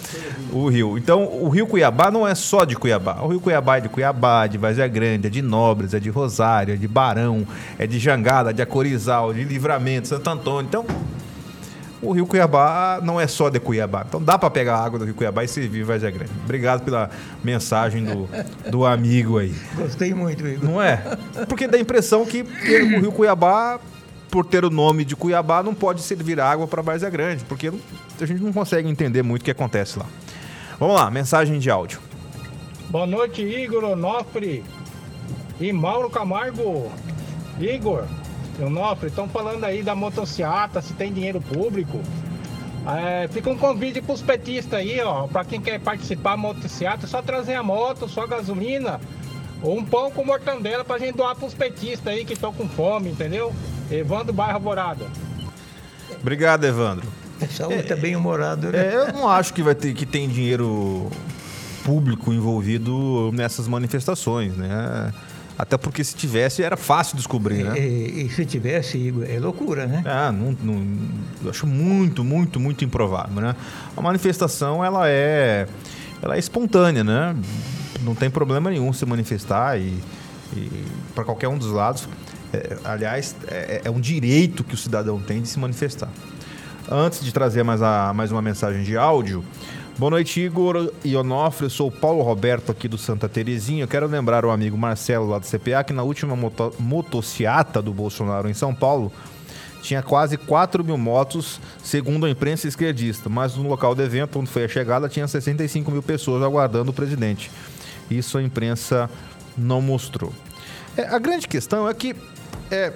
O 0.52 0.68
Rio. 0.68 0.98
Então, 0.98 1.24
o 1.24 1.48
Rio 1.48 1.68
Cuiabá 1.68 2.10
não 2.10 2.28
é 2.28 2.34
só 2.34 2.66
de 2.66 2.76
Cuiabá. 2.76 3.22
O 3.22 3.28
Rio 3.28 3.40
Cuiabá 3.40 3.78
é 3.78 3.82
de 3.82 3.90
Cuiabá, 3.90 4.48
de 4.48 4.58
Vazia 4.58 4.88
Grande, 4.88 5.28
é 5.28 5.30
de 5.30 5.44
Nobres, 5.44 5.94
é 5.94 6.00
de 6.00 6.10
Rosário, 6.10 6.74
é 6.74 6.78
de 6.78 6.88
Barão, 6.88 7.46
é 7.78 7.86
de 7.86 8.00
Jangada, 8.00 8.52
de 8.52 8.64
Acorizal, 8.64 9.32
de 9.32 9.44
Livramento, 9.44 10.08
Santo 10.08 10.28
Antônio. 10.28 10.68
Então, 10.68 10.86
o 12.02 12.12
Rio 12.12 12.26
Cuiabá 12.26 13.00
não 13.04 13.20
é 13.22 13.28
só 13.28 13.50
de 13.50 13.60
Cuiabá. 13.60 14.06
Então 14.08 14.22
dá 14.22 14.38
para 14.38 14.50
pegar 14.50 14.78
a 14.78 14.84
água 14.84 14.98
do 14.98 15.06
Rio 15.06 15.14
Cuiabá 15.14 15.44
e 15.44 15.48
servir 15.48 15.84
Vazia 15.84 16.10
Grande. 16.10 16.32
Obrigado 16.44 16.84
pela 16.84 17.10
mensagem 17.44 18.04
do, 18.04 18.28
do 18.70 18.86
amigo 18.86 19.38
aí. 19.38 19.54
Gostei 19.76 20.14
muito, 20.14 20.48
Igor. 20.48 20.70
Não 20.70 20.82
é? 20.82 20.98
Porque 21.48 21.68
dá 21.68 21.78
a 21.78 21.80
impressão 21.82 22.26
que 22.26 22.42
o 22.42 23.00
Rio 23.02 23.12
Cuiabá, 23.12 23.80
por 24.36 24.46
ter 24.46 24.66
o 24.66 24.70
nome 24.70 25.06
de 25.06 25.16
Cuiabá, 25.16 25.64
não 25.64 25.74
pode 25.74 26.02
servir 26.02 26.42
água 26.42 26.68
para 26.68 26.82
Vazia 26.82 27.10
Grande, 27.10 27.46
porque 27.46 27.72
a 28.20 28.26
gente 28.26 28.44
não 28.44 28.52
consegue 28.52 28.90
entender 28.90 29.24
muito 29.24 29.44
o 29.44 29.46
que 29.46 29.52
acontece 29.52 29.98
lá. 29.98 30.06
Vamos 30.78 30.94
lá, 30.94 31.10
mensagem 31.10 31.58
de 31.58 31.72
áudio. 31.72 32.02
Boa 32.90 33.08
noite, 33.08 33.42
Igor 33.42 33.86
Onofre 33.86 34.62
e 35.58 35.72
Mauro 35.72 36.10
Camargo. 36.10 36.92
Igor 37.62 38.04
Onofre, 38.62 39.08
estão 39.08 39.30
falando 39.30 39.64
aí 39.64 39.82
da 39.82 39.96
motociata, 39.96 40.82
se 40.82 40.92
tem 40.92 41.14
dinheiro 41.14 41.40
público. 41.40 42.02
É, 42.86 43.30
fica 43.30 43.50
um 43.50 43.58
convite 43.58 44.02
para 44.02 44.16
os 44.16 44.22
petistas 44.22 44.82
aí, 44.82 45.00
ó, 45.00 45.28
para 45.28 45.46
quem 45.46 45.62
quer 45.62 45.80
participar 45.80 46.36
motociata, 46.36 47.08
só 47.08 47.22
trazer 47.22 47.54
a 47.54 47.64
moto, 47.64 48.10
só 48.10 48.28
gasolina, 48.28 49.00
ou 49.64 49.78
um 49.78 49.86
pão 49.86 50.12
com 50.12 50.26
mortandela 50.26 50.84
para 50.84 51.00
gente 51.00 51.16
doar 51.16 51.38
para 51.38 51.48
os 51.48 51.54
petistas 51.54 52.14
aí 52.14 52.26
que 52.26 52.34
estão 52.34 52.52
com 52.52 52.68
fome, 52.68 53.12
entendeu? 53.12 53.56
Evandro 53.92 54.34
Bairro 54.34 54.56
Alvorada. 54.56 55.06
Obrigado, 56.22 56.64
Evandro. 56.66 57.08
Essa 57.40 57.68
outra 57.68 57.94
é 57.94 58.00
bem 58.00 58.16
humorado, 58.16 58.72
né? 58.72 58.78
É, 58.94 58.96
eu 58.96 59.14
não 59.14 59.28
acho 59.30 59.54
que 59.54 59.62
vai 59.62 59.76
ter 59.76 59.94
que 59.94 60.06
tem 60.06 60.28
dinheiro 60.30 61.10
público 61.84 62.32
envolvido 62.34 63.30
nessas 63.34 63.68
manifestações, 63.68 64.56
né? 64.56 65.14
Até 65.58 65.78
porque 65.78 66.04
se 66.04 66.16
tivesse 66.16 66.64
era 66.64 66.76
fácil 66.76 67.16
descobrir, 67.16 67.64
né? 67.64 67.78
E, 67.80 68.26
e 68.26 68.30
se 68.30 68.46
tivesse, 68.46 68.98
Igor, 68.98 69.26
é 69.30 69.40
loucura, 69.40 69.86
né? 69.86 70.02
Ah, 70.06 70.32
não, 70.32 70.56
não- 70.64 70.98
eu 71.44 71.50
acho 71.50 71.68
muito, 71.68 72.24
muito, 72.24 72.60
muito 72.60 72.84
improvável, 72.84 73.42
né? 73.42 73.56
A 73.96 74.02
manifestação, 74.02 74.84
ela 74.84 75.08
é, 75.08 75.68
ela 76.22 76.36
é 76.36 76.40
espontânea, 76.40 77.04
né? 77.04 77.36
Não 78.02 78.16
tem 78.16 78.30
problema 78.30 78.70
nenhum 78.70 78.92
se 78.92 79.06
manifestar 79.06 79.80
e, 79.80 79.98
para 81.14 81.24
qualquer 81.24 81.48
um 81.48 81.58
dos 81.58 81.72
lados. 81.72 82.08
É, 82.56 82.78
aliás, 82.86 83.36
é, 83.50 83.82
é 83.84 83.92
um 83.92 84.00
direito 84.00 84.64
que 84.64 84.74
o 84.74 84.78
cidadão 84.78 85.20
tem 85.20 85.42
de 85.42 85.50
se 85.50 85.60
manifestar. 85.60 86.10
Antes 86.90 87.24
de 87.24 87.34
trazer 87.34 87.64
mais, 87.64 87.82
a, 87.82 88.14
mais 88.14 88.32
uma 88.32 88.42
mensagem 88.42 88.84
de 88.84 88.96
áudio, 88.96 89.44
boa 89.98 90.12
noite, 90.12 90.40
Igor 90.40 90.90
e 91.04 91.18
Onofre. 91.18 91.66
Eu 91.66 91.70
sou 91.70 91.90
o 91.90 91.92
Paulo 91.92 92.22
Roberto 92.22 92.72
aqui 92.72 92.88
do 92.88 92.98
Santa 92.98 93.28
Terezinha. 93.28 93.84
Eu 93.84 93.88
quero 93.90 94.08
lembrar 94.08 94.46
o 94.46 94.52
amigo 94.52 94.78
Marcelo 94.78 95.28
lá 95.28 95.38
do 95.38 95.46
CPA 95.46 95.84
que 95.84 95.92
na 95.92 96.04
última 96.04 96.34
moto, 96.34 96.74
motociata 96.80 97.82
do 97.82 97.94
Bolsonaro 97.94 98.50
em 98.50 98.54
São 98.54 98.74
Paulo 98.74 99.12
tinha 99.82 100.02
quase 100.02 100.38
4 100.38 100.84
mil 100.84 100.98
motos, 100.98 101.60
segundo 101.84 102.26
a 102.26 102.30
imprensa 102.30 102.68
esquerdista, 102.68 103.30
mas 103.30 103.56
no 103.56 103.68
local 103.68 103.94
do 103.94 104.02
evento, 104.02 104.40
onde 104.40 104.50
foi 104.50 104.64
a 104.64 104.68
chegada, 104.68 105.08
tinha 105.08 105.28
65 105.28 105.92
mil 105.92 106.02
pessoas 106.02 106.42
aguardando 106.42 106.90
o 106.90 106.94
presidente. 106.94 107.52
Isso 108.10 108.38
a 108.38 108.42
imprensa 108.42 109.08
não 109.56 109.82
mostrou. 109.82 110.34
É, 110.98 111.04
a 111.08 111.20
grande 111.20 111.48
questão 111.48 111.90
é 111.90 111.94
que 111.94 112.16
é, 112.72 112.94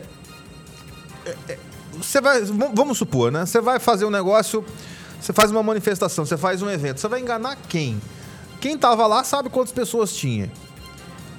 você 1.93 2.21
vai, 2.21 2.41
vamos 2.43 2.97
supor, 2.97 3.32
né? 3.32 3.45
Você 3.45 3.62
vai 3.62 3.79
fazer 3.79 4.05
um 4.05 4.10
negócio, 4.10 4.63
você 5.19 5.34
faz 5.34 5.51
uma 5.51 5.62
manifestação, 5.62 6.25
você 6.25 6.38
faz 6.38 6.62
um 6.62 6.69
evento, 6.69 6.99
você 6.99 7.08
vai 7.08 7.19
enganar 7.19 7.58
quem? 7.67 7.99
Quem 8.60 8.77
tava 8.77 9.05
lá 9.08 9.23
sabe 9.23 9.49
quantas 9.49 9.71
pessoas 9.71 10.13
tinha. 10.13 10.51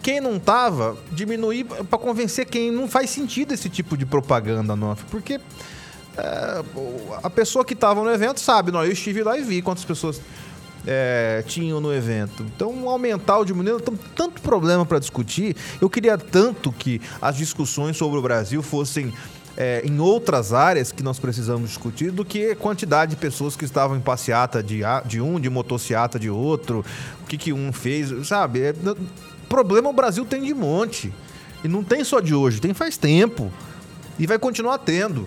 Quem 0.02 0.20
não 0.20 0.38
tava, 0.38 0.96
diminuir 1.12 1.64
para 1.64 1.98
convencer 1.98 2.46
quem. 2.46 2.70
Não 2.70 2.88
faz 2.88 3.10
sentido 3.10 3.52
esse 3.52 3.68
tipo 3.68 3.96
de 3.96 4.06
propaganda, 4.06 4.74
não. 4.74 4.96
Porque 5.10 5.38
é, 6.16 6.64
a 7.22 7.28
pessoa 7.28 7.64
que 7.64 7.74
tava 7.74 8.02
no 8.02 8.10
evento 8.10 8.40
sabe, 8.40 8.72
não, 8.72 8.82
eu 8.82 8.92
estive 8.92 9.22
lá 9.22 9.36
e 9.36 9.42
vi 9.42 9.60
quantas 9.60 9.84
pessoas 9.84 10.20
é, 10.86 11.42
tinham 11.46 11.80
no 11.80 11.92
evento. 11.92 12.42
Então, 12.42 12.88
aumentar 12.88 13.38
ou 13.38 13.44
diminuir, 13.44 13.80
tem 13.80 13.98
tanto 14.14 14.40
problema 14.40 14.84
para 14.84 14.98
discutir. 14.98 15.56
Eu 15.80 15.90
queria 15.90 16.16
tanto 16.16 16.72
que 16.72 17.00
as 17.20 17.36
discussões 17.36 17.96
sobre 17.96 18.18
o 18.18 18.22
Brasil 18.22 18.62
fossem 18.62 19.12
é, 19.56 19.82
em 19.84 19.98
outras 20.00 20.52
áreas 20.52 20.92
que 20.92 21.02
nós 21.02 21.18
precisamos 21.18 21.68
discutir 21.68 22.10
do 22.10 22.24
que 22.24 22.54
quantidade 22.54 23.10
de 23.10 23.16
pessoas 23.16 23.56
que 23.56 23.64
estavam 23.64 23.96
em 23.96 24.00
passeata 24.00 24.62
de, 24.62 24.80
de 25.04 25.20
um, 25.20 25.38
de 25.38 25.50
motociata 25.50 26.18
de 26.18 26.30
outro, 26.30 26.84
o 27.22 27.26
que, 27.26 27.36
que 27.36 27.52
um 27.52 27.72
fez, 27.72 28.26
sabe? 28.26 28.60
É, 28.62 28.74
problema 29.48 29.90
o 29.90 29.92
Brasil 29.92 30.24
tem 30.24 30.42
de 30.42 30.54
monte. 30.54 31.12
E 31.62 31.68
não 31.68 31.84
tem 31.84 32.02
só 32.04 32.20
de 32.20 32.34
hoje, 32.34 32.60
tem 32.60 32.72
faz 32.72 32.96
tempo. 32.96 33.52
E 34.18 34.26
vai 34.26 34.38
continuar 34.38 34.78
tendo. 34.78 35.26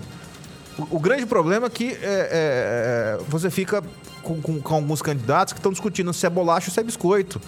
O, 0.77 0.97
o 0.97 0.99
grande 0.99 1.25
problema 1.25 1.67
é 1.67 1.69
que 1.69 1.91
é, 1.91 1.95
é, 1.95 1.99
é, 2.01 3.19
você 3.27 3.51
fica 3.51 3.83
com, 4.23 4.41
com- 4.41 4.61
com 4.61 4.75
alguns 4.75 5.01
candidatos 5.01 5.53
que 5.53 5.59
estão 5.59 5.71
discutindo 5.71 6.11
se 6.13 6.25
é 6.25 6.29
bolacha 6.29 6.69
ou 6.69 6.73
se 6.73 6.79
é 6.79 6.83
biscoito. 6.83 7.39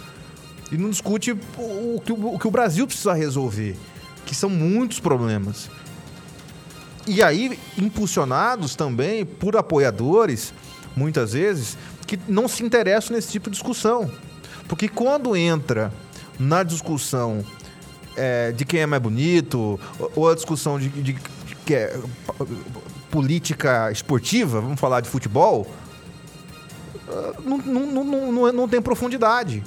E 0.72 0.78
não 0.78 0.90
discute 0.90 1.32
o, 1.32 2.02
que, 2.04 2.12
o, 2.12 2.34
o 2.36 2.40
que 2.40 2.48
o 2.48 2.52
Brasil 2.52 2.86
precisa 2.88 3.14
resolver, 3.14 3.78
que 4.26 4.34
são 4.36 4.50
muitos 4.50 5.00
problemas. 5.00 5.70
E 7.08 7.22
aí, 7.22 7.60
impulsionados 7.78 8.76
também 8.76 9.24
por 9.26 9.56
apoiadores, 9.56 10.54
muitas 10.96 11.34
vezes, 11.34 11.78
que 12.08 12.20
não 12.28 12.48
se 12.48 12.64
interessam 12.64 13.16
nesse 13.16 13.32
tipo 13.32 13.50
de 13.50 13.56
discussão. 13.56 14.10
Porque 14.68 14.88
quando 14.88 15.36
entra 15.36 15.94
na 16.40 16.64
discussão 16.64 17.46
é, 18.18 18.52
de 18.52 18.66
quem 18.66 18.80
é 18.80 18.86
mais 18.88 19.02
bonito, 19.02 19.80
ou- 20.16 20.30
a 20.30 20.34
discussão 20.36 20.80
de, 20.80 20.90
de- 20.90 21.14
de 21.14 21.56
que 21.66 21.76
é 21.76 21.96
política 23.12 23.92
esportiva, 23.92 24.60
vamos 24.62 24.80
falar 24.80 25.02
de 25.02 25.10
futebol, 25.10 25.68
não, 27.44 27.58
não, 28.04 28.32
não, 28.32 28.48
é- 28.48 28.52
não 28.52 28.68
tem 28.68 28.82
profundidade. 28.82 29.64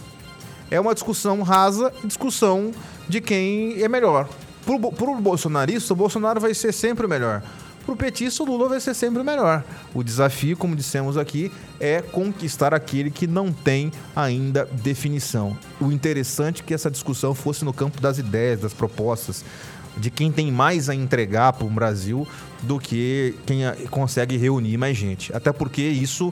É 0.70 0.78
uma 0.80 0.92
discussão 0.94 1.42
rasa, 1.42 1.92
discussão 2.04 2.72
de 3.08 3.20
quem 3.20 3.82
é 3.82 3.88
melhor. 3.88 4.28
Bo- 4.66 4.92
pro 4.92 5.14
bolsonarista, 5.14 5.94
o 5.94 5.96
Bolsonaro 5.96 6.40
vai 6.40 6.52
ser 6.52 6.72
sempre 6.72 7.06
o 7.06 7.08
melhor. 7.08 7.42
Pro 7.86 7.96
petista, 7.96 8.42
o 8.42 8.46
Lula 8.46 8.68
vai 8.68 8.80
ser 8.80 8.92
sempre 8.92 9.22
o 9.22 9.24
melhor. 9.24 9.64
O 9.94 10.02
desafio, 10.04 10.58
como 10.58 10.76
dissemos 10.76 11.16
aqui, 11.16 11.50
é 11.80 12.02
conquistar 12.02 12.74
aquele 12.74 13.10
que 13.10 13.26
não 13.26 13.50
tem 13.50 13.90
ainda 14.14 14.68
definição. 14.70 15.56
O 15.80 15.90
interessante 15.90 16.60
é 16.60 16.64
que 16.66 16.74
essa 16.74 16.90
discussão 16.90 17.34
fosse 17.34 17.64
no 17.64 17.72
campo 17.72 17.98
das 17.98 18.18
ideias, 18.18 18.60
das 18.60 18.74
propostas, 18.74 19.42
de 19.96 20.10
quem 20.10 20.30
tem 20.30 20.52
mais 20.52 20.90
a 20.90 20.94
entregar 20.94 21.54
para 21.54 21.66
o 21.66 21.70
Brasil 21.70 22.28
do 22.62 22.78
que 22.78 23.34
quem 23.46 23.60
consegue 23.90 24.36
reunir 24.36 24.76
mais 24.76 24.94
gente. 24.94 25.34
Até 25.34 25.50
porque 25.50 25.80
isso. 25.80 26.30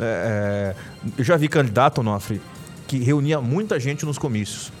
É, 0.00 0.74
é, 0.74 1.10
eu 1.16 1.24
já 1.24 1.36
vi 1.36 1.48
candidato, 1.48 2.00
Onofre, 2.00 2.40
que 2.86 2.98
reunia 2.98 3.40
muita 3.40 3.78
gente 3.78 4.06
nos 4.06 4.18
comícios. 4.18 4.72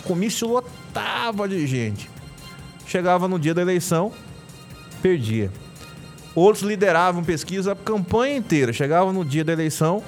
O 0.00 0.08
comício 0.08 0.48
lotava 0.48 1.48
de 1.48 1.66
gente. 1.66 2.08
Chegava 2.86 3.26
no 3.26 3.38
dia 3.38 3.52
da 3.52 3.62
eleição, 3.62 4.12
perdia. 5.02 5.50
Outros 6.34 6.62
lideravam 6.62 7.24
pesquisa 7.24 7.72
a 7.72 7.76
campanha 7.76 8.36
inteira. 8.36 8.72
Chegava 8.72 9.12
no 9.12 9.24
dia 9.24 9.42
da 9.42 9.52
eleição, 9.52 10.02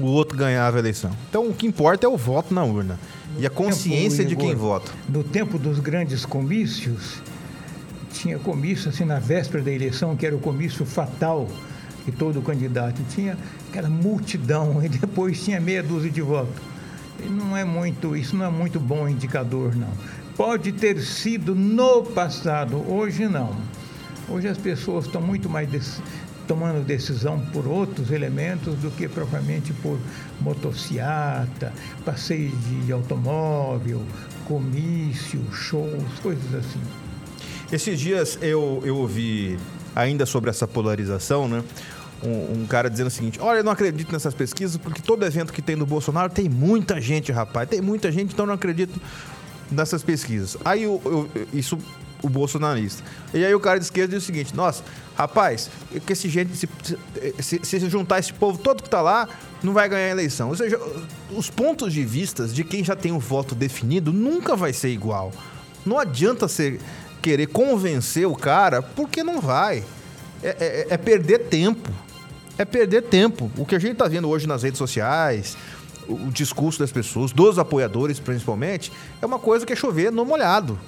o 0.00 0.06
outro 0.06 0.38
ganhava 0.38 0.76
a 0.76 0.80
eleição. 0.80 1.10
Então 1.28 1.48
o 1.48 1.54
que 1.54 1.66
importa 1.66 2.06
é 2.06 2.08
o 2.08 2.16
voto 2.16 2.54
na 2.54 2.64
urna. 2.64 2.98
E 3.38 3.46
a 3.46 3.50
consciência 3.50 4.24
de 4.24 4.34
quem 4.36 4.52
Igor, 4.52 4.80
vota. 4.80 4.92
No 5.08 5.22
tempo 5.22 5.58
dos 5.58 5.78
grandes 5.78 6.24
comícios, 6.24 7.20
tinha 8.12 8.38
comício 8.38 8.88
assim 8.88 9.04
na 9.04 9.18
véspera 9.18 9.62
da 9.62 9.70
eleição, 9.70 10.16
que 10.16 10.26
era 10.26 10.34
o 10.34 10.40
comício 10.40 10.86
fatal 10.86 11.48
que 12.10 12.16
todo 12.16 12.40
candidato 12.40 13.02
tinha, 13.10 13.36
aquela 13.68 13.90
multidão, 13.90 14.80
e 14.82 14.88
depois 14.88 15.44
tinha 15.44 15.60
meia 15.60 15.82
dúzia 15.82 16.10
de 16.10 16.22
votos. 16.22 16.56
não 17.28 17.54
é 17.54 17.64
muito, 17.64 18.16
isso 18.16 18.34
não 18.34 18.46
é 18.46 18.50
muito 18.50 18.80
bom 18.80 19.06
indicador, 19.06 19.76
não. 19.76 19.92
Pode 20.34 20.72
ter 20.72 21.00
sido 21.02 21.54
no 21.54 22.02
passado, 22.02 22.82
hoje 22.90 23.26
não. 23.26 23.54
Hoje 24.26 24.48
as 24.48 24.56
pessoas 24.56 25.04
estão 25.04 25.20
muito 25.20 25.50
mais 25.50 25.68
tomando 26.46 26.82
decisão 26.82 27.40
por 27.52 27.66
outros 27.66 28.10
elementos 28.10 28.74
do 28.76 28.90
que 28.90 29.06
propriamente 29.06 29.74
por 29.74 29.98
motociata, 30.40 31.74
passeio 32.06 32.52
de 32.84 32.90
automóvel, 32.90 34.00
comício, 34.46 35.40
shows, 35.52 36.18
coisas 36.22 36.54
assim. 36.54 36.80
Esses 37.70 38.00
dias 38.00 38.38
eu, 38.40 38.80
eu 38.82 38.96
ouvi 38.96 39.58
ainda 39.94 40.24
sobre 40.24 40.48
essa 40.48 40.66
polarização, 40.66 41.48
né? 41.48 41.62
Um, 42.22 42.62
um, 42.62 42.66
cara 42.66 42.90
dizendo 42.90 43.06
o 43.06 43.10
seguinte: 43.10 43.38
Olha, 43.40 43.58
eu 43.58 43.64
não 43.64 43.70
acredito 43.70 44.12
nessas 44.12 44.34
pesquisas 44.34 44.76
porque 44.76 45.00
todo 45.00 45.24
evento 45.24 45.52
que 45.52 45.62
tem 45.62 45.76
do 45.76 45.86
Bolsonaro 45.86 46.28
tem 46.28 46.48
muita 46.48 47.00
gente, 47.00 47.30
rapaz. 47.30 47.68
Tem 47.68 47.80
muita 47.80 48.10
gente, 48.10 48.32
então 48.32 48.42
eu 48.44 48.48
não 48.48 48.54
acredito 48.54 49.00
nessas 49.70 50.02
pesquisas. 50.02 50.56
Aí 50.64 50.82
eu, 50.82 51.00
eu, 51.04 51.48
isso 51.52 51.78
o 52.22 52.28
bolsonarista. 52.28 53.02
E 53.32 53.44
aí 53.44 53.54
o 53.54 53.60
cara 53.60 53.78
de 53.78 53.84
esquerda 53.84 54.14
diz 54.14 54.22
o 54.22 54.26
seguinte: 54.26 54.54
Nossa, 54.54 54.82
rapaz, 55.16 55.70
que 56.06 56.12
esse 56.12 56.28
gente, 56.28 56.56
se, 56.56 56.68
se, 57.40 57.60
se 57.64 57.90
juntar 57.90 58.18
esse 58.18 58.32
povo 58.32 58.58
todo 58.58 58.82
que 58.82 58.90
tá 58.90 59.00
lá, 59.00 59.28
não 59.62 59.72
vai 59.72 59.88
ganhar 59.88 60.06
a 60.06 60.10
eleição. 60.10 60.48
Ou 60.48 60.56
seja, 60.56 60.78
os 61.30 61.50
pontos 61.50 61.92
de 61.92 62.04
vistas 62.04 62.54
de 62.54 62.64
quem 62.64 62.82
já 62.82 62.96
tem 62.96 63.12
o 63.12 63.18
voto 63.18 63.54
definido 63.54 64.12
nunca 64.12 64.56
vai 64.56 64.72
ser 64.72 64.88
igual. 64.88 65.32
Não 65.84 65.98
adianta 65.98 66.48
você 66.48 66.78
querer 67.22 67.46
convencer 67.46 68.26
o 68.26 68.34
cara, 68.34 68.82
porque 68.82 69.22
não 69.22 69.40
vai. 69.40 69.84
É, 70.42 70.56
é, 70.60 70.86
é 70.90 70.96
perder 70.96 71.48
tempo 71.48 71.90
é 72.58 72.64
perder 72.64 73.02
tempo. 73.02 73.50
O 73.56 73.64
que 73.64 73.74
a 73.74 73.78
gente 73.78 73.92
está 73.92 74.08
vendo 74.08 74.28
hoje 74.28 74.46
nas 74.46 74.62
redes 74.62 74.78
sociais, 74.78 75.56
o 76.08 76.30
discurso 76.30 76.80
das 76.80 76.90
pessoas, 76.90 77.32
dos 77.32 77.58
apoiadores 77.58 78.18
principalmente, 78.18 78.92
é 79.22 79.26
uma 79.26 79.38
coisa 79.38 79.64
que 79.64 79.72
é 79.72 79.76
chover 79.76 80.10
no 80.10 80.24
molhado. 80.24 80.78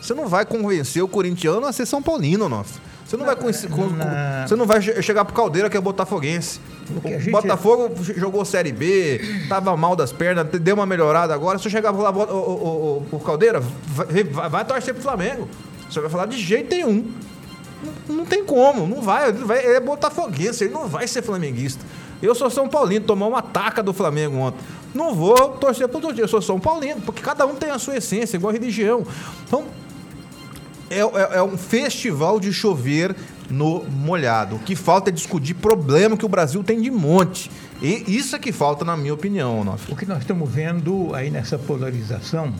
Você 0.00 0.14
não 0.14 0.26
vai 0.26 0.44
convencer 0.44 1.02
o 1.02 1.08
corintiano 1.08 1.66
a 1.66 1.72
ser 1.72 1.86
São 1.86 2.02
Paulino, 2.02 2.48
nossa. 2.48 2.80
Você 3.10 3.16
não, 3.16 3.26
vai 3.26 3.34
com, 3.34 3.50
você 3.52 4.54
não 4.54 4.66
vai 4.66 4.80
chegar 4.80 5.24
pro 5.24 5.34
Caldeira 5.34 5.68
que 5.68 5.76
é 5.76 5.80
botafoguense. 5.80 6.60
O 7.26 7.30
Botafogo 7.32 7.90
jogou 8.16 8.44
Série 8.44 8.70
B, 8.70 9.20
tava 9.48 9.76
mal 9.76 9.96
das 9.96 10.12
pernas, 10.12 10.46
deu 10.60 10.76
uma 10.76 10.86
melhorada 10.86 11.34
agora. 11.34 11.58
Se 11.58 11.66
eu 11.66 11.72
chegar 11.72 11.90
lá, 11.90 12.10
o, 12.10 12.22
o, 12.22 13.06
o, 13.12 13.16
o 13.16 13.18
Caldeira, 13.18 13.58
vai, 13.60 14.22
vai, 14.22 14.48
vai 14.48 14.64
torcer 14.64 14.94
pro 14.94 15.02
Flamengo. 15.02 15.48
Você 15.90 16.00
vai 16.00 16.08
falar 16.08 16.26
de 16.26 16.38
jeito 16.38 16.72
nenhum. 16.72 17.12
Não, 18.08 18.24
tem 18.24 18.44
como, 18.44 18.86
não 18.86 19.00
vai, 19.00 19.28
ele 19.28 19.44
vai. 19.44 19.58
Ele 19.64 19.74
é 19.74 19.80
botafoguense, 19.80 20.64
ele 20.64 20.72
não 20.72 20.86
vai 20.86 21.06
ser 21.06 21.22
flamenguista. 21.22 21.84
Eu 22.22 22.34
sou 22.34 22.50
São 22.50 22.68
Paulino, 22.68 23.06
tomou 23.06 23.28
uma 23.28 23.42
taca 23.42 23.82
do 23.82 23.92
Flamengo 23.92 24.36
ontem. 24.36 24.60
Não 24.94 25.14
vou 25.14 25.50
torcer 25.52 25.88
pro 25.88 25.96
outro 25.98 26.12
dia, 26.12 26.24
eu 26.24 26.28
sou 26.28 26.42
São 26.42 26.60
Paulino, 26.60 27.00
porque 27.00 27.22
cada 27.22 27.46
um 27.46 27.54
tem 27.54 27.70
a 27.70 27.78
sua 27.78 27.96
essência, 27.96 28.36
igual 28.36 28.50
a 28.50 28.52
religião. 28.52 29.06
Então, 29.46 29.64
é, 30.90 30.98
é, 30.98 31.38
é 31.38 31.42
um 31.42 31.56
festival 31.56 32.38
de 32.38 32.52
chover 32.52 33.14
no 33.48 33.84
molhado. 33.84 34.56
O 34.56 34.58
que 34.58 34.76
falta 34.76 35.10
é 35.10 35.12
discutir 35.12 35.54
problema 35.54 36.16
que 36.16 36.26
o 36.26 36.28
Brasil 36.28 36.62
tem 36.62 36.80
de 36.80 36.90
monte. 36.90 37.50
E 37.80 38.04
isso 38.06 38.36
é 38.36 38.38
que 38.38 38.52
falta, 38.52 38.84
na 38.84 38.96
minha 38.96 39.14
opinião, 39.14 39.60
Onofre. 39.60 39.92
O 39.92 39.96
que 39.96 40.04
nós 40.04 40.18
estamos 40.18 40.48
vendo 40.50 41.14
aí 41.14 41.30
nessa 41.30 41.58
polarização 41.58 42.52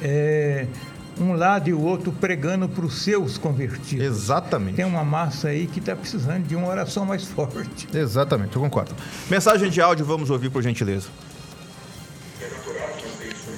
é 0.00 0.66
um 1.22 1.34
lado 1.34 1.68
e 1.68 1.72
o 1.72 1.80
outro 1.80 2.12
pregando 2.12 2.68
para 2.68 2.84
os 2.84 3.02
seus 3.02 3.38
convertidos. 3.38 4.04
Exatamente. 4.04 4.76
Tem 4.76 4.84
uma 4.84 5.04
massa 5.04 5.48
aí 5.48 5.66
que 5.66 5.78
está 5.78 5.94
precisando 5.94 6.46
de 6.46 6.56
uma 6.56 6.68
oração 6.68 7.04
mais 7.04 7.24
forte. 7.24 7.88
Exatamente, 7.94 8.56
eu 8.56 8.62
concordo. 8.62 8.94
Mensagem 9.28 9.70
de 9.70 9.80
áudio, 9.80 10.04
vamos 10.04 10.30
ouvir 10.30 10.50
por 10.50 10.62
gentileza. 10.62 11.08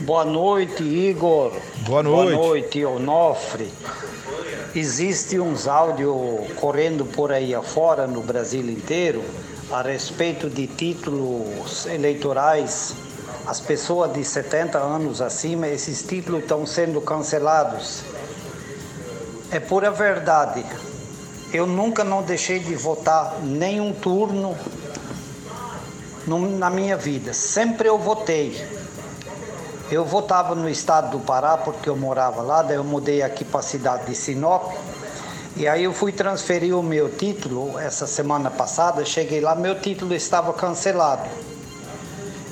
Boa 0.03 0.25
noite, 0.25 0.83
Igor. 0.83 1.53
Boa 1.87 2.03
noite. 2.03 2.35
Boa 2.35 2.47
noite, 2.49 2.85
Onofre. 2.85 3.71
Existe 4.75 5.39
uns 5.39 5.69
áudios 5.69 6.51
correndo 6.57 7.05
por 7.05 7.31
aí 7.31 7.55
afora 7.55 8.07
no 8.07 8.23
Brasil 8.23 8.69
inteiro 8.69 9.23
a 9.71 9.81
respeito 9.83 10.51
de 10.51 10.67
títulos 10.67 11.87
eleitorais 11.87 12.95
as 13.47 13.61
pessoas 13.61 14.13
de 14.13 14.25
70 14.25 14.79
anos 14.79 15.21
acima, 15.21 15.67
esses 15.67 16.03
títulos 16.03 16.43
estão 16.43 16.65
sendo 16.65 17.01
cancelados. 17.01 18.03
É 19.51 19.59
pura 19.59 19.91
verdade. 19.91 20.65
Eu 21.53 21.67
nunca 21.67 22.05
não 22.05 22.23
deixei 22.23 22.59
de 22.61 22.75
votar 22.75 23.41
nenhum 23.43 23.93
turno 23.93 24.57
na 26.27 26.71
minha 26.71 26.97
vida. 26.97 27.35
Sempre 27.35 27.89
eu 27.89 27.99
votei. 27.99 28.65
Eu 29.91 30.05
votava 30.05 30.55
no 30.55 30.69
estado 30.71 31.11
do 31.11 31.21
Pará 31.21 31.59
porque 31.59 31.89
eu 31.91 31.97
morava 31.97 32.41
lá, 32.41 32.63
daí 32.63 32.77
eu 32.77 32.85
mudei 32.85 33.23
aqui 33.23 33.45
para 33.45 33.61
a 33.61 33.63
cidade 33.63 34.07
de 34.07 34.15
Sinop. 34.15 34.73
E 35.55 35.69
aí 35.69 35.85
eu 35.85 35.93
fui 35.93 36.13
transferir 36.13 36.75
o 36.75 36.83
meu 36.83 37.11
título 37.11 37.79
essa 37.79 38.07
semana 38.07 38.51
passada, 38.51 39.05
cheguei 39.05 39.41
lá, 39.41 39.55
meu 39.55 39.79
título 39.79 40.15
estava 40.15 40.55
cancelado. 40.55 41.29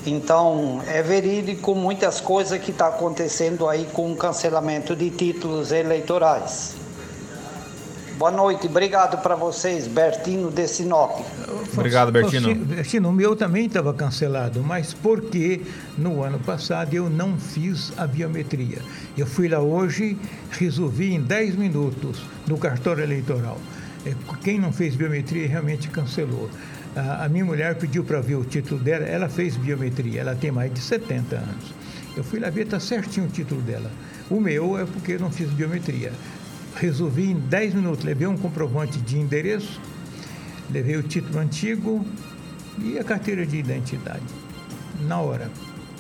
Então, 0.07 0.83
é 0.87 1.03
verídico 1.03 1.75
muitas 1.75 2.21
coisas 2.21 2.59
que 2.61 2.71
está 2.71 2.89
acontecendo 2.89 3.69
aí 3.69 3.87
com 3.93 4.13
o 4.13 4.17
cancelamento 4.17 4.97
de 4.97 5.11
títulos 5.11 5.73
eleitorais. 5.73 6.75
Boa 8.17 8.31
noite, 8.31 8.67
obrigado 8.67 9.23
para 9.23 9.35
vocês, 9.35 9.87
Bertino 9.87 10.51
de 10.51 10.69
Sinop. 10.69 11.21
Obrigado, 11.73 12.13
Bertino. 12.13 12.55
Bertino, 12.55 13.09
o 13.09 13.13
meu 13.13 13.35
também 13.35 13.65
estava 13.65 13.95
cancelado, 13.95 14.63
mas 14.63 14.93
porque 14.93 15.63
no 15.97 16.23
ano 16.23 16.39
passado 16.39 16.93
eu 16.93 17.09
não 17.09 17.39
fiz 17.39 17.93
a 17.97 18.07
biometria. 18.07 18.83
Eu 19.17 19.27
fui 19.27 19.49
lá 19.49 19.61
hoje, 19.61 20.19
resolvi 20.51 21.15
em 21.15 21.23
10 21.23 21.57
minutos 21.57 22.23
no 22.47 22.59
cartório 22.59 23.03
eleitoral. 23.03 23.57
É, 24.05 24.15
quem 24.43 24.59
não 24.59 24.73
fez 24.73 24.95
biometria 24.95 25.49
realmente 25.49 25.89
cancelou. 25.89 26.51
A, 26.97 27.25
a 27.25 27.29
minha 27.29 27.45
mulher 27.45 27.77
pediu 27.77 28.05
para 28.05 28.21
ver 28.21 28.37
o 28.37 28.45
título 28.45 28.81
dela, 28.81 29.05
ela 29.05 29.29
fez 29.29 29.57
biometria, 29.57 30.21
ela 30.21 30.35
tem 30.35 30.51
mais 30.51 30.73
de 30.73 30.81
70 30.81 31.37
anos. 31.37 31.75
Eu 32.17 32.25
fui 32.25 32.41
lá 32.41 32.51
ver, 32.51 32.63
está 32.63 32.81
certinho 32.81 33.27
o 33.27 33.31
título 33.31 33.61
dela. 33.63 33.91
O 34.29 34.41
meu 34.41 34.79
é 34.79 34.85
porque 34.85 35.13
eu 35.13 35.21
não 35.21 35.31
fiz 35.31 35.49
biometria. 35.51 36.13
Resolvi 36.77 37.31
em 37.31 37.39
10 37.39 37.75
minutos, 37.75 38.05
levei 38.05 38.27
um 38.27 38.37
comprovante 38.37 38.99
de 38.99 39.19
endereço, 39.19 39.81
levei 40.71 40.97
o 40.97 41.03
título 41.03 41.39
antigo 41.39 42.05
e 42.79 42.99
a 42.99 43.05
carteira 43.05 43.47
de 43.47 43.57
identidade. 43.57 44.23
Na 45.07 45.21
hora. 45.21 45.51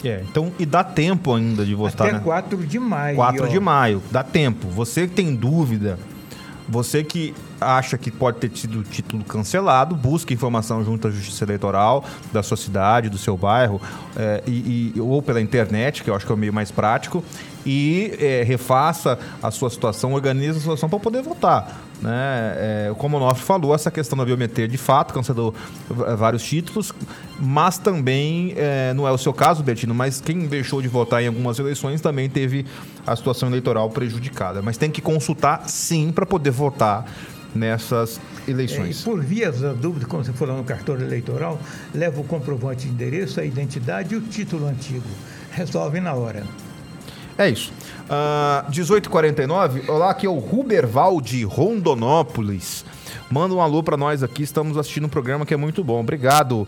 É, 0.02 0.24
então, 0.28 0.52
e 0.58 0.64
dá 0.64 0.82
tempo 0.82 1.34
ainda 1.34 1.64
de 1.64 1.74
votar, 1.74 2.06
Até 2.06 2.16
né? 2.16 2.22
4 2.24 2.66
de 2.66 2.78
maio. 2.78 3.16
4 3.16 3.48
de 3.48 3.60
maio, 3.60 4.02
dá 4.10 4.22
tempo. 4.22 4.68
Você 4.68 5.06
que 5.06 5.14
tem 5.14 5.34
dúvida, 5.34 5.98
você 6.68 7.04
que 7.04 7.34
acha 7.60 7.98
que 7.98 8.10
pode 8.10 8.38
ter 8.38 8.48
tido 8.48 8.80
o 8.80 8.82
título 8.82 9.24
cancelado, 9.24 9.94
busque 9.94 10.34
informação 10.34 10.84
junto 10.84 11.08
à 11.08 11.10
Justiça 11.10 11.44
Eleitoral 11.44 12.04
da 12.32 12.42
sua 12.42 12.56
cidade, 12.56 13.08
do 13.08 13.18
seu 13.18 13.36
bairro, 13.36 13.80
é, 14.16 14.42
e, 14.46 14.92
e, 14.96 15.00
ou 15.00 15.22
pela 15.22 15.40
internet, 15.40 16.02
que 16.02 16.10
eu 16.10 16.14
acho 16.14 16.26
que 16.26 16.32
é 16.32 16.34
o 16.34 16.38
meio 16.38 16.52
mais 16.52 16.70
prático, 16.70 17.22
e 17.64 18.14
é, 18.18 18.42
refaça 18.42 19.18
a 19.42 19.50
sua 19.50 19.70
situação, 19.70 20.14
organize 20.14 20.58
a 20.58 20.60
situação 20.60 20.88
para 20.88 20.98
poder 20.98 21.22
votar. 21.22 21.80
Né? 22.00 22.54
É, 22.56 22.94
como 22.96 23.18
o 23.18 23.20
Nofre 23.20 23.44
falou, 23.44 23.74
essa 23.74 23.90
questão 23.90 24.16
da 24.16 24.24
biometria 24.24 24.66
de 24.66 24.78
fato 24.78 25.12
cancelou 25.12 25.54
vários 26.16 26.42
títulos, 26.42 26.92
mas 27.38 27.76
também 27.76 28.54
é, 28.56 28.94
não 28.94 29.06
é 29.06 29.12
o 29.12 29.18
seu 29.18 29.34
caso, 29.34 29.62
Bertino, 29.62 29.94
mas 29.94 30.20
quem 30.20 30.46
deixou 30.46 30.80
de 30.80 30.88
votar 30.88 31.22
em 31.22 31.26
algumas 31.26 31.58
eleições 31.58 32.00
também 32.00 32.28
teve 32.30 32.64
a 33.06 33.14
situação 33.14 33.48
eleitoral 33.50 33.90
prejudicada. 33.90 34.62
Mas 34.62 34.78
tem 34.78 34.90
que 34.90 35.02
consultar 35.02 35.68
sim 35.68 36.10
para 36.10 36.24
poder 36.24 36.50
votar 36.50 37.04
nessas 37.54 38.20
eleições. 38.46 38.98
É, 38.98 39.00
e 39.00 39.04
por 39.04 39.22
vias 39.22 39.60
da 39.60 39.72
dúvida, 39.72 40.06
como 40.06 40.24
você 40.24 40.32
falou 40.32 40.56
no 40.56 40.64
cartório 40.64 41.04
eleitoral, 41.04 41.60
leva 41.94 42.20
o 42.20 42.24
comprovante 42.24 42.86
de 42.86 42.92
endereço, 42.92 43.40
a 43.40 43.44
identidade 43.44 44.14
e 44.14 44.16
o 44.16 44.20
título 44.20 44.66
antigo. 44.66 45.06
Resolve 45.50 46.00
na 46.00 46.14
hora. 46.14 46.44
É 47.36 47.48
isso. 47.48 47.70
Uh, 47.70 48.10
ah, 48.10 48.66
18h49, 48.70 49.88
olá, 49.88 50.10
aqui 50.10 50.26
é 50.26 50.28
o 50.28 50.38
Ruberval 50.38 51.20
de 51.20 51.42
Rondonópolis. 51.44 52.84
Manda 53.30 53.54
um 53.54 53.60
alô 53.60 53.82
para 53.82 53.96
nós 53.96 54.22
aqui, 54.22 54.42
estamos 54.42 54.76
assistindo 54.76 55.06
um 55.06 55.08
programa 55.08 55.46
que 55.46 55.54
é 55.54 55.56
muito 55.56 55.82
bom. 55.82 56.00
Obrigado, 56.00 56.66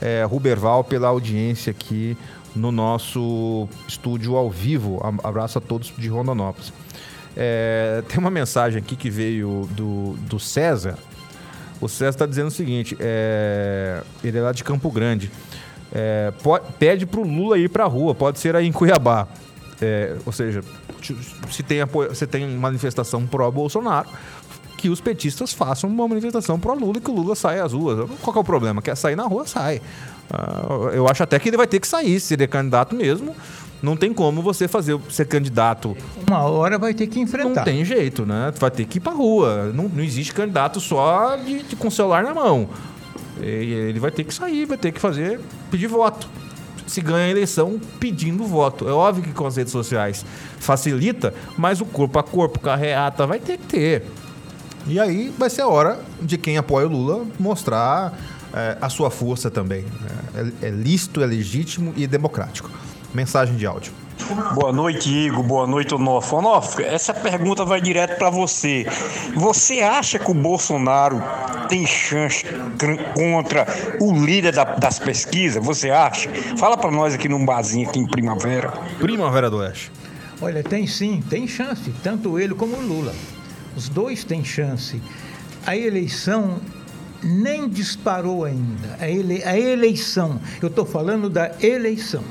é, 0.00 0.24
Ruberval, 0.24 0.84
pela 0.84 1.08
audiência 1.08 1.70
aqui 1.70 2.16
no 2.54 2.72
nosso 2.72 3.68
estúdio 3.86 4.36
ao 4.36 4.50
vivo. 4.50 5.00
Abraço 5.22 5.58
a 5.58 5.60
todos 5.60 5.92
de 5.98 6.08
Rondonópolis. 6.08 6.72
É, 7.36 8.02
tem 8.08 8.18
uma 8.18 8.30
mensagem 8.30 8.78
aqui 8.78 8.96
que 8.96 9.10
veio 9.10 9.68
do, 9.72 10.14
do 10.20 10.40
César. 10.40 10.98
O 11.80 11.88
César 11.88 12.10
está 12.10 12.26
dizendo 12.26 12.48
o 12.48 12.50
seguinte: 12.50 12.96
é, 12.98 14.02
ele 14.24 14.38
é 14.38 14.40
lá 14.40 14.52
de 14.52 14.64
Campo 14.64 14.90
Grande. 14.90 15.30
É, 15.92 16.32
pode, 16.42 16.64
pede 16.78 17.06
para 17.06 17.20
o 17.20 17.24
Lula 17.24 17.58
ir 17.58 17.68
para 17.68 17.84
a 17.84 17.86
rua, 17.86 18.14
pode 18.14 18.38
ser 18.38 18.56
aí 18.56 18.66
em 18.66 18.72
Cuiabá. 18.72 19.28
É, 19.80 20.16
ou 20.24 20.32
seja, 20.32 20.62
se 21.50 21.62
tem, 21.62 21.82
apoio, 21.82 22.14
se 22.14 22.26
tem 22.26 22.48
manifestação 22.48 23.26
pró-Bolsonaro, 23.26 24.08
que 24.76 24.88
os 24.88 25.00
petistas 25.00 25.52
façam 25.52 25.88
uma 25.90 26.08
manifestação 26.08 26.58
pro 26.58 26.74
Lula 26.74 26.98
e 26.98 27.00
que 27.00 27.10
o 27.10 27.14
Lula 27.14 27.34
saia 27.34 27.64
às 27.64 27.72
ruas. 27.72 28.08
Qual 28.22 28.36
é 28.36 28.38
o 28.38 28.44
problema? 28.44 28.80
Quer 28.80 28.96
sair 28.96 29.16
na 29.16 29.24
rua, 29.24 29.46
sai. 29.46 29.80
Uh, 30.30 30.88
eu 30.92 31.08
acho 31.08 31.22
até 31.22 31.38
que 31.38 31.48
ele 31.48 31.56
vai 31.56 31.66
ter 31.66 31.80
que 31.80 31.86
sair, 31.86 32.18
se 32.20 32.34
ele 32.34 32.44
é 32.44 32.46
candidato 32.46 32.94
mesmo. 32.94 33.34
Não 33.82 33.96
tem 33.96 34.12
como 34.12 34.42
você 34.42 34.66
fazer 34.66 34.98
ser 35.10 35.26
candidato. 35.26 35.96
Uma 36.26 36.42
hora 36.44 36.78
vai 36.78 36.94
ter 36.94 37.06
que 37.06 37.20
enfrentar. 37.20 37.60
Não 37.60 37.64
tem 37.64 37.84
jeito, 37.84 38.24
né? 38.24 38.52
Vai 38.58 38.70
ter 38.70 38.84
que 38.84 38.98
ir 38.98 39.00
pra 39.00 39.12
rua. 39.12 39.70
Não, 39.74 39.88
não 39.88 40.02
existe 40.02 40.32
candidato 40.32 40.80
só 40.80 41.36
de, 41.36 41.62
de, 41.62 41.76
com 41.76 41.88
o 41.88 41.90
celular 41.90 42.22
na 42.22 42.34
mão. 42.34 42.68
Ele 43.40 44.00
vai 44.00 44.10
ter 44.10 44.24
que 44.24 44.32
sair, 44.32 44.64
vai 44.64 44.78
ter 44.78 44.92
que 44.92 45.00
fazer, 45.00 45.38
pedir 45.70 45.88
voto. 45.88 46.28
Se 46.86 47.00
ganha 47.00 47.26
a 47.26 47.28
eleição 47.28 47.78
pedindo 48.00 48.44
voto. 48.44 48.88
É 48.88 48.92
óbvio 48.92 49.24
que 49.24 49.32
com 49.32 49.46
as 49.46 49.56
redes 49.56 49.72
sociais 49.72 50.24
facilita, 50.58 51.34
mas 51.58 51.80
o 51.80 51.84
corpo 51.84 52.18
a 52.18 52.22
corpo, 52.22 52.60
carreata, 52.60 53.26
vai 53.26 53.38
ter 53.38 53.58
que 53.58 53.66
ter. 53.66 54.04
E 54.86 55.00
aí 55.00 55.34
vai 55.36 55.50
ser 55.50 55.62
a 55.62 55.68
hora 55.68 56.00
de 56.22 56.38
quem 56.38 56.56
apoia 56.56 56.86
o 56.86 56.90
Lula 56.90 57.26
mostrar 57.38 58.16
é, 58.54 58.78
a 58.80 58.88
sua 58.88 59.10
força 59.10 59.50
também. 59.50 59.84
É, 60.34 60.68
é 60.68 60.70
lícito, 60.70 61.20
é 61.20 61.26
legítimo 61.26 61.92
e 61.96 62.06
democrático. 62.06 62.70
Mensagem 63.16 63.56
de 63.56 63.64
áudio. 63.64 63.94
Boa 64.54 64.70
noite, 64.70 65.08
Igor. 65.08 65.42
Boa 65.42 65.66
noite, 65.66 65.94
Onofre. 65.94 66.36
Onofre, 66.36 66.84
essa 66.84 67.14
pergunta 67.14 67.64
vai 67.64 67.80
direto 67.80 68.18
para 68.18 68.28
você. 68.28 68.86
Você 69.34 69.80
acha 69.80 70.18
que 70.18 70.30
o 70.30 70.34
Bolsonaro 70.34 71.22
tem 71.66 71.86
chance 71.86 72.44
contra 73.14 73.66
o 73.98 74.12
líder 74.12 74.52
da, 74.52 74.64
das 74.64 74.98
pesquisas? 74.98 75.64
Você 75.64 75.88
acha? 75.88 76.28
Fala 76.58 76.76
para 76.76 76.90
nós 76.90 77.14
aqui 77.14 77.26
num 77.26 77.42
barzinho 77.42 77.88
aqui 77.88 77.98
em 77.98 78.06
Primavera. 78.06 78.70
Primavera 78.98 79.48
do 79.48 79.56
Oeste. 79.56 79.90
Olha, 80.42 80.62
tem 80.62 80.86
sim, 80.86 81.22
tem 81.30 81.48
chance. 81.48 81.90
Tanto 82.02 82.38
ele 82.38 82.54
como 82.54 82.76
o 82.76 82.82
Lula. 82.82 83.14
Os 83.74 83.88
dois 83.88 84.24
têm 84.24 84.44
chance. 84.44 85.00
A 85.66 85.74
eleição 85.74 86.60
nem 87.22 87.66
disparou 87.66 88.44
ainda. 88.44 88.98
A, 89.00 89.08
ele, 89.08 89.42
a 89.42 89.58
eleição, 89.58 90.38
eu 90.60 90.68
estou 90.68 90.84
falando 90.84 91.30
da 91.30 91.52
eleição 91.62 92.22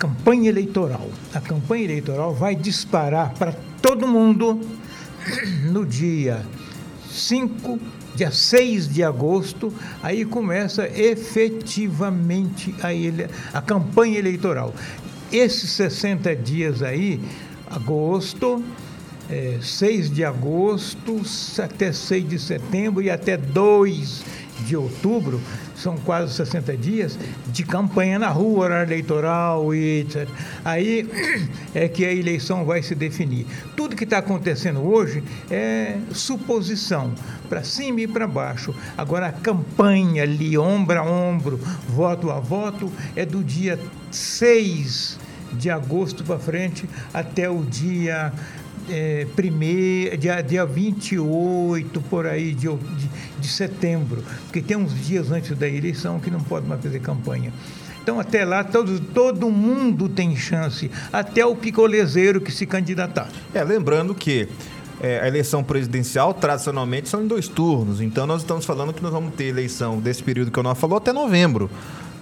campanha 0.00 0.48
eleitoral. 0.48 1.10
A 1.34 1.40
campanha 1.42 1.84
eleitoral 1.84 2.34
vai 2.34 2.56
disparar 2.56 3.34
para 3.34 3.52
todo 3.82 4.08
mundo 4.08 4.58
no 5.70 5.84
dia 5.84 6.40
5, 7.10 7.78
dia 8.14 8.30
6 8.30 8.88
de 8.88 9.04
agosto, 9.04 9.70
aí 10.02 10.24
começa 10.24 10.88
efetivamente 10.88 12.74
a, 12.82 12.94
ele, 12.94 13.26
a 13.52 13.60
campanha 13.60 14.18
eleitoral. 14.18 14.74
Esses 15.30 15.70
60 15.72 16.34
dias 16.34 16.82
aí, 16.82 17.20
agosto, 17.70 18.64
é, 19.28 19.58
6 19.60 20.10
de 20.10 20.24
agosto 20.24 21.20
até 21.62 21.92
6 21.92 22.26
de 22.26 22.38
setembro 22.38 23.02
e 23.02 23.10
até 23.10 23.36
2 23.36 24.24
de 24.64 24.76
outubro, 24.76 25.40
são 25.80 25.96
quase 25.96 26.34
60 26.34 26.76
dias, 26.76 27.18
de 27.46 27.64
campanha 27.64 28.18
na 28.18 28.28
rua, 28.28 28.64
horário 28.64 28.88
eleitoral 28.88 29.74
e 29.74 30.00
etc. 30.00 30.28
Aí 30.64 31.08
é 31.74 31.88
que 31.88 32.04
a 32.04 32.12
eleição 32.12 32.64
vai 32.64 32.82
se 32.82 32.94
definir. 32.94 33.46
Tudo 33.76 33.96
que 33.96 34.04
está 34.04 34.18
acontecendo 34.18 34.80
hoje 34.80 35.22
é 35.50 35.98
suposição, 36.12 37.12
para 37.48 37.62
cima 37.64 38.02
e 38.02 38.06
para 38.06 38.26
baixo. 38.26 38.74
Agora, 38.96 39.26
a 39.26 39.32
campanha 39.32 40.22
ali, 40.22 40.56
ombro 40.56 40.98
a 40.98 41.02
ombro, 41.02 41.58
voto 41.88 42.30
a 42.30 42.38
voto, 42.38 42.92
é 43.16 43.24
do 43.24 43.42
dia 43.42 43.78
6 44.10 45.18
de 45.52 45.68
agosto 45.68 46.22
para 46.22 46.38
frente 46.38 46.88
até 47.12 47.50
o 47.50 47.64
dia 47.64 48.32
é, 48.90 49.26
primeiro, 49.36 50.16
dia, 50.16 50.42
dia 50.42 50.66
28, 50.66 52.00
por 52.02 52.26
aí, 52.26 52.52
de, 52.52 52.68
de, 52.68 53.10
de 53.38 53.48
setembro, 53.48 54.22
porque 54.44 54.60
tem 54.60 54.76
uns 54.76 54.94
dias 55.06 55.30
antes 55.30 55.56
da 55.56 55.68
eleição 55.68 56.18
que 56.18 56.30
não 56.30 56.40
pode 56.40 56.66
mais 56.66 56.82
fazer 56.82 56.98
campanha. 57.00 57.52
Então, 58.02 58.18
até 58.18 58.44
lá, 58.44 58.64
todo, 58.64 58.98
todo 58.98 59.50
mundo 59.50 60.08
tem 60.08 60.34
chance, 60.34 60.90
até 61.12 61.44
o 61.44 61.54
picolezeiro 61.54 62.40
que 62.40 62.50
se 62.50 62.66
candidatar. 62.66 63.28
É, 63.54 63.62
lembrando 63.62 64.14
que 64.14 64.48
é, 65.00 65.20
a 65.20 65.28
eleição 65.28 65.62
presidencial, 65.62 66.34
tradicionalmente, 66.34 67.08
são 67.08 67.22
em 67.22 67.26
dois 67.26 67.46
turnos. 67.46 68.00
Então, 68.00 68.26
nós 68.26 68.42
estamos 68.42 68.64
falando 68.64 68.92
que 68.92 69.02
nós 69.02 69.12
vamos 69.12 69.34
ter 69.34 69.44
eleição 69.44 69.98
desse 69.98 70.22
período 70.22 70.50
que 70.50 70.58
eu 70.58 70.62
não 70.62 70.74
falou 70.74 70.96
até 70.96 71.12
novembro. 71.12 71.70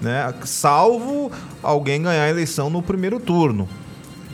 Né? 0.01 0.33
Salvo 0.45 1.31
alguém 1.63 2.03
ganhar 2.03 2.25
a 2.25 2.29
eleição 2.29 2.69
no 2.69 2.83
primeiro 2.83 3.19
turno 3.19 3.69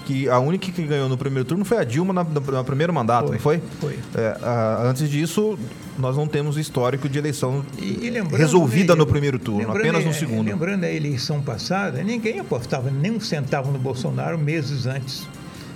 que 0.05 0.29
a 0.29 0.39
única 0.39 0.71
que 0.71 0.83
ganhou 0.83 1.09
no 1.09 1.17
primeiro 1.17 1.49
turno 1.49 1.65
foi 1.65 1.79
a 1.79 1.85
Dilma 1.85 2.13
na, 2.13 2.25
no 2.25 2.65
primeiro 2.65 2.93
mandato, 2.93 3.27
foi, 3.27 3.37
não 3.37 3.41
foi? 3.41 3.63
Foi. 3.81 3.99
É, 4.15 4.39
a, 4.43 4.83
antes 4.85 5.09
disso, 5.09 5.59
nós 5.99 6.17
não 6.17 6.27
temos 6.27 6.57
histórico 6.57 7.09
de 7.09 7.19
eleição 7.19 7.65
e, 7.79 8.09
e 8.09 8.37
resolvida 8.37 8.95
no 8.95 9.07
primeiro 9.07 9.39
turno, 9.39 9.71
apenas 9.71 10.05
no 10.05 10.13
segundo. 10.13 10.47
Lembrando 10.47 10.85
a 10.85 10.91
eleição 10.91 11.41
passada, 11.41 12.03
ninguém 12.03 12.39
apostava 12.39 12.91
nem 12.91 13.13
um 13.13 13.21
centavo 13.21 13.71
no 13.71 13.79
Bolsonaro 13.79 14.39
meses 14.39 14.87
antes 14.87 15.27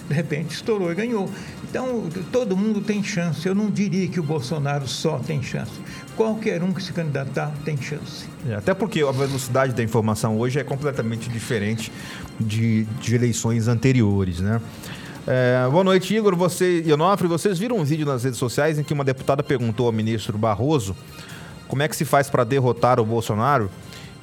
de 0.09 0.15
repente 0.15 0.55
estourou 0.55 0.91
e 0.91 0.95
ganhou. 0.95 1.31
Então, 1.69 2.09
todo 2.33 2.57
mundo 2.57 2.81
tem 2.81 3.03
chance. 3.03 3.47
Eu 3.47 3.55
não 3.55 3.71
diria 3.71 4.09
que 4.09 4.19
o 4.19 4.23
Bolsonaro 4.23 4.89
só 4.89 5.19
tem 5.19 5.43
chance. 5.43 5.73
Qualquer 6.19 6.65
um 6.65 6.73
que 6.73 6.83
se 6.83 6.93
candidatar 6.93 7.53
tem 7.65 7.81
chance. 7.81 8.27
É, 8.49 8.57
até 8.57 8.75
porque 8.75 9.03
a 9.03 9.13
velocidade 9.13 9.73
da 9.73 9.85
informação 9.85 10.37
hoje 10.37 10.59
é 10.59 10.65
completamente 10.65 11.29
diferente 11.29 11.93
de, 12.41 12.83
de 13.01 13.15
eleições 13.15 13.69
anteriores, 13.69 14.41
né? 14.41 14.61
É, 15.29 15.69
boa 15.71 15.85
noite, 15.85 16.13
Igor. 16.17 16.35
Você 16.35 16.83
e 16.85 16.93
Onofre, 16.93 17.29
vocês 17.29 17.57
viram 17.57 17.77
um 17.77 17.85
vídeo 17.85 18.05
nas 18.05 18.25
redes 18.25 18.37
sociais 18.37 18.81
em 18.81 18.83
que 18.83 18.93
uma 18.93 19.05
deputada 19.05 19.45
perguntou 19.45 19.87
ao 19.87 19.93
ministro 19.93 20.37
Barroso 20.37 20.97
como 21.69 21.83
é 21.83 21.89
que 21.89 21.95
se 21.95 22.05
faz 22.05 22.29
para 22.29 22.43
derrotar 22.43 22.99
o 22.99 23.05
Bolsonaro? 23.05 23.71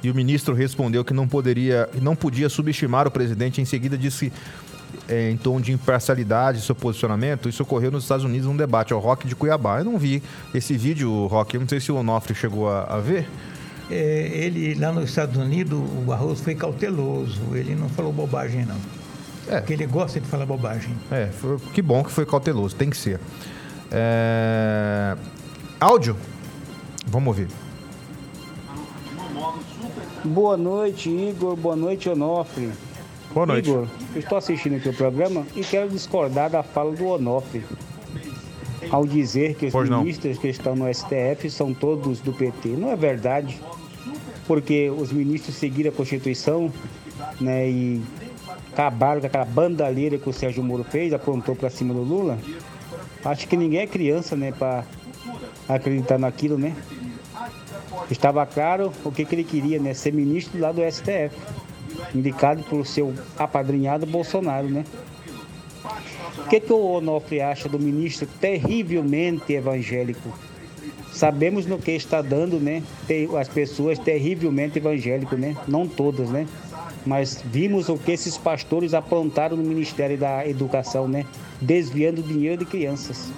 E 0.02 0.10
o 0.10 0.14
ministro 0.14 0.54
respondeu 0.54 1.02
que 1.02 1.14
não 1.14 1.26
poderia, 1.26 1.88
não 2.02 2.14
podia 2.14 2.50
subestimar 2.50 3.08
o 3.08 3.10
presidente. 3.10 3.62
Em 3.62 3.64
seguida 3.64 3.96
disse 3.96 4.30
é, 5.08 5.30
em 5.30 5.36
tom 5.36 5.60
de 5.60 5.72
imparcialidade 5.72 6.60
seu 6.60 6.74
posicionamento, 6.74 7.48
isso 7.48 7.62
ocorreu 7.62 7.90
nos 7.90 8.04
Estados 8.04 8.24
Unidos 8.24 8.46
num 8.46 8.56
debate 8.56 8.92
ao 8.92 9.00
Rock 9.00 9.26
de 9.26 9.34
Cuiabá. 9.34 9.78
Eu 9.78 9.84
não 9.84 9.98
vi 9.98 10.22
esse 10.54 10.76
vídeo, 10.76 11.26
Rock, 11.26 11.54
eu 11.54 11.60
não 11.60 11.68
sei 11.68 11.80
se 11.80 11.92
o 11.92 11.96
Onofre 11.96 12.34
chegou 12.34 12.68
a, 12.68 12.82
a 12.84 13.00
ver. 13.00 13.28
É, 13.90 14.30
ele, 14.32 14.74
lá 14.74 14.92
nos 14.92 15.10
Estados 15.10 15.36
Unidos, 15.36 15.78
o 15.78 16.02
Barroso 16.02 16.42
foi 16.42 16.54
cauteloso, 16.54 17.40
ele 17.54 17.74
não 17.74 17.88
falou 17.88 18.12
bobagem, 18.12 18.64
não. 18.64 18.76
É. 19.48 19.58
Porque 19.58 19.74
ele 19.74 19.86
gosta 19.86 20.20
de 20.20 20.26
falar 20.26 20.44
bobagem. 20.44 20.94
É, 21.10 21.26
foi, 21.26 21.58
que 21.72 21.80
bom 21.80 22.02
que 22.02 22.10
foi 22.10 22.26
cauteloso, 22.26 22.74
tem 22.74 22.90
que 22.90 22.96
ser. 22.96 23.20
É... 23.90 25.16
Áudio? 25.78 26.16
Vamos 27.06 27.28
ouvir. 27.28 27.48
Boa 30.24 30.56
noite, 30.56 31.08
Igor. 31.08 31.54
Boa 31.54 31.76
noite, 31.76 32.08
Onofre. 32.08 32.72
Boa 33.36 33.44
noite. 33.44 33.68
Igor, 33.68 33.86
eu 34.14 34.20
estou 34.20 34.38
assistindo 34.38 34.76
aqui 34.76 34.88
o 34.88 34.94
programa 34.94 35.46
e 35.54 35.60
quero 35.60 35.90
discordar 35.90 36.48
da 36.48 36.62
fala 36.62 36.96
do 36.96 37.04
Onofre. 37.04 37.62
Ao 38.88 39.06
dizer 39.06 39.56
que 39.56 39.66
os 39.66 39.72
pois 39.72 39.90
ministros 39.90 40.36
não. 40.36 40.40
que 40.40 40.48
estão 40.48 40.74
no 40.74 40.86
STF 40.94 41.50
são 41.50 41.74
todos 41.74 42.20
do 42.20 42.32
PT. 42.32 42.70
Não 42.70 42.90
é 42.90 42.96
verdade. 42.96 43.60
Porque 44.46 44.88
os 44.88 45.12
ministros 45.12 45.54
seguiram 45.54 45.90
a 45.90 45.92
Constituição 45.92 46.72
né, 47.38 47.68
e 47.68 48.02
acabaram 48.72 49.20
com 49.20 49.26
aquela 49.26 49.44
bandalheira 49.44 50.16
que 50.16 50.30
o 50.30 50.32
Sérgio 50.32 50.64
Moro 50.64 50.84
fez, 50.84 51.12
aprontou 51.12 51.54
para 51.54 51.68
cima 51.68 51.92
do 51.92 52.00
Lula. 52.00 52.38
Acho 53.22 53.46
que 53.46 53.54
ninguém 53.54 53.80
é 53.80 53.86
criança, 53.86 54.34
né, 54.34 54.50
para 54.50 54.82
acreditar 55.68 56.16
naquilo, 56.16 56.56
né? 56.56 56.74
Estava 58.10 58.46
claro 58.46 58.94
o 59.04 59.12
que, 59.12 59.26
que 59.26 59.34
ele 59.34 59.44
queria, 59.44 59.78
né? 59.78 59.92
Ser 59.92 60.14
ministro 60.14 60.58
lá 60.58 60.72
do 60.72 60.80
STF 60.90 61.36
indicado 62.14 62.62
pelo 62.64 62.84
seu 62.84 63.14
apadrinhado 63.38 64.06
Bolsonaro, 64.06 64.68
né? 64.68 64.84
O 66.38 66.48
que, 66.48 66.60
que 66.60 66.72
o 66.72 66.92
Onofre 66.92 67.40
acha 67.40 67.68
do 67.68 67.78
ministro 67.78 68.26
terrivelmente 68.40 69.52
evangélico? 69.52 70.32
Sabemos 71.12 71.64
no 71.66 71.78
que 71.78 71.92
está 71.92 72.20
dando, 72.20 72.60
né? 72.60 72.82
As 73.40 73.48
pessoas 73.48 73.98
terrivelmente 73.98 74.78
evangélicas, 74.78 75.38
né? 75.38 75.56
Não 75.66 75.88
todas, 75.88 76.28
né? 76.30 76.46
Mas 77.06 77.42
vimos 77.44 77.88
o 77.88 77.96
que 77.96 78.12
esses 78.12 78.36
pastores 78.36 78.92
aprontaram 78.92 79.56
no 79.56 79.62
Ministério 79.62 80.18
da 80.18 80.46
Educação, 80.46 81.08
né? 81.08 81.24
Desviando 81.60 82.22
dinheiro 82.22 82.58
de 82.58 82.64
crianças. 82.66 83.30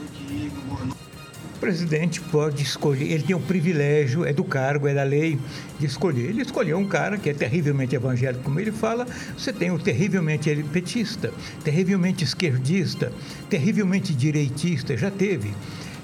O 1.58 1.60
presidente 1.60 2.20
pode 2.20 2.62
escolher, 2.62 3.10
ele 3.10 3.24
tem 3.24 3.34
o 3.34 3.40
privilégio, 3.40 4.24
é 4.24 4.32
do 4.32 4.44
cargo, 4.44 4.86
é 4.86 4.94
da 4.94 5.02
lei, 5.02 5.36
de 5.76 5.86
escolher. 5.86 6.26
Ele 6.28 6.40
escolheu 6.40 6.78
um 6.78 6.86
cara 6.86 7.18
que 7.18 7.28
é 7.28 7.34
terrivelmente 7.34 7.96
evangélico, 7.96 8.44
como 8.44 8.60
ele 8.60 8.70
fala, 8.70 9.04
você 9.36 9.52
tem 9.52 9.68
o 9.72 9.76
terrivelmente 9.76 10.54
petista, 10.72 11.34
terrivelmente 11.64 12.22
esquerdista, 12.22 13.12
terrivelmente 13.50 14.14
direitista, 14.14 14.96
já 14.96 15.10
teve. 15.10 15.52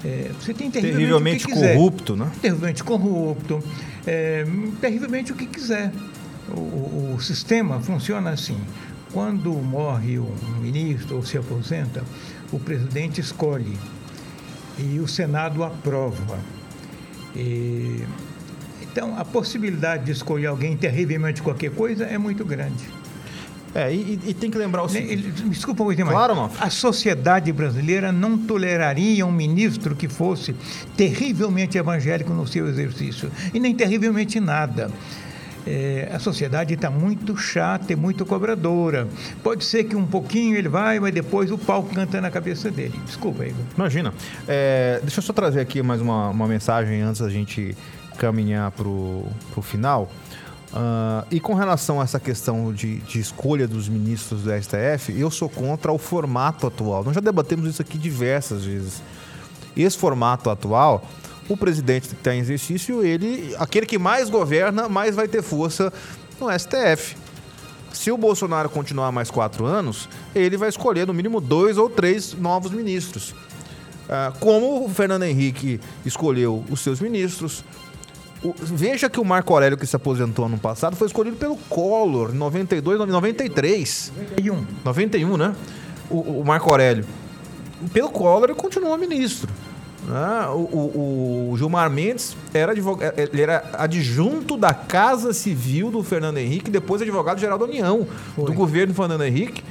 É, 0.03 0.29
você 0.37 0.53
tem 0.53 0.69
terrivelmente, 0.69 1.45
terrivelmente 1.45 1.77
corrupto, 1.77 2.15
né? 2.17 2.31
Terrivelmente 2.41 2.83
corrupto, 2.83 3.63
é, 4.05 4.45
terrivelmente 4.81 5.31
o 5.31 5.35
que 5.35 5.45
quiser. 5.45 5.89
O, 6.49 7.13
o, 7.15 7.17
sistema 7.21 7.79
funciona 7.79 8.31
assim. 8.31 8.59
Quando 9.13 9.53
morre 9.53 10.19
um 10.19 10.35
ministro 10.61 11.15
ou 11.15 11.23
se 11.23 11.37
aposenta, 11.37 12.03
o 12.51 12.59
presidente 12.59 13.21
escolhe 13.21 13.77
e 14.77 14.99
o 14.99 15.07
Senado 15.07 15.63
aprova. 15.63 16.39
E, 17.35 18.03
então, 18.81 19.17
a 19.17 19.25
possibilidade 19.25 20.05
de 20.05 20.11
escolher 20.11 20.47
alguém 20.47 20.77
terrivelmente 20.77 21.41
qualquer 21.41 21.71
coisa 21.71 22.05
é 22.05 22.17
muito 22.17 22.45
grande. 22.45 22.85
É, 23.75 23.93
e, 23.93 24.19
e, 24.27 24.33
tem 24.33 24.49
que 24.49 24.57
lembrar 24.57 24.83
o 24.83 24.87
seguinte. 24.87 25.33
Desculpa, 25.49 25.83
mais. 25.83 25.97
Claro. 25.97 26.49
A 26.61 26.69
sociedade 26.69 27.51
brasileira 27.51 28.09
não 28.09 28.37
toleraria 28.37 29.25
um 29.25 29.31
ministro 29.33 29.93
que 29.93 30.07
fosse 30.07 30.55
terrivelmente 30.95 31.77
evangélico 31.77 32.33
no 32.33 32.47
seu 32.47 32.69
exercício. 32.69 33.29
E 33.53 33.59
nem 33.59 33.75
terrivelmente 33.75 34.39
nada. 34.39 34.89
É, 35.67 36.09
a 36.13 36.19
sociedade 36.19 36.75
está 36.75 36.89
muito 36.89 37.35
chata 37.35 37.91
e 37.91 37.95
muito 37.95 38.25
cobradora. 38.25 39.07
Pode 39.41 39.65
ser 39.65 39.85
que 39.85 39.95
um 39.95 40.05
pouquinho 40.05 40.55
ele 40.55 40.69
vai, 40.69 40.99
mas 40.99 41.13
depois 41.13 41.51
o 41.51 41.57
pau 41.57 41.83
canta 41.83 42.21
na 42.21 42.29
cabeça 42.29 42.69
dele. 42.69 42.99
Desculpa, 43.05 43.45
Igor. 43.45 43.65
Imagina. 43.75 44.13
É, 44.47 44.99
deixa 45.01 45.19
eu 45.19 45.23
só 45.23 45.33
trazer 45.33 45.59
aqui 45.59 45.81
mais 45.81 46.01
uma, 46.01 46.29
uma 46.29 46.47
mensagem 46.47 47.01
antes 47.01 47.21
da 47.21 47.29
gente 47.29 47.75
caminhar 48.17 48.71
para 48.71 48.87
o 48.87 49.61
final. 49.61 50.09
Uh, 50.75 51.25
e 51.31 51.39
com 51.39 51.53
relação 51.53 52.01
a 52.01 52.03
essa 52.03 52.19
questão 52.19 52.73
de, 52.73 52.97
de, 52.97 53.19
escolha 53.19 53.65
dos 53.65 53.87
ministros 53.87 54.41
do 54.41 54.51
STF, 54.51 55.17
eu 55.17 55.31
sou 55.31 55.47
contra 55.47 55.91
o 55.91 55.97
formato 55.97 56.67
atual. 56.67 57.03
Nós 57.03 57.15
já 57.15 57.21
debatemos 57.21 57.69
isso 57.69 57.81
aqui 57.81 57.97
diversas 57.97 58.65
vezes. 58.65 59.01
Esse 59.75 59.97
formato 59.97 60.49
atual, 60.49 61.07
o 61.47 61.55
presidente 61.55 62.07
que 62.07 62.15
está 62.15 62.33
em 62.33 62.39
exercício, 62.39 63.03
ele, 63.03 63.55
aquele 63.59 63.85
que 63.85 63.97
mais 63.97 64.29
governa, 64.29 64.89
mais 64.89 65.15
vai 65.15 65.27
ter 65.27 65.41
força 65.41 65.91
no 66.39 66.47
STF. 66.57 67.15
Se 67.93 68.11
o 68.11 68.17
Bolsonaro 68.17 68.69
continuar 68.69 69.11
mais 69.11 69.31
quatro 69.31 69.65
anos, 69.65 70.09
ele 70.33 70.57
vai 70.57 70.69
escolher 70.69 71.07
no 71.07 71.13
mínimo 71.13 71.39
dois 71.39 71.77
ou 71.77 71.89
três 71.89 72.33
novos 72.33 72.71
ministros. 72.71 73.31
Uh, 73.31 74.37
como 74.39 74.85
o 74.85 74.89
Fernando 74.89 75.23
Henrique 75.23 75.79
escolheu 76.05 76.63
os 76.69 76.81
seus 76.81 76.99
ministros, 76.99 77.63
veja 78.61 79.09
que 79.09 79.19
o 79.19 79.25
Marco 79.25 79.53
Aurélio, 79.53 79.77
que 79.77 79.87
se 79.87 79.95
aposentou 79.95 80.45
ano 80.45 80.57
passado, 80.57 80.95
foi 80.95 81.07
escolhido 81.07 81.37
pelo 81.37 81.55
Collor 81.69 82.31
em 82.31 82.37
92, 82.37 82.99
93. 82.99 84.11
91. 84.37 84.65
91, 84.83 85.37
né? 85.37 85.55
O, 86.09 86.41
o 86.41 86.45
Marco 86.45 86.69
Aurélio. 86.69 87.05
Pelo 87.93 88.09
Collor, 88.09 88.49
ele 88.49 88.55
continuou 88.55 88.97
ministro. 88.97 89.51
Né? 90.07 90.47
O, 90.49 90.59
o, 90.59 91.49
o, 91.51 91.57
Gilmar 91.57 91.89
Mendes 91.89 92.35
era, 92.53 92.71
advogado, 92.71 93.13
é, 93.17 93.23
ele 93.23 93.41
era 93.41 93.63
adjunto 93.73 94.55
da 94.55 94.73
Casa 94.73 95.33
Civil 95.33 95.89
do 95.89 96.03
Fernando 96.03 96.37
Henrique, 96.37 96.69
depois 96.69 97.01
advogado-geral 97.01 97.57
da 97.57 97.65
União, 97.65 98.07
foi. 98.35 98.45
do 98.45 98.53
governo 98.53 98.93
do 98.93 98.95
Fernando 98.95 99.23
Henrique 99.23 99.63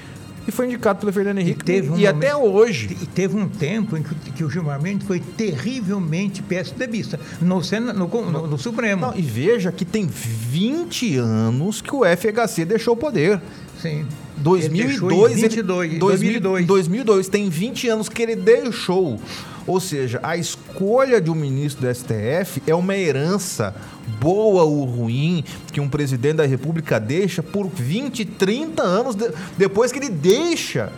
e 0.46 0.52
foi 0.52 0.66
indicado 0.66 1.00
pelo 1.00 1.12
Fernando 1.12 1.38
Henrique. 1.38 1.62
E, 1.62 1.64
teve 1.64 1.90
um 1.90 1.98
e 1.98 2.06
até 2.06 2.36
hoje. 2.36 2.96
E 3.00 3.06
teve 3.06 3.36
um 3.36 3.48
tempo 3.48 3.96
em 3.96 4.02
que, 4.02 4.14
que, 4.32 4.44
o 4.44 4.50
Gilmar 4.50 4.80
Mendes 4.80 5.06
foi 5.06 5.20
terrivelmente 5.20 6.42
PSDBista 6.42 7.18
no, 7.40 7.60
no, 7.94 8.30
no, 8.30 8.46
no 8.46 8.58
Supremo. 8.58 9.06
Não, 9.06 9.16
e 9.16 9.22
veja 9.22 9.72
que 9.72 9.84
tem 9.84 10.06
20 10.06 11.16
anos 11.16 11.80
que 11.80 11.94
o 11.94 12.02
FHC 12.04 12.64
deixou 12.64 12.94
o 12.94 12.96
poder. 12.96 13.40
Sim. 13.80 14.06
2002, 14.36 15.40
22, 15.40 15.90
ele, 15.90 15.98
2002. 15.98 16.66
2002. 16.66 17.28
Tem 17.28 17.48
20 17.48 17.88
anos 17.88 18.08
que 18.08 18.22
ele 18.22 18.36
deixou. 18.36 19.18
Ou 19.66 19.80
seja, 19.80 20.20
a 20.22 20.36
escolha 20.36 21.20
de 21.20 21.30
um 21.30 21.34
ministro 21.34 21.86
do 21.86 21.94
STF 21.94 22.62
é 22.66 22.74
uma 22.74 22.94
herança, 22.96 23.74
boa 24.20 24.62
ou 24.64 24.84
ruim, 24.84 25.42
que 25.72 25.80
um 25.80 25.88
presidente 25.88 26.36
da 26.36 26.46
República 26.46 27.00
deixa 27.00 27.42
por 27.42 27.68
20, 27.68 28.24
30 28.24 28.82
anos 28.82 29.14
de, 29.14 29.30
depois 29.56 29.90
que 29.90 29.98
ele 29.98 30.10
deixa 30.10 30.92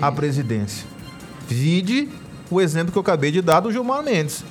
a 0.00 0.12
presidência. 0.12 0.86
Vide 1.48 2.08
o 2.50 2.60
exemplo 2.60 2.92
que 2.92 2.98
eu 2.98 3.02
acabei 3.02 3.32
de 3.32 3.42
dar 3.42 3.60
do 3.60 3.72
Gilmar 3.72 4.02
Mendes 4.02 4.44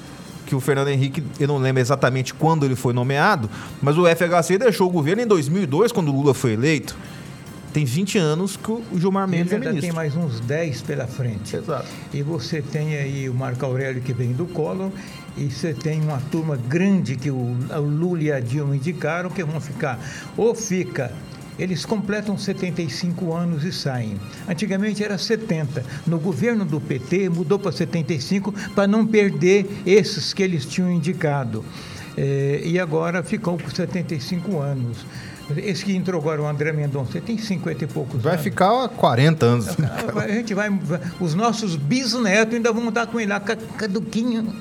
que 0.46 0.56
o 0.56 0.60
Fernando 0.60 0.90
Henrique, 0.90 1.24
eu 1.40 1.48
não 1.48 1.58
lembro 1.58 1.82
exatamente 1.82 2.34
quando 2.34 2.66
ele 2.66 2.76
foi 2.76 2.94
nomeado, 2.94 3.50
mas 3.82 3.98
o 3.98 4.06
FHC 4.06 4.58
deixou 4.58 4.88
o 4.88 4.92
governo 4.92 5.22
em 5.22 5.26
2002, 5.26 5.92
quando 5.92 6.10
o 6.10 6.12
Lula 6.12 6.34
foi 6.34 6.54
eleito. 6.54 6.96
Tem 7.74 7.86
20 7.86 8.20
anos 8.20 8.56
que 8.56 8.72
o 8.72 8.84
Gilmar 8.96 9.28
Mendes 9.28 9.52
Ele 9.52 9.66
é 9.66 9.70
ministro. 9.70 9.82
tem 9.82 9.92
mais 9.92 10.16
uns 10.16 10.40
10 10.42 10.84
pela 10.84 11.08
frente. 11.08 11.56
Exato. 11.56 11.88
E 12.14 12.22
você 12.22 12.62
tem 12.62 12.96
aí 12.96 13.28
o 13.28 13.34
Marco 13.34 13.66
Aurélio 13.66 14.02
que 14.02 14.14
vem 14.14 14.32
do 14.32 14.46
Collor 14.46 14.92
e 15.36 15.50
você 15.50 15.74
tem 15.74 16.00
uma 16.02 16.22
turma 16.32 16.56
grande 16.56 17.16
que 17.16 17.32
o, 17.32 17.36
o 17.36 17.82
Lula 17.82 18.22
e 18.22 18.32
a 18.32 18.40
Dilma 18.40 18.76
indicaram 18.76 19.30
que 19.32 19.44
vão 19.44 19.60
ficar 19.60 20.00
ou 20.38 20.54
fica 20.54 21.12
eles 21.58 21.86
completam 21.86 22.38
75 22.38 23.34
anos 23.34 23.64
e 23.64 23.72
saem. 23.72 24.20
Antigamente 24.48 25.04
era 25.04 25.18
70. 25.18 25.84
No 26.08 26.20
governo 26.20 26.66
do 26.66 26.82
PT 26.82 27.30
mudou 27.30 27.60
para 27.60 27.72
75 27.72 28.52
para 28.74 28.88
não 28.88 29.06
perder 29.06 29.68
esses 29.86 30.34
que 30.34 30.42
eles 30.42 30.66
tinham 30.66 30.92
indicado. 30.92 31.64
É, 32.18 32.62
e 32.64 32.80
agora 32.80 33.24
ficou 33.24 33.58
com 33.58 33.70
75 33.70 34.60
anos. 34.60 35.06
Esse 35.58 35.84
que 35.84 35.96
entrou 35.96 36.22
agora, 36.22 36.42
o 36.42 36.48
André 36.48 36.72
Mendonça, 36.72 37.20
tem 37.20 37.38
50 37.38 37.84
e 37.84 37.88
poucos 37.88 38.22
vai 38.22 38.34
anos. 38.34 38.44
Vai 38.44 38.52
ficar 38.52 38.88
40 38.90 39.46
anos. 39.46 39.68
A 40.16 40.28
gente 40.28 40.54
vai, 40.54 40.70
os 41.20 41.36
nossos 41.36 41.76
bisnetos 41.76 42.56
ainda 42.56 42.72
vão 42.72 42.90
estar 42.90 43.08
com 43.08 43.20
ele 43.20 43.30
lá, 43.30 43.40
caduquinho. 43.40 44.54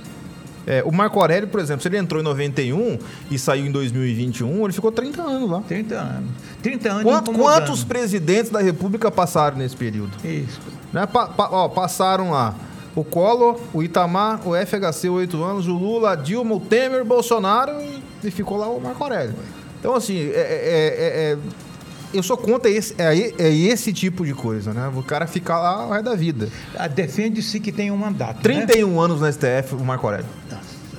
É, 0.67 0.83
o 0.85 0.93
Marco 0.93 1.19
Aurélio, 1.21 1.49
por 1.49 1.61
exemplo, 1.61 1.83
se 1.83 1.89
ele 1.89 1.99
entrou 1.99 2.21
em 2.21 2.25
91 2.25 2.99
e 3.31 3.39
saiu 3.39 3.67
em 3.67 3.71
2021, 3.71 4.65
ele 4.65 4.73
ficou 4.73 4.93
30 4.93 5.23
anos 5.23 5.51
lá. 5.51 5.61
30 5.63 5.95
anos. 5.95 6.31
30 6.63 6.91
anos 6.91 7.03
Quanto, 7.03 7.33
Quantos 7.33 7.85
presidentes 7.85 8.51
da 8.51 8.61
República 8.61 9.11
passaram 9.11 9.57
nesse 9.59 9.77
período? 9.77 10.13
Isso. 10.25 10.61
Né? 10.93 11.07
Pa, 11.07 11.27
pa, 11.27 11.49
ó, 11.51 11.69
passaram 11.69 12.31
lá 12.31 12.55
o 12.95 13.03
Collor, 13.03 13.59
o 13.73 13.83
Itamar, 13.83 14.47
o 14.47 14.53
FHC, 14.55 15.09
8 15.09 15.43
anos, 15.43 15.67
o 15.67 15.73
Lula, 15.73 16.13
a 16.13 16.15
Dilma, 16.15 16.55
o 16.55 16.61
Temer, 16.61 17.03
o 17.03 17.05
Bolsonaro 17.05 17.73
e, 17.81 18.03
e 18.23 18.31
ficou 18.31 18.59
lá 18.59 18.69
o 18.69 18.81
Marco 18.81 19.03
Aurélio. 19.03 19.35
Então, 19.83 19.97
assim, 19.97 20.31
é, 20.31 20.31
é, 20.31 21.33
é, 21.33 21.39
eu 22.15 22.23
sou 22.23 22.37
contra 22.37 22.71
esse, 22.71 22.95
é, 22.97 23.19
é, 23.37 23.53
esse 23.53 23.93
tipo 23.93 24.25
de 24.25 24.33
coisa, 24.33 24.73
né? 24.73 24.89
O 24.95 25.03
cara 25.03 25.27
ficar 25.27 25.59
lá 25.59 25.89
o 25.89 25.91
resto 25.91 26.05
da 26.05 26.15
vida. 26.15 26.49
Defende-se 26.95 27.59
que 27.59 27.73
tem 27.73 27.91
um 27.91 27.97
mandato. 27.97 28.41
31 28.43 28.89
né? 28.89 29.05
anos 29.05 29.21
no 29.21 29.33
STF, 29.33 29.75
o 29.75 29.85
Marco 29.85 30.07
Aurélio. 30.07 30.27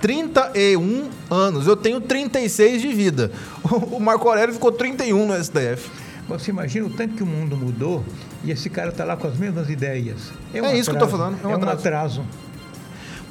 31 0.02 1.10
anos. 1.32 1.66
Eu 1.66 1.78
tenho 1.78 2.02
36 2.02 2.82
de 2.82 2.90
vida. 2.90 3.32
O 3.90 4.02
Marco 4.02 4.28
Aurélio 4.28 4.54
ficou 4.54 4.70
31 4.70 5.28
no 5.28 5.42
STF. 5.42 5.90
Você 6.28 6.52
imagina 6.52 6.86
o 6.86 6.90
tanto 6.90 7.16
que 7.16 7.24
o 7.24 7.26
mundo 7.26 7.56
mudou 7.56 8.04
e 8.44 8.52
esse 8.52 8.70
cara 8.70 8.90
está 8.90 9.06
lá 9.06 9.16
com 9.16 9.28
as 9.28 9.38
mesmas 9.38 9.70
ideias. 9.70 10.34
É, 10.54 10.62
um 10.62 10.66
é 10.66 10.78
isso 10.78 10.90
que 10.90 10.98
eu 10.98 11.06
estou 11.06 11.18
falando. 11.18 11.40
É 11.42 11.48
um, 11.48 11.52
é 11.52 11.54
atraso. 11.54 11.72
um 11.72 11.80
atraso. 11.80 12.26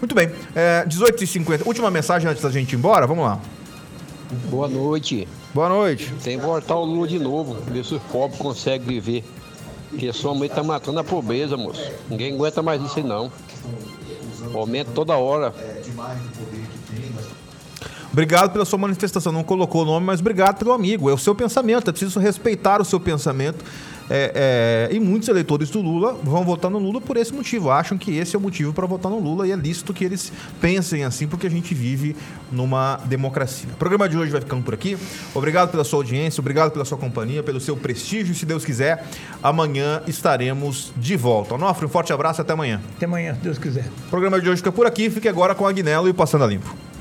Muito 0.01 0.15
bem. 0.15 0.31
É, 0.55 0.87
18h50. 0.89 1.67
Última 1.67 1.91
mensagem 1.91 2.27
antes 2.27 2.43
da 2.43 2.51
gente 2.51 2.73
ir 2.73 2.77
embora. 2.77 3.07
Vamos 3.07 3.25
lá. 3.25 3.39
Boa 4.49 4.67
noite. 4.67 5.29
Boa 5.55 5.69
noite. 5.69 6.11
Tem 6.25 6.39
que 6.39 6.45
voltar 6.45 6.77
o 6.77 6.85
Lula 6.85 7.07
de 7.07 7.19
novo, 7.19 7.55
ver 7.67 7.85
se 7.85 7.95
os 7.95 8.03
pobres 8.05 8.39
conseguem 8.39 8.89
viver. 8.89 9.25
Porque 9.91 10.11
sua 10.11 10.35
mãe 10.35 10.49
tá 10.49 10.63
matando 10.63 10.99
a 10.99 11.05
pobreza, 11.05 11.57
moço. 11.59 11.83
Ninguém 12.09 12.35
aguenta 12.35 12.63
mais 12.63 12.83
isso 12.83 13.03
não. 13.03 13.31
Aumenta 14.55 14.91
toda 14.95 15.15
hora. 15.15 15.55
Obrigado 18.11 18.53
pela 18.53 18.65
sua 18.65 18.79
manifestação. 18.79 19.31
Não 19.31 19.45
colocou 19.45 19.83
o 19.83 19.85
nome, 19.85 20.07
mas 20.07 20.21
obrigado 20.21 20.59
pelo 20.59 20.73
amigo. 20.73 21.11
É 21.11 21.13
o 21.13 21.19
seu 21.19 21.35
pensamento. 21.35 21.91
É 21.91 21.93
preciso 21.93 22.19
respeitar 22.19 22.81
o 22.81 22.85
seu 22.85 22.99
pensamento. 22.99 23.63
É, 24.15 24.89
é, 24.91 24.95
e 24.95 25.01
muitos 25.01 25.27
eleitores 25.31 25.71
do 25.71 25.81
Lula 25.81 26.13
vão 26.23 26.45
votar 26.45 26.71
no 26.71 26.79
Lula 26.79 27.01
por 27.01 27.17
esse 27.17 27.33
motivo. 27.33 27.71
Acham 27.71 27.97
que 27.97 28.15
esse 28.19 28.37
é 28.37 28.39
o 28.39 28.43
motivo 28.43 28.71
para 28.71 28.87
votar 28.87 29.11
no 29.11 29.19
Lula 29.19 29.49
e 29.49 29.53
é 29.53 29.57
lícito 29.57 29.95
que 29.95 30.05
eles 30.05 30.31
pensem 30.61 31.03
assim, 31.03 31.27
porque 31.27 31.47
a 31.47 31.51
gente 31.51 31.75
vive 31.75 32.15
numa 32.51 33.01
democracia. 33.07 33.71
O 33.73 33.77
programa 33.77 34.07
de 34.11 34.19
hoje 34.19 34.31
vai 34.31 34.43
ficando 34.43 34.63
por 34.63 34.75
aqui. 34.75 34.99
Obrigado 35.35 35.71
pela 35.71 35.83
sua 35.83 36.01
audiência, 36.01 36.43
obrigado 36.43 36.73
pela 36.73 36.85
sua 36.85 36.99
companhia, 36.99 37.43
pelo 37.43 37.59
seu 37.59 37.75
prestígio. 37.75 38.35
Se 38.35 38.45
Deus 38.45 38.67
quiser, 38.67 39.07
amanhã 39.43 40.03
estaremos 40.07 40.93
de 40.95 41.17
volta. 41.17 41.55
Onofre, 41.55 41.87
um 41.87 41.89
forte 41.89 42.13
abraço 42.13 42.39
e 42.39 42.43
até 42.43 42.53
amanhã. 42.53 42.83
Até 42.95 43.07
amanhã, 43.07 43.35
se 43.35 43.41
Deus 43.41 43.57
quiser. 43.57 43.87
O 44.09 44.11
programa 44.11 44.39
de 44.39 44.47
hoje 44.47 44.59
fica 44.59 44.73
por 44.73 44.85
aqui. 44.85 45.09
Fique 45.09 45.27
agora 45.27 45.55
com 45.55 45.67
a 45.67 45.71
Agnello 45.71 46.07
e 46.07 46.13
Passando 46.13 46.45
a 46.45 46.47
Limpo. 46.47 46.91